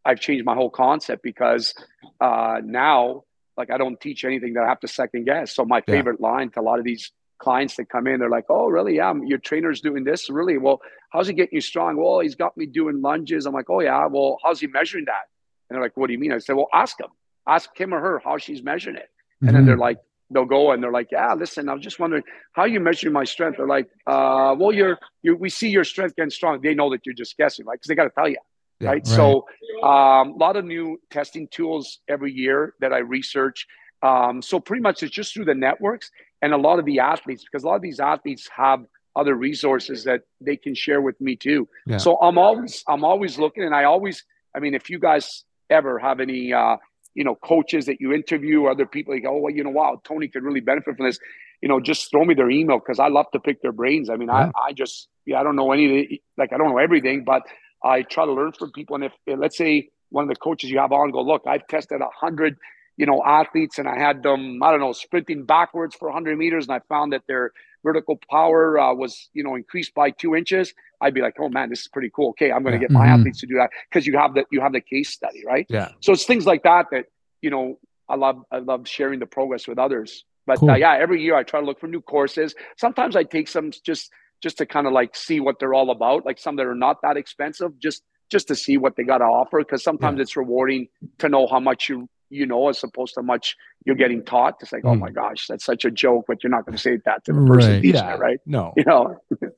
I've 0.05 0.21
changed 0.21 0.45
my 0.45 0.55
whole 0.55 0.71
concept 0.71 1.23
because 1.23 1.73
uh, 2.21 2.57
now, 2.65 3.23
like, 3.57 3.71
I 3.71 3.79
don't 3.79 3.99
teach 4.01 4.25
anything 4.25 4.53
that 4.55 4.65
I 4.65 4.69
have 4.69 4.81
to 4.81 4.89
second 4.89 5.25
guess. 5.25 5.55
So 5.55 5.65
my 5.65 5.79
Yeah. 5.79 5.95
favorite 5.95 6.21
line 6.21 6.51
to 6.51 6.61
a 6.61 6.67
lot 6.71 6.79
of 6.81 6.85
these 6.85 7.13
clients 7.39 7.77
that 7.77 7.89
come 7.89 8.07
in, 8.09 8.19
they're 8.21 8.29
like, 8.39 8.47
"Oh, 8.51 8.67
really? 8.69 8.97
Yeah, 8.97 9.15
your 9.25 9.39
trainer's 9.39 9.81
doing 9.81 10.03
this. 10.05 10.29
Really? 10.29 10.59
Well, 10.59 10.83
how's 11.13 11.29
he 11.29 11.35
getting 11.35 11.55
you 11.55 11.61
strong? 11.61 11.97
Well, 11.97 12.21
he's 12.21 12.35
got 12.35 12.57
me 12.57 12.67
doing 12.67 13.01
lunges. 13.01 13.47
I'm 13.47 13.55
like, 13.55 13.71
"Oh 13.71 13.81
yeah. 13.81 14.07
Well, 14.07 14.39
how's 14.43 14.61
he 14.61 14.67
measuring 14.67 15.05
that?" 15.07 15.25
And 15.71 15.77
they're 15.77 15.83
like, 15.83 15.97
"What 15.97 16.09
do 16.09 16.13
you 16.13 16.19
mean?" 16.19 16.33
I 16.33 16.39
said, 16.39 16.57
"Well, 16.57 16.69
ask 16.73 17.01
him. 17.01 17.13
Ask 17.47 17.67
him 17.79 17.95
or 17.95 18.01
her 18.01 18.19
how 18.27 18.37
she's 18.39 18.63
measuring 18.63 18.97
it." 18.97 19.11
And 19.43 19.51
then 19.55 19.67
they're 19.67 19.77
like, 19.89 19.99
they'll 20.31 20.45
go 20.45 20.73
and 20.73 20.83
they're 20.83 20.93
like, 20.93 21.09
"Yeah, 21.13 21.35
listen, 21.35 21.69
I 21.69 21.75
was 21.75 21.83
just 21.83 21.99
wondering 21.99 22.23
how 22.53 22.65
you 22.65 22.81
measure 22.81 23.11
my 23.11 23.25
strength." 23.25 23.59
They're 23.59 23.67
like, 23.67 23.89
uh, 24.07 24.55
"Well, 24.59 24.73
you're 24.73 24.99
you 25.23 25.37
we 25.37 25.51
see 25.51 25.69
your 25.69 25.85
strength 25.85 26.17
getting 26.17 26.31
strong." 26.31 26.61
They 26.63 26.75
know 26.75 26.91
that 26.91 27.01
you're 27.05 27.15
just 27.15 27.37
guessing, 27.37 27.67
right? 27.67 27.75
Because 27.75 27.89
they 27.89 27.95
got 27.95 28.05
to 28.05 28.11
tell 28.11 28.29
you, 28.29 28.37
Yeah, 28.81 28.89
right? 28.89 28.95
right. 28.95 29.07
So, 29.07 29.47
um, 29.83 30.33
a 30.33 30.37
lot 30.39 30.57
of 30.57 30.65
new 30.65 31.01
testing 31.11 31.49
tools 31.49 32.01
every 32.09 32.33
year 32.33 32.75
that 32.81 32.93
I 32.93 32.99
research. 32.99 33.67
Um, 34.03 34.43
so 34.43 34.61
pretty 34.61 34.83
much 34.83 35.03
it's 35.03 35.15
just 35.15 35.33
through 35.33 35.47
the 35.47 35.55
networks 35.55 36.11
and 36.43 36.53
a 36.53 36.59
lot 36.59 36.79
of 36.79 36.85
the 36.85 36.99
athletes 37.01 37.43
because 37.43 37.65
a 37.65 37.67
lot 37.67 37.77
of 37.77 37.81
these 37.81 38.01
athletes 38.01 38.47
have 38.55 38.85
other 39.17 39.35
resources 39.35 40.05
that 40.05 40.23
they 40.43 40.57
can 40.57 40.75
share 40.75 41.01
with 41.01 41.19
me 41.23 41.37
too. 41.37 41.67
Yeah. 41.87 41.97
So 41.97 42.19
I'm 42.21 42.37
always 42.37 42.85
I'm 42.89 43.05
always 43.05 43.39
looking, 43.39 43.65
and 43.65 43.75
I 43.75 43.85
always 43.85 44.25
I 44.55 44.61
mean, 44.61 44.75
if 44.75 44.91
you 44.91 44.99
guys 44.99 45.45
ever 45.71 45.99
have 45.99 46.21
any 46.21 46.53
uh, 46.53 46.77
you 47.15 47.25
know 47.25 47.35
coaches 47.37 47.87
that 47.87 48.01
you 48.01 48.13
interview, 48.13 48.67
other 48.67 48.87
people, 48.87 49.15
you 49.15 49.23
go, 49.23 49.31
oh, 49.31 49.39
well, 49.39 49.55
you 49.55 49.65
know, 49.65 49.71
wow, 49.71 50.01
Tony 50.05 50.29
could 50.29 50.43
really 50.43 50.61
benefit 50.61 50.97
from 50.97 51.07
this. 51.07 51.19
You 51.63 51.69
know, 51.69 51.81
just 51.81 52.11
throw 52.11 52.25
me 52.25 52.35
their 52.35 52.51
email 52.51 52.79
because 52.79 52.99
I 52.99 53.09
love 53.09 53.27
to 53.33 53.41
pick 53.41 53.63
their 53.63 53.73
brains. 53.73 54.11
I 54.11 54.17
mean, 54.17 54.29
Yeah. 54.29 54.51
I 54.55 54.69
I 54.69 54.73
just 54.73 55.09
yeah, 55.27 55.41
I 55.41 55.43
don't 55.43 55.57
know 55.57 55.73
any 55.73 56.23
like 56.37 56.53
I 56.53 56.59
don't 56.59 56.71
know 56.71 56.79
everything, 56.79 57.25
but 57.25 57.43
I 57.83 58.03
try 58.03 58.25
to 58.27 58.33
learn 58.33 58.53
from 58.53 58.73
people. 58.73 58.97
And 58.97 59.05
if 59.05 59.13
let's 59.27 59.57
say 59.57 59.89
one 60.11 60.25
of 60.25 60.29
the 60.29 60.37
coaches 60.37 60.71
you 60.71 60.79
have 60.79 60.93
on 60.93 61.11
go, 61.11 61.23
look, 61.23 61.43
I've 61.47 61.67
tested 61.69 62.01
a 62.01 62.09
hundred 62.15 62.57
you 62.97 63.07
know, 63.07 63.23
athletes 63.25 63.79
and 63.79 63.89
I 63.89 63.99
had 63.99 64.23
them, 64.23 64.63
I 64.63 64.71
don't 64.71 64.81
know, 64.81 64.93
sprinting 64.93 65.45
backwards 65.45 65.97
for 65.97 66.09
100 66.09 66.39
meters, 66.39 66.67
and 66.67 66.75
I 66.75 66.81
found 66.89 67.13
that 67.13 67.23
their 67.27 67.53
vertical 67.85 68.19
power 68.31 68.79
uh, 68.81 68.93
was, 68.93 69.29
you 69.35 69.45
know, 69.45 69.55
increased 69.55 69.95
by 69.95 70.11
two 70.11 70.35
inches, 70.35 70.75
I'd 71.01 71.15
be 71.15 71.21
like, 71.21 71.37
oh 71.39 71.49
man, 71.49 71.69
this 71.71 71.83
is 71.83 71.89
pretty 71.89 72.11
cool. 72.17 72.31
Okay, 72.31 72.51
I'm 72.51 72.63
going 72.65 72.73
to 72.73 72.79
Yeah. 72.79 72.89
get 72.89 72.91
my 72.91 73.07
Mhm. 73.07 73.15
athletes 73.15 73.41
to 73.41 73.47
do 73.47 73.55
that 73.57 73.71
because 73.89 74.07
you 74.09 74.19
have 74.19 74.35
the 74.35 74.45
you 74.51 74.61
have 74.61 74.73
the 74.73 74.81
case 74.81 75.11
study, 75.11 75.43
right? 75.47 75.67
Yeah. 75.69 75.91
So 76.01 76.13
it's 76.15 76.25
things 76.25 76.47
like 76.47 76.63
that 76.65 76.87
that 76.91 77.05
you 77.43 77.51
know 77.51 77.79
I 78.09 78.17
love. 78.17 78.43
I 78.51 78.59
love 78.59 78.87
sharing 78.97 79.19
the 79.21 79.27
progress 79.27 79.67
with 79.69 79.79
others. 79.79 80.25
But 80.47 80.59
Cool. 80.59 80.71
uh, 80.73 80.75
yeah, 80.85 80.95
every 81.05 81.23
year 81.23 81.37
I 81.37 81.43
try 81.43 81.61
to 81.61 81.67
look 81.67 81.81
for 81.81 81.87
new 81.87 82.03
courses. 82.03 82.55
Sometimes 82.77 83.17
I 83.17 83.23
take 83.23 83.49
some 83.49 83.71
just 83.91 84.11
just 84.43 84.59
to 84.59 84.67
kind 84.67 84.87
of 84.87 84.93
like 84.93 85.17
see 85.17 85.41
what 85.41 85.59
they're 85.59 85.73
all 85.73 85.91
about, 85.91 86.27
like 86.27 86.39
some 86.39 86.57
that 86.57 86.67
are 86.67 86.75
not 86.75 86.97
that 87.03 87.17
expensive, 87.17 87.71
just 87.79 88.03
just 88.31 88.49
to 88.49 88.55
see 88.65 88.77
what 88.77 88.97
they 88.97 89.05
got 89.05 89.19
to 89.19 89.25
offer. 89.25 89.59
Because 89.59 89.83
sometimes 89.83 90.21
it's 90.21 90.37
rewarding 90.37 90.89
to 91.19 91.29
know 91.29 91.47
how 91.47 91.61
much 91.61 91.89
you 91.89 92.09
you 92.35 92.47
know 92.47 92.69
as 92.69 92.83
opposed 92.85 93.15
to 93.15 93.23
much 93.23 93.57
you're 93.87 93.95
getting 94.05 94.23
taught. 94.25 94.55
It's 94.63 94.73
like, 94.73 94.85
oh 94.85 94.95
Mm. 94.95 95.01
my 95.07 95.11
gosh, 95.11 95.47
that's 95.49 95.65
such 95.73 95.85
a 95.85 95.91
joke, 95.91 96.25
but 96.29 96.37
you're 96.43 96.51
not 96.57 96.65
going 96.67 96.77
to 96.77 96.83
say 96.89 96.99
that 97.09 97.25
to 97.27 97.33
the 97.33 97.45
person 97.47 97.73
Right. 97.75 97.83
teaching 97.83 97.95
Yeah. 98.09 98.15
it, 98.15 98.21
right? 98.29 98.41
No. 98.47 98.73
you 98.79 98.85
know 98.93 99.03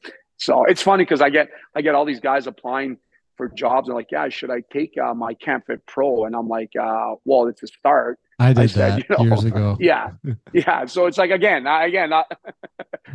so 0.47 0.65
it's 0.73 0.83
funny 0.83 1.03
because 1.05 1.23
i 1.23 1.31
get 1.31 1.47
i 1.77 1.81
get 1.87 1.95
all 1.95 2.05
these 2.05 2.21
guys 2.21 2.47
applying 2.47 2.99
for 3.39 3.49
jobs 3.49 3.89
and 3.89 3.95
like 4.01 4.11
yeah 4.17 4.29
should 4.29 4.51
i 4.51 4.61
take 4.77 4.93
uh, 5.03 5.15
my 5.15 5.33
CanFitPro 5.45 6.27
and 6.27 6.35
i'm 6.37 6.49
like 6.59 6.73
uh 6.89 7.15
well 7.25 7.47
it's 7.51 7.63
a 7.63 7.67
start 7.67 8.19
I 8.39 8.53
did 8.53 8.71
said, 8.71 8.93
that 8.93 9.09
you 9.09 9.17
know, 9.17 9.25
years 9.35 9.45
ago. 9.45 9.77
yeah 9.81 10.11
yeah 10.53 10.85
so 10.87 11.07
it's 11.07 11.17
like 11.19 11.31
again 11.31 11.67
I- 11.67 11.87
again 11.87 12.13
I, 12.13 12.25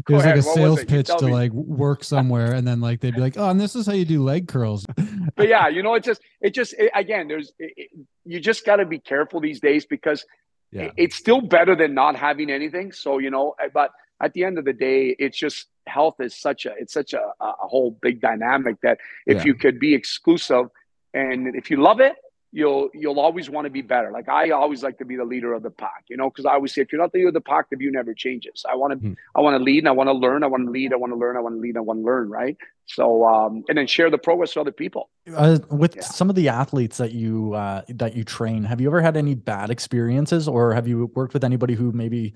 It 0.08 0.14
was 0.14 0.26
like 0.26 0.36
a 0.38 0.42
sales 0.42 0.84
pitch 0.86 1.08
to 1.08 1.26
me. 1.26 1.32
like 1.34 1.52
work 1.52 2.04
somewhere, 2.04 2.54
and 2.54 2.66
then 2.66 2.80
like 2.80 3.02
they'd 3.02 3.14
be 3.14 3.20
like, 3.20 3.38
"Oh, 3.38 3.50
and 3.50 3.60
this 3.60 3.76
is 3.76 3.86
how 3.86 3.92
you 3.94 4.06
do 4.06 4.24
leg 4.24 4.48
curls." 4.48 4.86
but 5.36 5.48
yeah 5.50 5.68
you 5.68 5.84
know 5.84 5.94
it 5.96 6.04
just 6.04 6.22
it 6.40 6.54
just 6.54 6.74
it, 6.80 6.92
again 6.96 7.28
there's 7.28 7.52
it, 7.60 7.74
it- 7.78 7.90
you 8.26 8.40
just 8.40 8.66
got 8.66 8.78
to 8.78 8.86
be 8.86 9.00
careful 9.00 9.40
these 9.42 9.60
days 9.60 9.86
because 9.86 10.26
Yeah. 10.72 10.84
it- 10.84 10.94
it's 10.98 11.16
still 11.18 11.42
better 11.42 11.76
than 11.76 11.94
not 11.94 12.16
having 12.16 12.50
anything 12.50 12.92
so 12.94 13.18
you 13.20 13.30
know 13.30 13.54
eh, 13.62 13.68
but 13.74 13.92
at 14.22 14.32
the 14.34 14.44
end 14.46 14.58
of 14.58 14.66
the 14.66 14.74
day 14.74 15.16
it's 15.20 15.38
just 15.38 15.68
health 15.88 16.16
is 16.20 16.34
such 16.40 16.66
a 16.66 16.74
it's 16.80 16.94
such 16.94 17.14
a, 17.14 17.24
a 17.42 17.68
whole 17.68 17.92
big 18.02 18.22
dynamic 18.22 18.78
that 18.84 18.98
if 19.28 19.38
Yeah. 19.40 19.44
you 19.48 19.56
could 19.56 19.78
be 19.80 19.94
exclusive 19.94 20.68
and 21.14 21.54
if 21.56 21.70
you 21.70 21.78
love 21.78 22.00
it 22.00 22.16
you'll 22.52 22.90
you'll 22.94 23.20
always 23.20 23.50
want 23.50 23.64
to 23.66 23.70
be 23.70 23.82
better 23.82 24.12
like 24.12 24.28
i 24.28 24.50
always 24.50 24.84
like 24.84 24.98
to 24.98 25.06
be 25.06 25.16
the 25.16 25.24
leader 25.24 25.54
of 25.54 25.64
the 25.64 25.70
pack 25.70 26.04
you 26.10 26.18
know 26.18 26.30
because 26.30 26.46
i 26.46 26.52
always 26.54 26.74
say 26.74 26.82
if 26.82 26.92
you're 26.92 27.00
not 27.02 27.12
the 27.14 27.18
leader 27.20 27.30
of 27.30 27.34
the 27.34 27.42
pack 27.42 27.70
the 27.70 27.78
view 27.78 27.92
never 27.92 28.14
changes 28.14 28.66
i 28.70 28.76
want 28.76 28.92
to 28.94 29.08
Hmm. 29.08 29.14
i 29.36 29.40
want 29.42 29.58
to 29.58 29.64
lead 29.64 29.80
and 29.80 29.88
i 29.88 29.92
want 29.92 30.08
to 30.10 30.14
learn 30.14 30.44
i 30.44 30.48
want 30.48 30.66
to 30.66 30.72
lead 30.72 30.92
i 30.92 30.98
want 30.98 31.14
to 31.14 31.18
learn 31.18 31.38
i 31.38 31.40
want 31.40 31.56
to 31.56 31.62
lead 31.62 31.78
i 31.78 31.80
want 31.80 32.00
to 32.02 32.04
learn 32.04 32.30
right 32.30 32.58
so 32.88 33.24
um 33.26 33.64
and 33.70 33.78
then 33.78 33.88
share 33.88 34.10
the 34.10 34.18
progress 34.18 34.56
with 34.56 34.62
other 34.62 34.72
people 34.74 35.10
Uh, 35.34 35.60
with 35.70 35.96
Yeah. 35.96 36.02
some 36.02 36.30
of 36.30 36.36
the 36.36 36.50
athletes 36.50 36.98
that 36.98 37.14
you 37.14 37.54
uh, 37.54 37.84
that 37.90 38.16
you 38.18 38.24
train, 38.26 38.64
have 38.66 38.82
you 38.82 38.88
ever 38.90 39.02
had 39.02 39.16
any 39.16 39.36
bad 39.36 39.70
experiences, 39.70 40.48
or 40.48 40.74
have 40.74 40.88
you 40.88 41.06
worked 41.16 41.34
with 41.34 41.44
anybody 41.44 41.74
who 41.76 41.92
maybe 41.94 42.34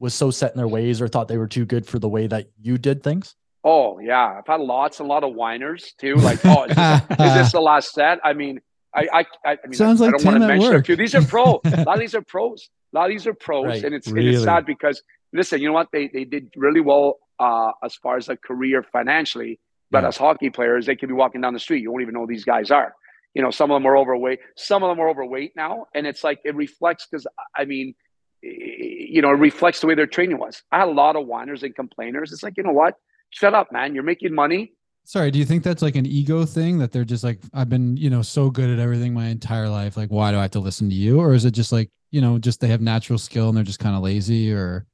was 0.00 0.12
so 0.14 0.30
set 0.32 0.50
in 0.52 0.56
their 0.58 0.66
ways 0.66 1.00
or 1.00 1.06
thought 1.08 1.28
they 1.28 1.38
were 1.38 1.46
too 1.46 1.64
good 1.64 1.86
for 1.86 1.98
the 2.00 2.08
way 2.08 2.26
that 2.26 2.44
you 2.60 2.78
did 2.78 3.02
things? 3.02 3.36
Oh 3.62 4.00
yeah, 4.00 4.38
I've 4.38 4.46
had 4.46 4.60
lots 4.60 4.98
and 4.98 5.08
a 5.08 5.12
lot 5.12 5.22
of 5.22 5.34
whiners 5.34 5.94
too. 5.98 6.16
Like, 6.16 6.44
oh, 6.44 6.64
is 6.64 6.74
this, 6.74 7.02
is 7.28 7.34
this 7.38 7.52
the 7.58 7.60
last 7.60 7.92
set? 7.92 8.18
I 8.24 8.32
mean, 8.32 8.60
I 8.94 9.08
I, 9.12 9.20
I 9.20 9.52
I 9.52 9.56
mean, 9.66 9.72
Sounds 9.74 10.00
I, 10.00 10.06
like 10.06 10.14
I 10.14 10.18
don't 10.18 10.24
want 10.26 10.36
to 10.38 10.44
at 10.44 10.48
mention 10.48 10.72
a 10.72 10.76
work. 10.76 10.86
few. 10.86 10.96
These 10.96 11.14
are 11.14 11.22
pro. 11.22 11.60
a 11.64 11.82
lot 11.84 11.94
of 11.94 12.00
these 12.00 12.14
are 12.14 12.22
pros. 12.22 12.68
A 12.94 12.98
lot 12.98 13.04
of 13.06 13.10
these 13.10 13.26
are 13.26 13.34
pros, 13.34 13.64
Right, 13.66 13.84
and 13.84 13.94
it's 13.94 14.06
and 14.06 14.18
it's 14.18 14.42
sad 14.44 14.66
because 14.66 15.02
listen, 15.32 15.60
you 15.60 15.68
know 15.68 15.74
what? 15.74 15.88
They 15.92 16.08
they 16.08 16.24
did 16.24 16.52
really 16.56 16.80
well 16.80 17.18
uh, 17.40 17.72
as 17.82 17.94
far 17.96 18.16
as 18.16 18.28
a 18.28 18.36
career 18.36 18.82
financially, 18.92 19.58
but 19.90 20.02
Yeah. 20.02 20.08
as 20.08 20.16
hockey 20.16 20.50
players, 20.50 20.86
they 20.86 20.96
could 20.96 21.08
be 21.08 21.14
walking 21.14 21.40
down 21.40 21.54
the 21.54 21.58
street. 21.60 21.80
You 21.82 21.90
won't 21.90 22.02
even 22.02 22.14
know 22.14 22.20
who 22.20 22.26
these 22.26 22.44
guys 22.44 22.70
are. 22.70 22.94
You 23.34 23.40
know, 23.42 23.50
some 23.50 23.70
of 23.70 23.76
them 23.76 23.86
are 23.86 23.96
overweight. 23.96 24.40
Some 24.56 24.82
of 24.82 24.90
them 24.90 25.00
are 25.00 25.08
overweight 25.08 25.52
now, 25.56 25.86
and 25.94 26.06
it's 26.06 26.22
like 26.22 26.40
it 26.44 26.54
reflects 26.54 27.06
because 27.10 27.26
I 27.56 27.64
mean, 27.64 27.94
you 28.42 29.22
know, 29.22 29.30
it 29.30 29.38
reflects 29.38 29.80
the 29.80 29.86
way 29.86 29.94
their 29.94 30.06
training 30.06 30.38
was. 30.38 30.62
I 30.70 30.80
had 30.80 30.88
a 30.88 30.92
lot 30.92 31.16
of 31.16 31.26
whiners 31.26 31.62
and 31.62 31.74
complainers. 31.74 32.32
It's 32.32 32.42
like, 32.42 32.54
you 32.56 32.62
know 32.62 32.72
what? 32.72 32.94
Shut 33.30 33.54
up, 33.54 33.72
man. 33.72 33.94
You're 33.94 34.02
making 34.04 34.34
money. 34.34 34.72
Sorry, 35.04 35.30
do 35.30 35.38
you 35.38 35.44
think 35.44 35.62
that's 35.64 35.82
like 35.82 35.96
an 35.96 36.06
ego 36.06 36.44
thing 36.44 36.78
that 36.78 36.92
they're 36.92 37.04
just 37.04 37.24
like, 37.24 37.40
I've 37.52 37.68
been, 37.68 37.96
you 37.96 38.08
know, 38.08 38.22
so 38.22 38.50
good 38.50 38.70
at 38.70 38.78
everything 38.78 39.12
my 39.12 39.26
entire 39.26 39.68
life. 39.68 39.96
Like, 39.96 40.10
why 40.10 40.30
do 40.30 40.38
I 40.38 40.42
have 40.42 40.52
to 40.52 40.60
listen 40.60 40.88
to 40.88 40.94
you? 40.94 41.20
Or 41.20 41.34
is 41.34 41.44
it 41.44 41.50
just 41.50 41.72
like, 41.72 41.90
you 42.10 42.20
know, 42.20 42.38
just 42.38 42.60
they 42.60 42.68
have 42.68 42.80
natural 42.80 43.18
skill 43.18 43.48
and 43.48 43.56
they're 43.56 43.64
just 43.64 43.80
kind 43.80 43.96
of 43.96 44.02
lazy 44.02 44.52
or 44.52 44.86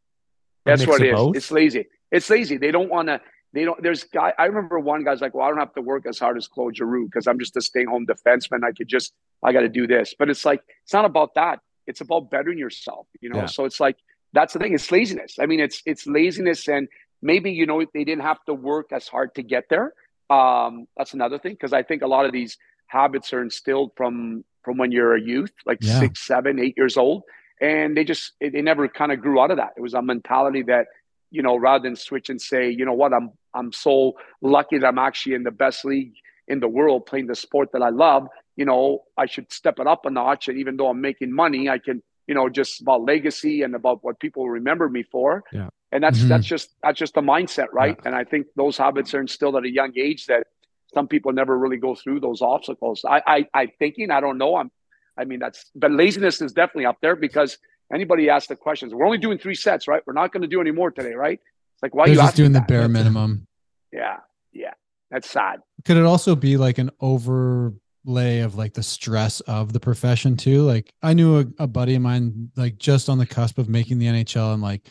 That's 0.64 0.86
what 0.86 1.02
it 1.02 1.08
is. 1.08 1.14
both? 1.14 1.36
It's 1.36 1.50
lazy. 1.50 1.86
It's 2.10 2.30
lazy. 2.30 2.56
They 2.56 2.70
don't 2.70 2.88
want 2.88 3.08
to. 3.08 3.20
They 3.52 3.64
don't. 3.64 3.82
There's 3.82 4.04
guy. 4.04 4.32
I 4.38 4.44
remember 4.44 4.78
one 4.78 5.04
guy's 5.04 5.20
like, 5.20 5.34
"Well, 5.34 5.46
I 5.46 5.48
don't 5.48 5.58
have 5.58 5.74
to 5.74 5.80
work 5.80 6.04
as 6.06 6.18
hard 6.18 6.36
as 6.36 6.46
Claude 6.46 6.76
Giroux 6.76 7.06
because 7.06 7.26
I'm 7.26 7.38
just 7.38 7.56
a 7.56 7.62
stay-home 7.62 8.06
defenseman. 8.06 8.62
I 8.62 8.72
could 8.72 8.88
just. 8.88 9.14
I 9.42 9.52
got 9.52 9.60
to 9.60 9.70
do 9.70 9.86
this." 9.86 10.14
But 10.18 10.28
it's 10.28 10.44
like 10.44 10.62
it's 10.84 10.92
not 10.92 11.06
about 11.06 11.34
that. 11.34 11.60
It's 11.86 12.02
about 12.02 12.30
bettering 12.30 12.58
yourself. 12.58 13.06
You 13.20 13.30
know. 13.30 13.38
Yeah. 13.38 13.46
So 13.46 13.64
it's 13.64 13.80
like 13.80 13.96
that's 14.34 14.52
the 14.52 14.58
thing. 14.58 14.74
It's 14.74 14.92
laziness. 14.92 15.38
I 15.40 15.46
mean, 15.46 15.60
it's 15.60 15.82
it's 15.86 16.06
laziness, 16.06 16.68
and 16.68 16.88
maybe 17.22 17.50
you 17.52 17.66
know 17.66 17.84
they 17.94 18.04
didn't 18.04 18.22
have 18.22 18.42
to 18.46 18.54
work 18.54 18.92
as 18.92 19.08
hard 19.08 19.34
to 19.36 19.42
get 19.42 19.64
there. 19.68 19.92
Um, 20.30 20.86
that's 20.96 21.14
another 21.14 21.38
thing 21.38 21.52
because 21.52 21.72
I 21.72 21.82
think 21.82 22.02
a 22.02 22.06
lot 22.06 22.26
of 22.26 22.32
these 22.32 22.56
habits 22.86 23.32
are 23.32 23.42
instilled 23.42 23.92
from 23.96 24.44
from 24.64 24.76
when 24.76 24.92
you're 24.92 25.14
a 25.16 25.20
youth, 25.20 25.52
like 25.66 25.78
Yeah. 25.80 26.00
six, 26.00 26.26
seven, 26.26 26.58
eight 26.58 26.74
years 26.76 26.96
old, 26.96 27.22
and 27.60 27.96
they 27.96 28.04
just 28.04 28.32
they 28.40 28.62
never 28.62 28.88
kind 28.88 29.12
of 29.12 29.20
grew 29.20 29.40
out 29.40 29.50
of 29.50 29.56
that. 29.56 29.72
It 29.76 29.80
was 29.80 29.94
a 29.94 30.02
mentality 30.02 30.62
that 30.64 30.86
you 31.30 31.42
know, 31.42 31.56
rather 31.56 31.82
than 31.82 31.94
switch 31.94 32.30
and 32.30 32.40
say, 32.40 32.70
you 32.70 32.84
know 32.86 32.94
what, 32.94 33.12
I'm 33.12 33.30
I'm 33.54 33.72
so 33.72 34.14
lucky 34.40 34.78
that 34.78 34.86
I'm 34.86 34.98
actually 34.98 35.34
in 35.34 35.42
the 35.42 35.50
best 35.50 35.84
league 35.84 36.14
in 36.46 36.60
the 36.60 36.68
world 36.68 37.04
playing 37.04 37.26
the 37.26 37.34
sport 37.34 37.70
that 37.72 37.82
I 37.82 37.90
love. 37.90 38.26
You 38.56 38.64
know, 38.64 39.02
I 39.16 39.26
should 39.26 39.52
step 39.52 39.78
it 39.78 39.86
up 39.86 40.06
a 40.06 40.10
notch, 40.10 40.48
and 40.48 40.58
even 40.58 40.76
though 40.78 40.88
I'm 40.88 41.00
making 41.02 41.32
money, 41.32 41.68
I 41.68 41.78
can, 41.78 42.02
you 42.26 42.34
know, 42.34 42.48
just 42.48 42.80
about 42.80 43.02
legacy 43.02 43.62
and 43.62 43.74
about 43.74 44.02
what 44.02 44.18
people 44.20 44.48
remember 44.48 44.88
me 44.88 45.02
for. 45.02 45.44
Yeah. 45.52 45.68
And 45.92 46.02
that's 46.04 46.18
Mhm. 46.20 46.28
that's 46.28 46.46
just 46.46 46.74
that's 46.82 46.98
just 46.98 47.14
the 47.14 47.22
mindset, 47.22 47.68
right? 47.72 47.98
And 48.04 48.14
I 48.14 48.24
think 48.24 48.46
those 48.56 48.76
habits 48.76 49.14
are 49.14 49.20
instilled 49.20 49.56
at 49.56 49.64
a 49.64 49.70
young 49.70 49.92
age 49.96 50.26
that 50.26 50.46
some 50.94 51.08
people 51.08 51.32
never 51.32 51.56
really 51.58 51.76
go 51.78 51.94
through 51.94 52.20
those 52.20 52.42
obstacles. 52.42 53.04
I 53.08 53.22
I, 53.26 53.46
I 53.54 53.66
thinking 53.78 54.10
I 54.10 54.20
don't 54.20 54.36
know. 54.38 54.56
I'm 54.56 54.70
I 55.16 55.24
mean 55.24 55.38
that's 55.38 55.70
but 55.74 55.90
laziness 55.90 56.42
is 56.42 56.52
definitely 56.52 56.86
up 56.86 56.98
there 57.00 57.16
because 57.16 57.58
anybody 57.92 58.28
asks 58.28 58.48
the 58.48 58.56
questions. 58.56 58.92
We're 58.94 59.06
only 59.06 59.18
doing 59.18 59.38
three 59.38 59.54
sets, 59.54 59.88
right? 59.88 60.02
We're 60.06 60.12
not 60.12 60.30
going 60.32 60.42
to 60.42 60.48
do 60.48 60.60
any 60.60 60.72
more 60.72 60.90
today, 60.90 61.14
right? 61.14 61.40
It's 61.74 61.82
like 61.82 61.94
why 61.94 62.04
are 62.04 62.06
they're 62.08 62.16
you 62.16 62.20
just 62.20 62.36
doing 62.36 62.52
the 62.52 62.58
that? 62.60 62.68
bare 62.68 62.86
minimum? 62.88 63.46
Yeah, 63.90 64.18
yeah, 64.52 64.74
that's 65.10 65.30
sad. 65.30 65.60
Could 65.86 65.96
it 65.96 66.04
also 66.04 66.36
be 66.36 66.58
like 66.58 66.76
an 66.76 66.90
overlay 67.00 68.40
of 68.40 68.56
like 68.56 68.74
the 68.74 68.82
stress 68.82 69.40
of 69.40 69.72
the 69.72 69.80
profession 69.80 70.36
too? 70.36 70.62
Like 70.62 70.92
I 71.02 71.14
knew 71.14 71.38
a, 71.40 71.46
a 71.60 71.66
buddy 71.66 71.94
of 71.94 72.02
mine, 72.02 72.50
like 72.56 72.76
just 72.78 73.08
on 73.08 73.18
the 73.18 73.26
cusp 73.26 73.58
of 73.58 73.68
making 73.68 73.98
the 73.98 74.06
NHL, 74.06 74.52
and 74.52 74.62
like 74.62 74.86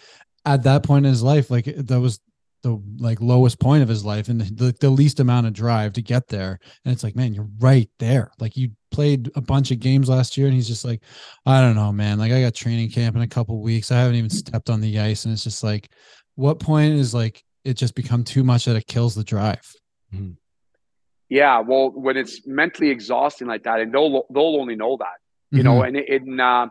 at 0.47 0.63
that 0.63 0.83
point 0.83 1.05
in 1.05 1.11
his 1.11 1.21
life, 1.21 1.51
like 1.51 1.65
that 1.65 1.99
was 1.99 2.19
the 2.63 2.81
like 2.97 3.21
lowest 3.21 3.59
point 3.59 3.83
of 3.83 3.89
his 3.89 4.03
life 4.03 4.29
and 4.29 4.41
the, 4.41 4.75
the 4.79 4.89
least 4.89 5.19
amount 5.19 5.45
of 5.45 5.53
drive 5.53 5.93
to 5.93 6.01
get 6.01 6.27
there. 6.27 6.57
And 6.83 6.93
it's 6.93 7.03
like, 7.03 7.15
man, 7.15 7.33
you're 7.33 7.49
right 7.59 7.89
there. 7.99 8.31
Like 8.39 8.57
you 8.57 8.71
played 8.89 9.29
a 9.35 9.41
bunch 9.41 9.69
of 9.71 9.79
games 9.79 10.09
last 10.09 10.37
year, 10.37 10.47
and 10.47 10.55
he's 10.55 10.67
just 10.67 10.85
like, 10.85 11.03
I 11.45 11.61
don't 11.61 11.75
know, 11.75 11.91
man. 11.91 12.17
Like 12.17 12.31
I 12.31 12.41
got 12.41 12.55
training 12.55 12.89
camp 12.89 13.15
in 13.15 13.21
a 13.21 13.27
couple 13.27 13.61
weeks. 13.61 13.91
I 13.91 13.99
haven't 13.99 14.15
even 14.15 14.29
stepped 14.29 14.69
on 14.69 14.81
the 14.81 14.99
ice, 14.99 15.25
and 15.25 15.33
it's 15.33 15.43
just 15.43 15.63
like, 15.63 15.91
what 16.35 16.59
point 16.59 16.93
is 16.93 17.13
like 17.13 17.43
it 17.63 17.75
just 17.75 17.93
become 17.93 18.23
too 18.23 18.43
much 18.43 18.65
that 18.65 18.75
it 18.75 18.87
kills 18.87 19.13
the 19.13 19.23
drive? 19.23 19.69
Yeah, 21.29 21.59
well, 21.59 21.91
when 21.91 22.15
it's 22.15 22.47
mentally 22.47 22.89
exhausting 22.89 23.47
like 23.47 23.63
that, 23.63 23.81
and 23.81 23.93
they'll 23.93 24.25
they'll 24.33 24.55
only 24.59 24.75
know 24.77 24.97
that, 24.97 25.17
you 25.51 25.61
know. 25.61 25.81
Mhm. 25.81 25.87
And 25.87 25.97
it 25.97 26.05
it, 26.07 26.39
uh, 26.39 26.69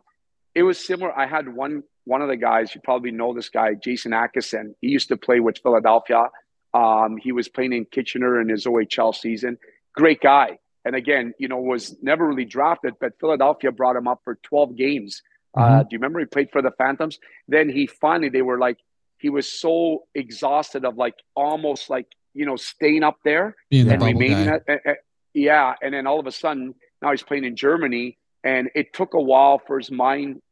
it 0.54 0.62
was 0.62 0.84
similar. 0.84 1.16
I 1.16 1.26
had 1.26 1.46
one 1.46 1.82
one 2.06 2.22
of 2.22 2.28
the 2.28 2.36
guys 2.36 2.74
you 2.74 2.80
probably 2.82 3.10
know 3.10 3.34
this 3.34 3.48
guy, 3.50 3.74
Jason 3.74 4.12
Akeson. 4.12 4.74
He 4.80 4.88
used 4.88 5.08
to 5.08 5.16
play 5.16 5.40
with 5.40 5.58
Philadelphia. 5.62 6.24
Um, 6.72 7.16
he 7.16 7.32
was 7.32 7.48
playing 7.48 7.72
in 7.74 7.84
Kitchener 7.84 8.40
in 8.40 8.48
his 8.48 8.64
OHL 8.66 9.14
season. 9.14 9.58
Great 9.94 10.20
guy, 10.20 10.58
and 10.84 10.94
again, 10.96 11.34
you 11.38 11.48
know, 11.48 11.58
was 11.58 11.96
never 12.02 12.26
really 12.26 12.44
drafted, 12.44 12.94
but 13.00 13.18
Philadelphia 13.20 13.70
brought 13.72 13.96
him 13.96 14.06
up 14.08 14.20
for 14.24 14.36
twelve 14.42 14.76
games. 14.76 15.22
Uh, 15.56 15.82
do 15.82 15.88
you 15.92 15.98
remember 15.98 16.18
he 16.20 16.26
played 16.26 16.50
for 16.50 16.60
the 16.62 16.70
Phantoms? 16.72 17.18
Then 17.48 17.68
he 17.68 17.86
finally 17.86 18.28
they 18.28 18.42
were 18.42 18.58
like 18.58 18.78
he 19.18 19.30
was 19.30 19.50
so 19.50 20.04
exhausted 20.14 20.84
of 20.84 20.96
like 20.98 21.14
almost 21.34 21.88
like 21.88 22.06
you 22.34 22.44
know 22.44 22.56
staying 22.56 23.02
up 23.02 23.16
there 23.24 23.56
being 23.70 23.86
and 23.92 24.00
bubble 24.00 24.12
remaining 24.20 24.48
at, 24.48 24.62
at- 24.68 24.86
at- 24.86 24.98
yeah 25.32 25.72
and 25.82 25.94
then 25.94 26.06
all 26.06 26.20
of 26.20 26.26
a 26.26 26.32
sudden 26.32 26.74
now 27.00 27.10
he's 27.10 27.22
playing 27.22 27.44
in 27.44 27.56
germany 27.56 28.18
and 28.44 28.68
it 28.74 28.92
took 28.92 29.14
a 29.14 29.20
while 29.20 29.58
for 29.66 29.78
his 29.78 29.90
mind 29.90 30.42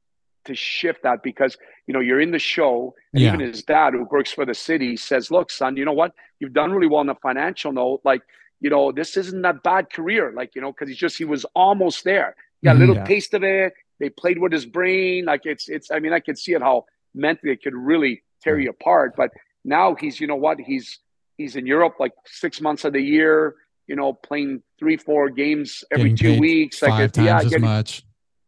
to 0.44 0.54
shift 0.54 1.02
that 1.02 1.22
because 1.22 1.56
you 1.86 1.94
know 1.94 2.00
you're 2.00 2.20
in 2.20 2.30
the 2.30 2.38
show 2.38 2.94
and 3.12 3.22
Yeah. 3.22 3.28
even 3.34 3.40
his 3.40 3.62
dad 3.62 3.94
who 3.94 4.04
works 4.10 4.32
for 4.32 4.44
the 4.44 4.54
city 4.54 4.96
says 4.96 5.30
look 5.30 5.50
son 5.50 5.76
you 5.76 5.84
know 5.84 5.92
what 5.92 6.12
you've 6.40 6.52
done 6.52 6.72
really 6.72 6.86
well 6.86 7.00
on 7.00 7.06
the 7.06 7.14
financial 7.16 7.72
note 7.72 8.00
like 8.04 8.22
you 8.60 8.70
know 8.70 8.92
this 8.92 9.16
isn't 9.16 9.42
that 9.42 9.62
bad 9.62 9.90
career 9.92 10.32
like 10.34 10.54
you 10.54 10.60
know 10.62 10.72
because 10.72 10.88
he's 10.88 10.98
just 10.98 11.16
he 11.18 11.24
was 11.24 11.44
almost 11.54 12.04
there 12.04 12.34
he 12.60 12.66
got 12.66 12.70
a 12.70 12.74
mm-hmm. 12.74 12.80
little 12.80 12.96
Yeah. 12.96 13.04
taste 13.04 13.34
of 13.34 13.42
it 13.42 13.72
they 14.00 14.10
played 14.10 14.38
with 14.38 14.52
his 14.52 14.66
brain 14.66 15.24
like 15.24 15.42
it's 15.46 15.68
it's 15.68 15.90
i 15.90 15.98
mean 15.98 16.12
i 16.12 16.20
could 16.20 16.38
see 16.38 16.52
it 16.52 16.62
how 16.62 16.84
mentally 17.14 17.52
it 17.52 17.62
could 17.62 17.74
really 17.74 18.22
tear 18.42 18.58
you 18.58 18.70
apart 18.70 19.14
but 19.16 19.30
now 19.64 19.94
he's 19.94 20.20
you 20.20 20.26
know 20.26 20.36
what 20.36 20.58
he's 20.60 20.98
he's 21.36 21.56
in 21.56 21.66
Europe 21.66 21.94
like 21.98 22.12
six 22.26 22.60
months 22.60 22.84
of 22.84 22.92
the 22.92 23.00
year, 23.00 23.56
you 23.88 23.96
know, 23.96 24.12
playing 24.12 24.62
three, 24.78 24.96
four 24.96 25.28
games 25.30 25.82
every 25.90 26.10
Getting 26.12 26.34
two 26.36 26.40
weeks. 26.40 26.78
five 26.78 26.90
Like, 26.90 27.00
it- 27.06 27.12
times 27.14 27.26
yeah, 27.26 27.38
as 27.38 27.44
getting, 27.48 27.60
much. 27.62 28.04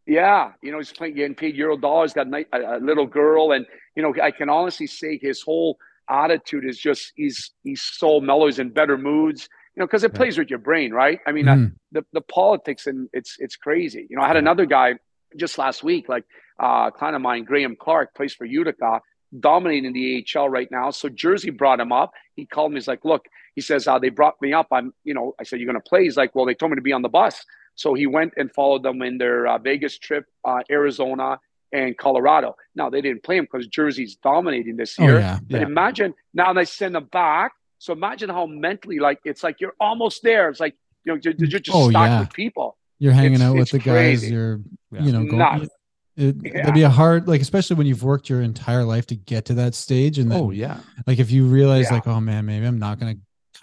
Yeah, 0.06 0.52
you 0.62 0.70
know, 0.70 0.78
he's 0.78 0.92
playing, 0.92 1.14
getting 1.14 1.34
paid 1.34 1.56
euro 1.56 1.76
dollars. 1.76 2.12
Got 2.12 2.28
a, 2.28 2.76
a 2.76 2.78
little 2.78 3.06
girl, 3.06 3.52
and 3.52 3.66
you 3.96 4.02
know, 4.02 4.14
I 4.22 4.30
can 4.30 4.48
honestly 4.48 4.86
say 4.86 5.18
his 5.20 5.42
whole 5.42 5.78
attitude 6.08 6.64
is 6.64 6.78
just 6.78 7.12
he's 7.16 7.50
he's 7.64 7.82
so 7.82 8.20
mellow. 8.20 8.46
He's 8.46 8.60
in 8.60 8.70
better 8.70 8.96
moods, 8.96 9.48
you 9.74 9.80
know, 9.80 9.86
because 9.86 10.04
it 10.04 10.14
plays 10.14 10.38
with 10.38 10.48
your 10.48 10.60
brain, 10.60 10.92
right? 10.92 11.18
I 11.26 11.32
mean, 11.32 11.48
uh, 11.48 11.56
the 11.92 12.04
the 12.12 12.20
politics 12.20 12.86
and 12.86 13.08
it's 13.12 13.36
it's 13.40 13.56
crazy. 13.56 14.06
You 14.08 14.16
know, 14.16 14.22
I 14.22 14.28
had 14.28 14.36
another 14.36 14.64
guy 14.64 14.94
just 15.36 15.58
last 15.58 15.82
week, 15.82 16.08
like 16.08 16.24
uh, 16.62 16.88
a 16.88 16.92
client 16.96 17.16
of 17.16 17.22
mine, 17.22 17.44
Graeme 17.44 17.76
Clarke, 17.76 18.14
plays 18.14 18.32
for 18.32 18.44
Utica, 18.44 19.00
dominating 19.40 19.92
the 19.92 20.24
AHL 20.36 20.48
right 20.48 20.70
now. 20.70 20.90
So 20.90 21.08
Jersey 21.08 21.50
brought 21.50 21.80
him 21.80 21.92
up. 21.92 22.12
He 22.36 22.46
called 22.46 22.72
me. 22.72 22.76
He's 22.76 22.88
like, 22.88 23.04
"Look," 23.04 23.26
he 23.54 23.60
says, 23.60 23.88
uh, 23.88 23.98
"They 23.98 24.10
brought 24.10 24.40
me 24.40 24.52
up. 24.52 24.68
I'm, 24.70 24.94
you 25.04 25.14
know," 25.14 25.34
I 25.40 25.42
said, 25.42 25.58
"You're 25.58 25.70
going 25.70 25.82
to 25.82 25.88
play." 25.88 26.04
He's 26.04 26.16
like, 26.16 26.34
"Well, 26.34 26.46
they 26.46 26.54
told 26.54 26.70
me 26.70 26.76
to 26.76 26.82
be 26.82 26.92
on 26.92 27.02
the 27.02 27.08
bus." 27.08 27.44
So 27.76 27.94
he 27.94 28.06
went 28.06 28.32
and 28.36 28.52
followed 28.52 28.82
them 28.82 29.00
in 29.02 29.18
their 29.18 29.46
uh, 29.46 29.58
Vegas 29.58 29.98
trip, 29.98 30.24
uh, 30.44 30.60
Arizona, 30.70 31.38
and 31.72 31.96
Colorado. 31.96 32.56
Now 32.74 32.90
they 32.90 33.00
didn't 33.00 33.22
play 33.22 33.36
him 33.36 33.46
because 33.50 33.66
Jersey's 33.68 34.16
dominating 34.16 34.76
this 34.76 34.96
Oh 34.98 35.04
year. 35.04 35.18
yeah. 35.20 35.38
But 35.48 35.60
Yeah. 35.60 35.66
imagine 35.66 36.14
now 36.34 36.52
they 36.52 36.64
send 36.64 36.94
them 36.94 37.04
back. 37.12 37.52
So 37.78 37.92
imagine 37.92 38.30
how 38.30 38.46
mentally, 38.46 38.98
like, 38.98 39.20
it's 39.24 39.42
like 39.42 39.60
you're 39.60 39.74
almost 39.78 40.22
there. 40.22 40.48
It's 40.48 40.60
like 40.60 40.74
you 41.04 41.12
know, 41.14 41.20
you're, 41.22 41.34
you're 41.38 41.60
just 41.60 41.70
Oh, 41.76 41.88
stuck 41.90 42.08
yeah. 42.08 42.20
with 42.20 42.32
people. 42.32 42.76
You're 42.98 43.12
hanging 43.12 43.34
It's- 43.34 43.48
out 43.48 43.52
with 43.54 43.62
it's 43.62 43.70
the 43.72 43.78
guys. 43.78 44.28
You're, 44.28 44.60
Yeah. 44.90 45.02
you 45.02 45.12
know, 45.12 45.24
going. 45.24 45.38
Nuts. 45.38 45.68
It, 46.16 46.36
Yeah. 46.42 46.52
That'd 46.62 46.74
be 46.74 46.82
a 46.82 46.88
hard, 46.88 47.28
like, 47.28 47.42
especially 47.42 47.76
when 47.76 47.86
you've 47.86 48.02
worked 48.02 48.28
your 48.30 48.40
entire 48.40 48.82
life 48.84 49.06
to 49.08 49.14
get 49.16 49.44
to 49.44 49.54
that 49.54 49.74
stage, 49.74 50.18
and 50.18 50.30
then, 50.32 50.40
Oh 50.40 50.50
yeah. 50.50 50.78
like, 51.06 51.18
if 51.18 51.30
you 51.30 51.44
realize, 51.46 51.84
Yeah. 51.90 51.94
like, 51.96 52.06
oh 52.08 52.20
man, 52.20 52.46
maybe 52.46 52.64
I'm 52.66 52.78
not 52.78 52.98
gonna 52.98 53.16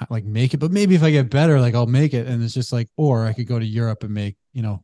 like 0.10 0.26
make 0.26 0.54
it, 0.54 0.58
but 0.58 0.72
maybe 0.72 0.96
if 0.96 1.04
I 1.04 1.12
get 1.12 1.30
better, 1.30 1.60
like, 1.60 1.76
I'll 1.76 1.86
make 1.88 2.14
it, 2.14 2.28
and 2.28 2.44
it's 2.44 2.54
just 2.54 2.74
like, 2.74 2.90
or 2.98 3.26
I 3.26 3.34
could 3.34 3.48
go 3.48 3.60
to 3.60 3.66
Europe 3.66 4.04
and 4.04 4.14
make, 4.14 4.36
you 4.54 4.62
know, 4.62 4.84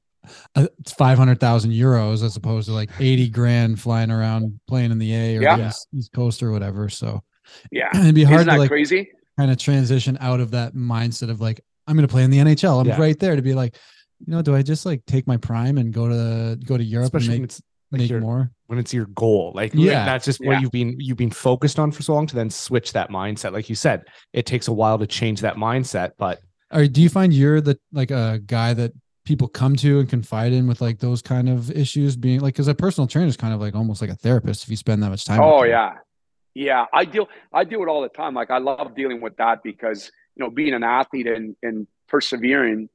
five 0.98 1.18
hundred 1.18 1.40
thousand 1.40 1.72
euros 1.72 2.24
as 2.24 2.36
opposed 2.36 2.68
to 2.68 2.74
like 2.74 2.90
eighty 3.00 3.30
grand 3.30 3.80
flying 3.80 4.12
around 4.12 4.60
playing 4.68 4.92
in 4.92 5.00
the 5.00 5.14
A 5.16 5.38
or 5.38 5.42
Yeah. 5.42 5.68
East, 5.70 5.88
East 5.96 6.12
Coast 6.12 6.44
or 6.44 6.52
whatever. 6.52 6.90
So 6.90 7.24
Yeah, 7.72 7.90
it'd 7.96 8.16
be 8.16 8.24
hard 8.24 8.42
isn't 8.42 8.54
to 8.54 8.60
like 8.60 8.70
crazy? 8.70 9.10
kind 9.38 9.50
of 9.50 9.58
transition 9.58 10.18
out 10.20 10.40
of 10.40 10.52
that 10.52 10.74
mindset 10.76 11.30
of 11.30 11.40
like 11.42 11.62
I'm 11.88 11.96
going 11.96 12.08
to 12.08 12.12
play 12.12 12.24
in 12.24 12.30
the 12.30 12.38
NHL. 12.40 12.82
I'm 12.82 12.88
Yeah. 12.88 13.00
right 13.00 13.18
there 13.18 13.36
to 13.36 13.42
be 13.42 13.54
like, 13.56 13.76
you 14.20 14.32
know, 14.34 14.42
do 14.44 14.54
I 14.56 14.62
just 14.62 14.86
like 14.86 15.04
take 15.08 15.26
my 15.26 15.38
prime 15.38 15.78
and 15.78 15.92
go 15.94 16.08
to 16.10 16.58
go 16.64 16.78
to 16.78 16.84
Europe 16.84 17.06
Especially 17.06 17.36
and 17.36 17.42
make 17.44 17.50
it's 17.50 17.62
like 17.92 18.02
make 18.02 18.10
your 18.10 18.22
more? 18.22 18.52
when 18.68 18.78
it's 18.80 18.94
your 18.94 19.06
goal. 19.08 19.52
Like 19.56 19.74
Yeah. 19.74 19.92
yeah, 19.92 20.06
that's 20.06 20.26
just 20.26 20.40
Yeah. 20.40 20.48
what 20.50 20.62
you've 20.62 20.72
been 20.72 20.96
you've 21.00 21.18
been 21.18 21.32
focused 21.32 21.80
on 21.80 21.92
for 21.92 22.04
so 22.04 22.14
long 22.14 22.28
to 22.28 22.36
then 22.36 22.50
switch 22.50 22.94
that 22.94 23.10
mindset. 23.10 23.52
Like 23.54 23.70
you 23.70 23.76
said, 23.76 24.06
it 24.34 24.46
takes 24.46 24.68
a 24.68 24.74
while 24.74 24.98
to 25.00 25.08
change 25.08 25.42
that 25.42 25.56
mindset, 25.56 26.12
but 26.18 26.40
Or 26.72 26.86
do 26.86 27.02
you 27.02 27.10
find 27.10 27.34
you're 27.34 27.62
the 27.62 27.80
like 27.92 28.12
a 28.12 28.40
guy 28.46 28.74
that 28.76 28.92
people 29.26 29.48
come 29.48 29.76
to 29.76 30.00
and 30.00 30.10
confide 30.10 30.54
in 30.54 30.68
with 30.68 30.82
like 30.82 31.00
those 31.00 31.22
kind 31.22 31.50
of 31.50 31.70
issues 31.72 32.16
being 32.16 32.40
like 32.42 32.54
because 32.54 32.68
a 32.68 32.76
personal 32.76 33.08
trainer 33.08 33.28
is 33.28 33.38
kind 33.38 33.54
of 33.54 33.60
like 33.62 33.76
almost 33.76 34.02
like 34.02 34.10
a 34.12 34.16
therapist 34.16 34.64
if 34.64 34.70
you 34.70 34.76
spend 34.76 35.02
that 35.04 35.10
much 35.10 35.26
time. 35.26 35.40
Oh 35.42 35.64
yeah, 35.64 35.94
yeah. 36.54 36.86
I 36.94 37.06
deal 37.06 37.28
I 37.54 37.64
do 37.64 37.82
it 37.84 37.88
all 37.90 38.02
the 38.02 38.10
time. 38.10 38.34
Like 38.36 38.52
I 38.52 38.60
love 38.60 38.96
dealing 38.96 39.20
with 39.22 39.36
that 39.38 39.64
because 39.64 40.12
you 40.36 40.44
know 40.44 40.50
being 40.52 40.74
an 40.76 40.84
athlete 40.84 41.28
and 41.28 41.56
and 41.64 41.88
persevering, 42.08 42.90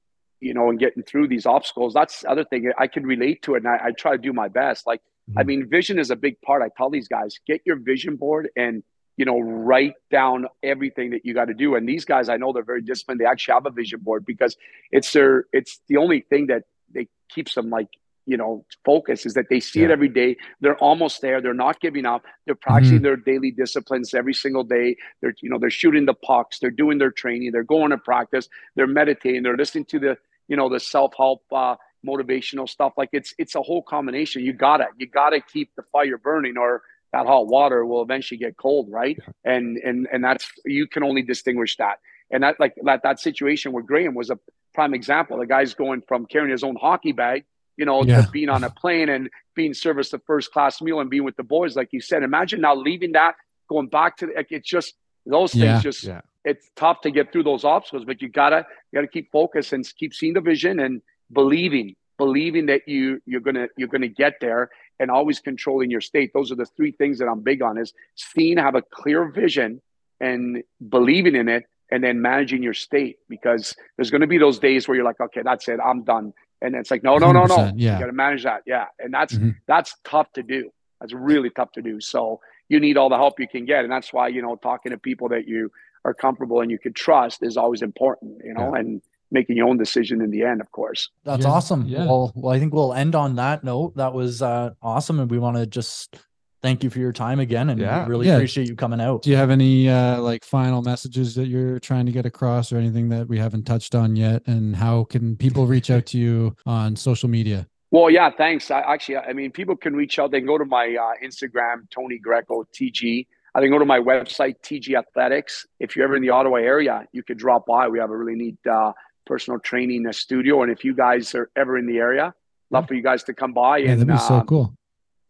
you 0.45 0.55
know, 0.55 0.69
and 0.71 0.79
getting 0.79 1.03
through 1.03 1.27
these 1.29 1.47
obstacles. 1.47 1.95
That's 1.95 2.21
the 2.21 2.31
other 2.33 2.45
thing 2.45 2.71
I 2.79 2.87
can 2.95 3.05
relate 3.15 3.39
to 3.43 3.55
it, 3.55 3.59
and 3.65 3.69
I, 3.75 3.79
I 3.87 3.91
try 3.93 4.13
to 4.13 4.19
do 4.29 4.33
my 4.33 4.49
best. 4.49 4.87
Like 4.87 5.01
I 5.39 5.43
Mhm. 5.43 5.47
mean, 5.47 5.61
vision 5.79 5.99
is 5.99 6.11
a 6.11 6.17
big 6.27 6.37
part. 6.47 6.61
I 6.63 6.71
tell 6.77 6.91
these 6.91 7.09
guys 7.09 7.33
get 7.47 7.61
your 7.69 7.77
vision 7.93 8.17
board 8.17 8.45
and 8.65 8.83
you 9.17 9.25
know 9.29 9.39
write 9.41 9.95
down 10.11 10.47
everything 10.63 11.09
that 11.13 11.23
you 11.25 11.33
got 11.41 11.47
to 11.53 11.55
do. 11.65 11.69
And 11.77 11.89
these 11.89 12.05
guys, 12.05 12.29
I 12.29 12.37
know 12.37 12.53
they're 12.53 12.73
very 12.75 12.83
disciplined. 12.83 13.21
They 13.21 13.31
actually 13.33 13.55
have 13.55 13.67
a 13.67 13.71
vision 13.83 14.01
board 14.07 14.23
because 14.33 14.55
it's 14.97 15.11
their 15.17 15.47
it's 15.59 15.81
the 15.91 15.97
only 16.05 16.21
thing 16.31 16.45
that 16.53 16.63
they 16.95 17.05
keeps 17.35 17.55
them 17.55 17.71
like 17.79 17.89
you 18.27 18.39
know 18.41 18.65
focus 18.91 19.27
is 19.29 19.35
that 19.35 19.49
they 19.51 19.61
see 19.61 19.83
it 19.87 19.91
every 19.91 20.09
day 20.09 20.31
they're 20.63 20.79
almost 20.89 21.21
there 21.21 21.39
they're 21.43 21.63
not 21.67 21.77
giving 21.87 22.07
up 22.07 22.23
they're 22.47 22.55
practicing 22.69 23.03
their 23.03 23.17
daily 23.17 23.51
disciplines 23.51 24.15
every 24.15 24.33
single 24.45 24.65
day 24.65 24.97
they're 25.21 25.35
you 25.43 25.51
know 25.51 25.59
they're 25.59 25.79
shooting 25.83 26.07
the 26.07 26.15
pucks 26.15 26.59
they're 26.59 26.71
doing 26.85 26.97
their 26.99 27.11
training 27.11 27.53
they're 27.53 27.63
going 27.77 27.91
to 27.91 27.99
practice 27.99 28.49
they're 28.77 28.87
meditating 29.03 29.43
they're 29.43 29.57
listening 29.65 29.85
to 29.85 29.99
the 29.99 30.17
you 30.49 30.57
know 30.57 30.69
the 30.69 30.81
self-help 30.81 31.43
uh, 31.53 31.77
motivational 32.07 32.69
stuff 32.69 32.93
like 32.97 33.09
it's 33.13 33.33
it's 33.39 33.55
a 33.55 33.63
whole 33.63 33.83
combination 33.83 34.43
you 34.43 34.53
gotta 34.53 34.87
you 34.99 35.07
gotta 35.07 35.41
keep 35.41 35.71
the 35.77 35.83
fire 35.93 36.19
burning 36.19 36.57
or 36.59 36.83
that 37.13 37.27
hot 37.27 37.47
water 37.47 37.85
will 37.87 38.03
eventually 38.03 38.39
get 38.39 38.57
cold 38.57 38.89
right 38.91 39.19
and 39.45 39.79
and 39.79 40.07
and 40.13 40.23
that's 40.23 40.47
you 40.67 40.87
can 40.87 41.03
only 41.03 41.23
distinguish 41.23 41.77
that 41.77 41.97
and 42.31 42.43
that 42.43 42.59
like 42.61 42.75
that 42.85 43.03
that 43.03 43.19
situation 43.21 43.73
where 43.73 43.83
graeme 43.83 44.15
was 44.15 44.29
a 44.31 44.39
prime 44.75 44.93
example 44.95 45.39
the 45.39 45.47
guy's 45.47 45.73
going 45.75 46.03
from 46.07 46.27
carrying 46.27 46.51
his 46.51 46.63
own 46.65 46.77
hockey 46.77 47.13
bag 47.13 47.45
you 47.77 47.85
know, 47.85 48.05
Yeah. 48.05 48.23
to 48.23 48.31
being 48.31 48.51
on 48.51 48.63
a 48.63 48.71
plane 48.71 49.09
and 49.09 49.29
being 49.57 49.75
serviced 49.75 50.15
a 50.15 50.21
first 50.21 50.53
class 50.53 50.81
meal 50.81 51.01
and 51.01 51.11
being 51.11 51.25
with 51.25 51.35
the 51.35 51.43
boys, 51.43 51.75
like 51.75 51.89
you 51.93 52.01
said. 52.01 52.23
Imagine 52.23 52.61
now 52.61 52.77
leaving 52.77 53.13
that, 53.13 53.35
going 53.69 53.89
back 53.89 54.17
to 54.19 54.29
like 54.37 54.47
it's 54.53 54.69
just 54.69 54.95
those 55.27 55.51
things. 55.51 55.65
Yeah. 55.65 55.81
Just 55.81 56.05
Yeah. 56.05 56.21
It's 56.45 56.71
tough 56.77 57.01
to 57.03 57.11
get 57.11 57.33
through 57.33 57.45
those 57.45 57.65
obstacles, 57.65 58.05
but 58.05 58.21
you 58.23 58.29
gotta 58.29 58.67
you 58.93 58.97
gotta 58.99 59.09
keep 59.09 59.31
focused 59.33 59.73
and 59.73 59.85
keep 59.97 60.15
seeing 60.15 60.35
the 60.35 60.41
vision 60.41 60.79
and 60.81 61.03
believing, 61.33 61.97
believing 62.19 62.67
that 62.67 62.83
you 62.87 63.21
you're 63.27 63.41
gonna 63.41 63.69
you're 63.77 63.89
gonna 63.89 64.09
get 64.09 64.35
there 64.41 64.71
and 65.01 65.11
always 65.11 65.41
controlling 65.41 65.91
your 65.91 66.01
state. 66.01 66.31
Those 66.35 66.53
are 66.53 66.57
the 66.57 66.67
three 66.67 66.93
things 66.93 67.19
that 67.19 67.27
I'm 67.27 67.41
big 67.41 67.63
on: 67.63 67.79
is 67.79 67.93
seeing, 68.15 68.59
have 68.59 68.75
a 68.75 68.83
clear 68.83 69.29
vision, 69.29 69.81
and 70.21 70.63
believing 70.89 71.35
in 71.35 71.49
it, 71.49 71.65
and 71.91 72.03
then 72.05 72.21
managing 72.21 72.63
your 72.63 72.75
state. 72.75 73.17
Because 73.29 73.75
there's 73.97 74.11
to 74.11 74.27
be 74.27 74.39
those 74.39 74.59
days 74.59 74.87
where 74.87 74.97
you're 74.97 75.05
like, 75.05 75.21
okay, 75.21 75.43
that's 75.43 75.69
it, 75.69 75.81
I'm 75.85 76.05
done. 76.05 76.33
And 76.63 76.75
it's 76.75 76.91
like, 76.91 77.03
no, 77.03 77.19
no, 77.19 77.33
no, 77.33 77.45
no. 77.47 77.59
100%, 77.59 77.75
yeah. 77.77 77.95
You 77.95 78.01
got 78.01 78.07
to 78.07 78.13
manage 78.13 78.45
that. 78.45 78.63
Yeah. 78.67 78.87
And 78.99 79.13
that's, 79.13 79.35
Mhm. 79.35 79.57
that's 79.67 79.95
tough 80.05 80.33
to 80.33 80.43
do. 80.43 80.71
That's 81.01 81.13
really 81.13 81.51
tough 81.51 81.73
to 81.73 81.83
do. 81.83 82.01
So 82.01 82.41
you 82.71 82.81
need 82.81 82.97
all 82.97 83.11
the 83.11 83.17
help 83.19 83.39
you 83.39 83.47
can 83.47 83.67
get. 83.67 83.85
And 83.85 83.93
that's 83.93 84.13
why, 84.15 84.29
you 84.29 84.41
know, 84.41 84.57
talking 84.57 84.93
to 84.93 84.99
people 84.99 85.29
that 85.29 85.47
you 85.47 85.71
are 86.05 86.15
comfortable 86.15 86.61
and 86.61 86.71
you 86.71 86.79
can 86.79 86.93
trust 86.93 87.43
is 87.43 87.57
always 87.57 87.83
important, 87.83 88.41
you 88.45 88.55
know, 88.55 88.75
and 88.75 89.01
making 89.31 89.57
your 89.57 89.69
own 89.69 89.79
decision 89.79 90.21
in 90.21 90.31
the 90.31 90.43
end, 90.43 90.61
of 90.61 90.71
course. 90.73 91.11
That's 91.25 91.45
Yeah, 91.45 91.51
awesome. 91.51 91.85
yeah. 91.89 92.05
Well, 92.07 92.33
well, 92.37 92.55
I 92.55 92.59
think 92.59 92.73
we'll 92.75 92.93
end 92.95 93.15
on 93.15 93.37
that 93.37 93.65
note. 93.65 93.97
That 93.97 94.13
was 94.15 94.43
uh, 94.43 94.71
awesome, 94.83 95.19
and 95.19 95.31
we 95.31 95.39
want 95.39 95.57
to 95.57 95.67
just 95.67 96.17
thank 96.63 96.85
you 96.85 96.89
for 96.91 96.99
your 96.99 97.13
time 97.13 97.41
again, 97.41 97.69
and 97.71 97.81
Yeah. 97.81 98.07
really 98.07 98.27
Yeah. 98.27 98.37
appreciate 98.37 98.69
you 98.69 98.77
coming 98.77 99.01
out. 99.01 99.23
Do 99.23 99.31
you 99.31 99.37
have 99.37 99.51
any 99.51 99.89
uh, 99.89 100.21
like 100.21 100.45
final 100.45 100.83
messages 100.83 101.35
that 101.35 101.47
you're 101.47 101.79
trying 101.81 102.07
to 102.07 102.13
get 102.13 102.27
across, 102.27 102.73
or 102.73 102.77
anything 102.79 103.09
that 103.09 103.29
we 103.29 103.39
haven't 103.39 103.65
touched 103.65 103.95
on 103.95 104.15
yet? 104.17 104.43
And 104.47 104.77
how 104.77 105.05
can 105.05 105.37
people 105.37 105.67
reach 105.67 105.91
out 105.91 106.07
to 106.07 106.19
you 106.19 106.55
on 106.67 106.95
social 106.97 107.29
media? 107.29 107.67
Well, 107.91 108.11
yeah, 108.11 108.31
thanks. 108.31 108.71
I 108.71 108.81
actually, 108.81 109.19
I 109.19 109.33
mean, 109.33 109.53
people 109.53 109.77
can 109.77 109.95
reach 109.95 110.19
out. 110.19 110.31
They 110.33 110.39
can 110.41 110.47
go 110.49 110.59
to 110.59 110.65
my 110.65 110.97
uh, 111.01 111.27
Instagram, 111.27 111.89
Tony 111.91 112.19
Greco 112.19 112.65
TG. 112.75 113.27
I 113.55 113.61
can 113.61 113.71
go 113.71 113.79
to 113.79 113.85
my 113.85 114.01
website, 114.01 114.57
TG 114.63 114.97
Athletics. 114.99 115.67
If 115.79 115.95
you're 115.95 116.05
ever 116.05 116.17
in 116.17 116.23
the 116.23 116.31
Ottawa 116.31 116.57
area, 116.57 117.07
you 117.13 117.23
could 117.23 117.39
drop 117.39 117.67
by. 117.67 117.89
We 117.89 117.99
have 118.01 118.11
a 118.11 118.17
really 118.17 118.35
neat 118.35 118.59
uh, 118.69 118.93
personal 119.27 119.61
training 119.61 120.07
uh, 120.09 120.13
studio. 120.13 120.63
And 120.63 120.73
if 120.73 120.85
you 120.85 120.95
guys 120.95 121.35
are 121.35 121.51
ever 121.55 121.79
in 121.79 121.87
the 121.87 121.99
area, 121.99 122.35
love 122.71 122.89
for 122.89 122.95
you 122.95 123.03
guys 123.03 123.23
to 123.25 123.35
come 123.35 123.53
by. 123.53 123.79
Yeah, 123.79 123.91
and 123.93 124.01
that'd 124.01 124.15
be 124.15 124.19
so 124.19 124.35
um, 124.37 124.47
cool. 124.47 124.75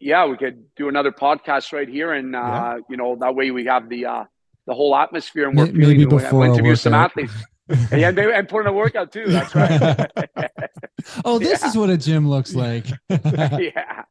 yeah, 0.00 0.24
we 0.26 0.36
could 0.38 0.64
do 0.74 0.88
another 0.88 1.12
podcast 1.12 1.72
right 1.72 1.88
here, 1.88 2.12
and 2.12 2.34
uh, 2.34 2.38
Yeah. 2.38 2.76
you 2.88 2.96
know 2.96 3.16
that 3.20 3.34
way 3.34 3.50
we 3.50 3.66
have 3.66 3.88
the 3.90 4.06
uh, 4.06 4.24
the 4.66 4.72
whole 4.74 4.96
atmosphere, 4.96 5.48
and 5.48 5.58
we're 5.58 5.66
feeling 5.66 5.78
maybe 5.80 6.06
we'll 6.06 6.18
before 6.20 6.46
a 6.46 6.48
interview 6.50 6.74
some 6.76 6.94
athletes, 6.94 7.34
and, 7.68 8.00
yeah, 8.00 8.10
they- 8.10 8.32
and 8.32 8.48
put 8.48 8.60
in 8.62 8.66
a 8.68 8.72
workout 8.72 9.12
too. 9.12 9.26
That's 9.26 9.54
right. 9.54 10.10
oh, 11.26 11.38
this 11.38 11.60
Yeah. 11.62 11.68
is 11.68 11.76
what 11.76 11.90
a 11.90 11.98
gym 11.98 12.26
looks 12.28 12.54
like. 12.66 12.86
yeah 13.10 14.04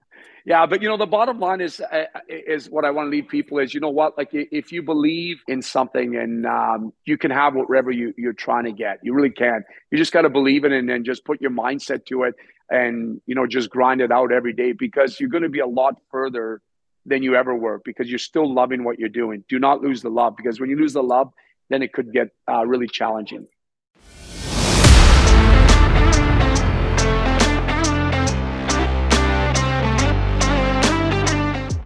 yeah 0.46 0.66
but 0.66 0.82
you 0.82 0.88
know 0.88 0.98
the 0.98 1.06
bottom 1.06 1.40
line 1.40 1.62
is 1.62 1.80
uh, 1.80 2.06
is 2.28 2.70
what 2.70 2.86
i 2.86 2.92
want 2.92 3.08
to 3.08 3.10
leave 3.10 3.28
people 3.28 3.60
is 3.60 3.74
you 3.74 3.80
know 3.80 3.90
what? 3.90 4.18
Like 4.18 4.30
if 4.32 4.72
you 4.72 4.82
believe 4.82 5.42
in 5.48 5.62
something 5.62 6.16
and 6.16 6.46
um, 6.46 6.94
you 7.06 7.18
can 7.18 7.32
have 7.32 7.56
whatever 7.56 7.92
you, 7.92 8.14
you're 8.18 8.34
trying 8.34 8.66
to 8.66 8.72
get 8.72 9.00
you 9.04 9.14
really 9.14 9.30
can. 9.30 9.64
You 9.92 9.98
just 9.98 10.12
got 10.12 10.22
to 10.22 10.30
believe 10.30 10.64
in 10.64 10.72
it 10.72 10.80
and 10.80 10.90
then 10.90 11.04
just 11.04 11.26
put 11.26 11.42
your 11.42 11.52
mindset 11.52 12.06
to 12.08 12.24
it 12.24 12.36
and 12.70 13.22
you 13.26 13.36
know 13.36 13.46
just 13.48 13.70
grind 13.70 14.02
it 14.02 14.12
out 14.12 14.32
every 14.32 14.54
day 14.54 14.72
because 14.72 15.20
you're 15.20 15.30
going 15.30 15.44
to 15.44 15.50
be 15.50 15.60
a 15.60 15.68
lot 15.68 15.96
further 16.12 16.62
than 17.06 17.22
you 17.22 17.36
ever 17.36 17.54
were 17.54 17.82
because 17.84 18.10
you're 18.10 18.20
still 18.20 18.52
loving 18.52 18.84
what 18.84 18.98
you're 18.98 19.10
doing. 19.10 19.44
Do 19.50 19.60
not 19.60 19.82
lose 19.82 20.02
the 20.02 20.10
love 20.10 20.36
because 20.38 20.60
when 20.60 20.70
you 20.70 20.78
lose 20.78 20.94
the 20.94 21.04
love 21.04 21.32
then 21.70 21.82
it 21.82 21.94
could 21.94 22.12
get 22.12 22.30
uh, 22.50 22.66
really 22.66 22.88
challenging 22.88 23.48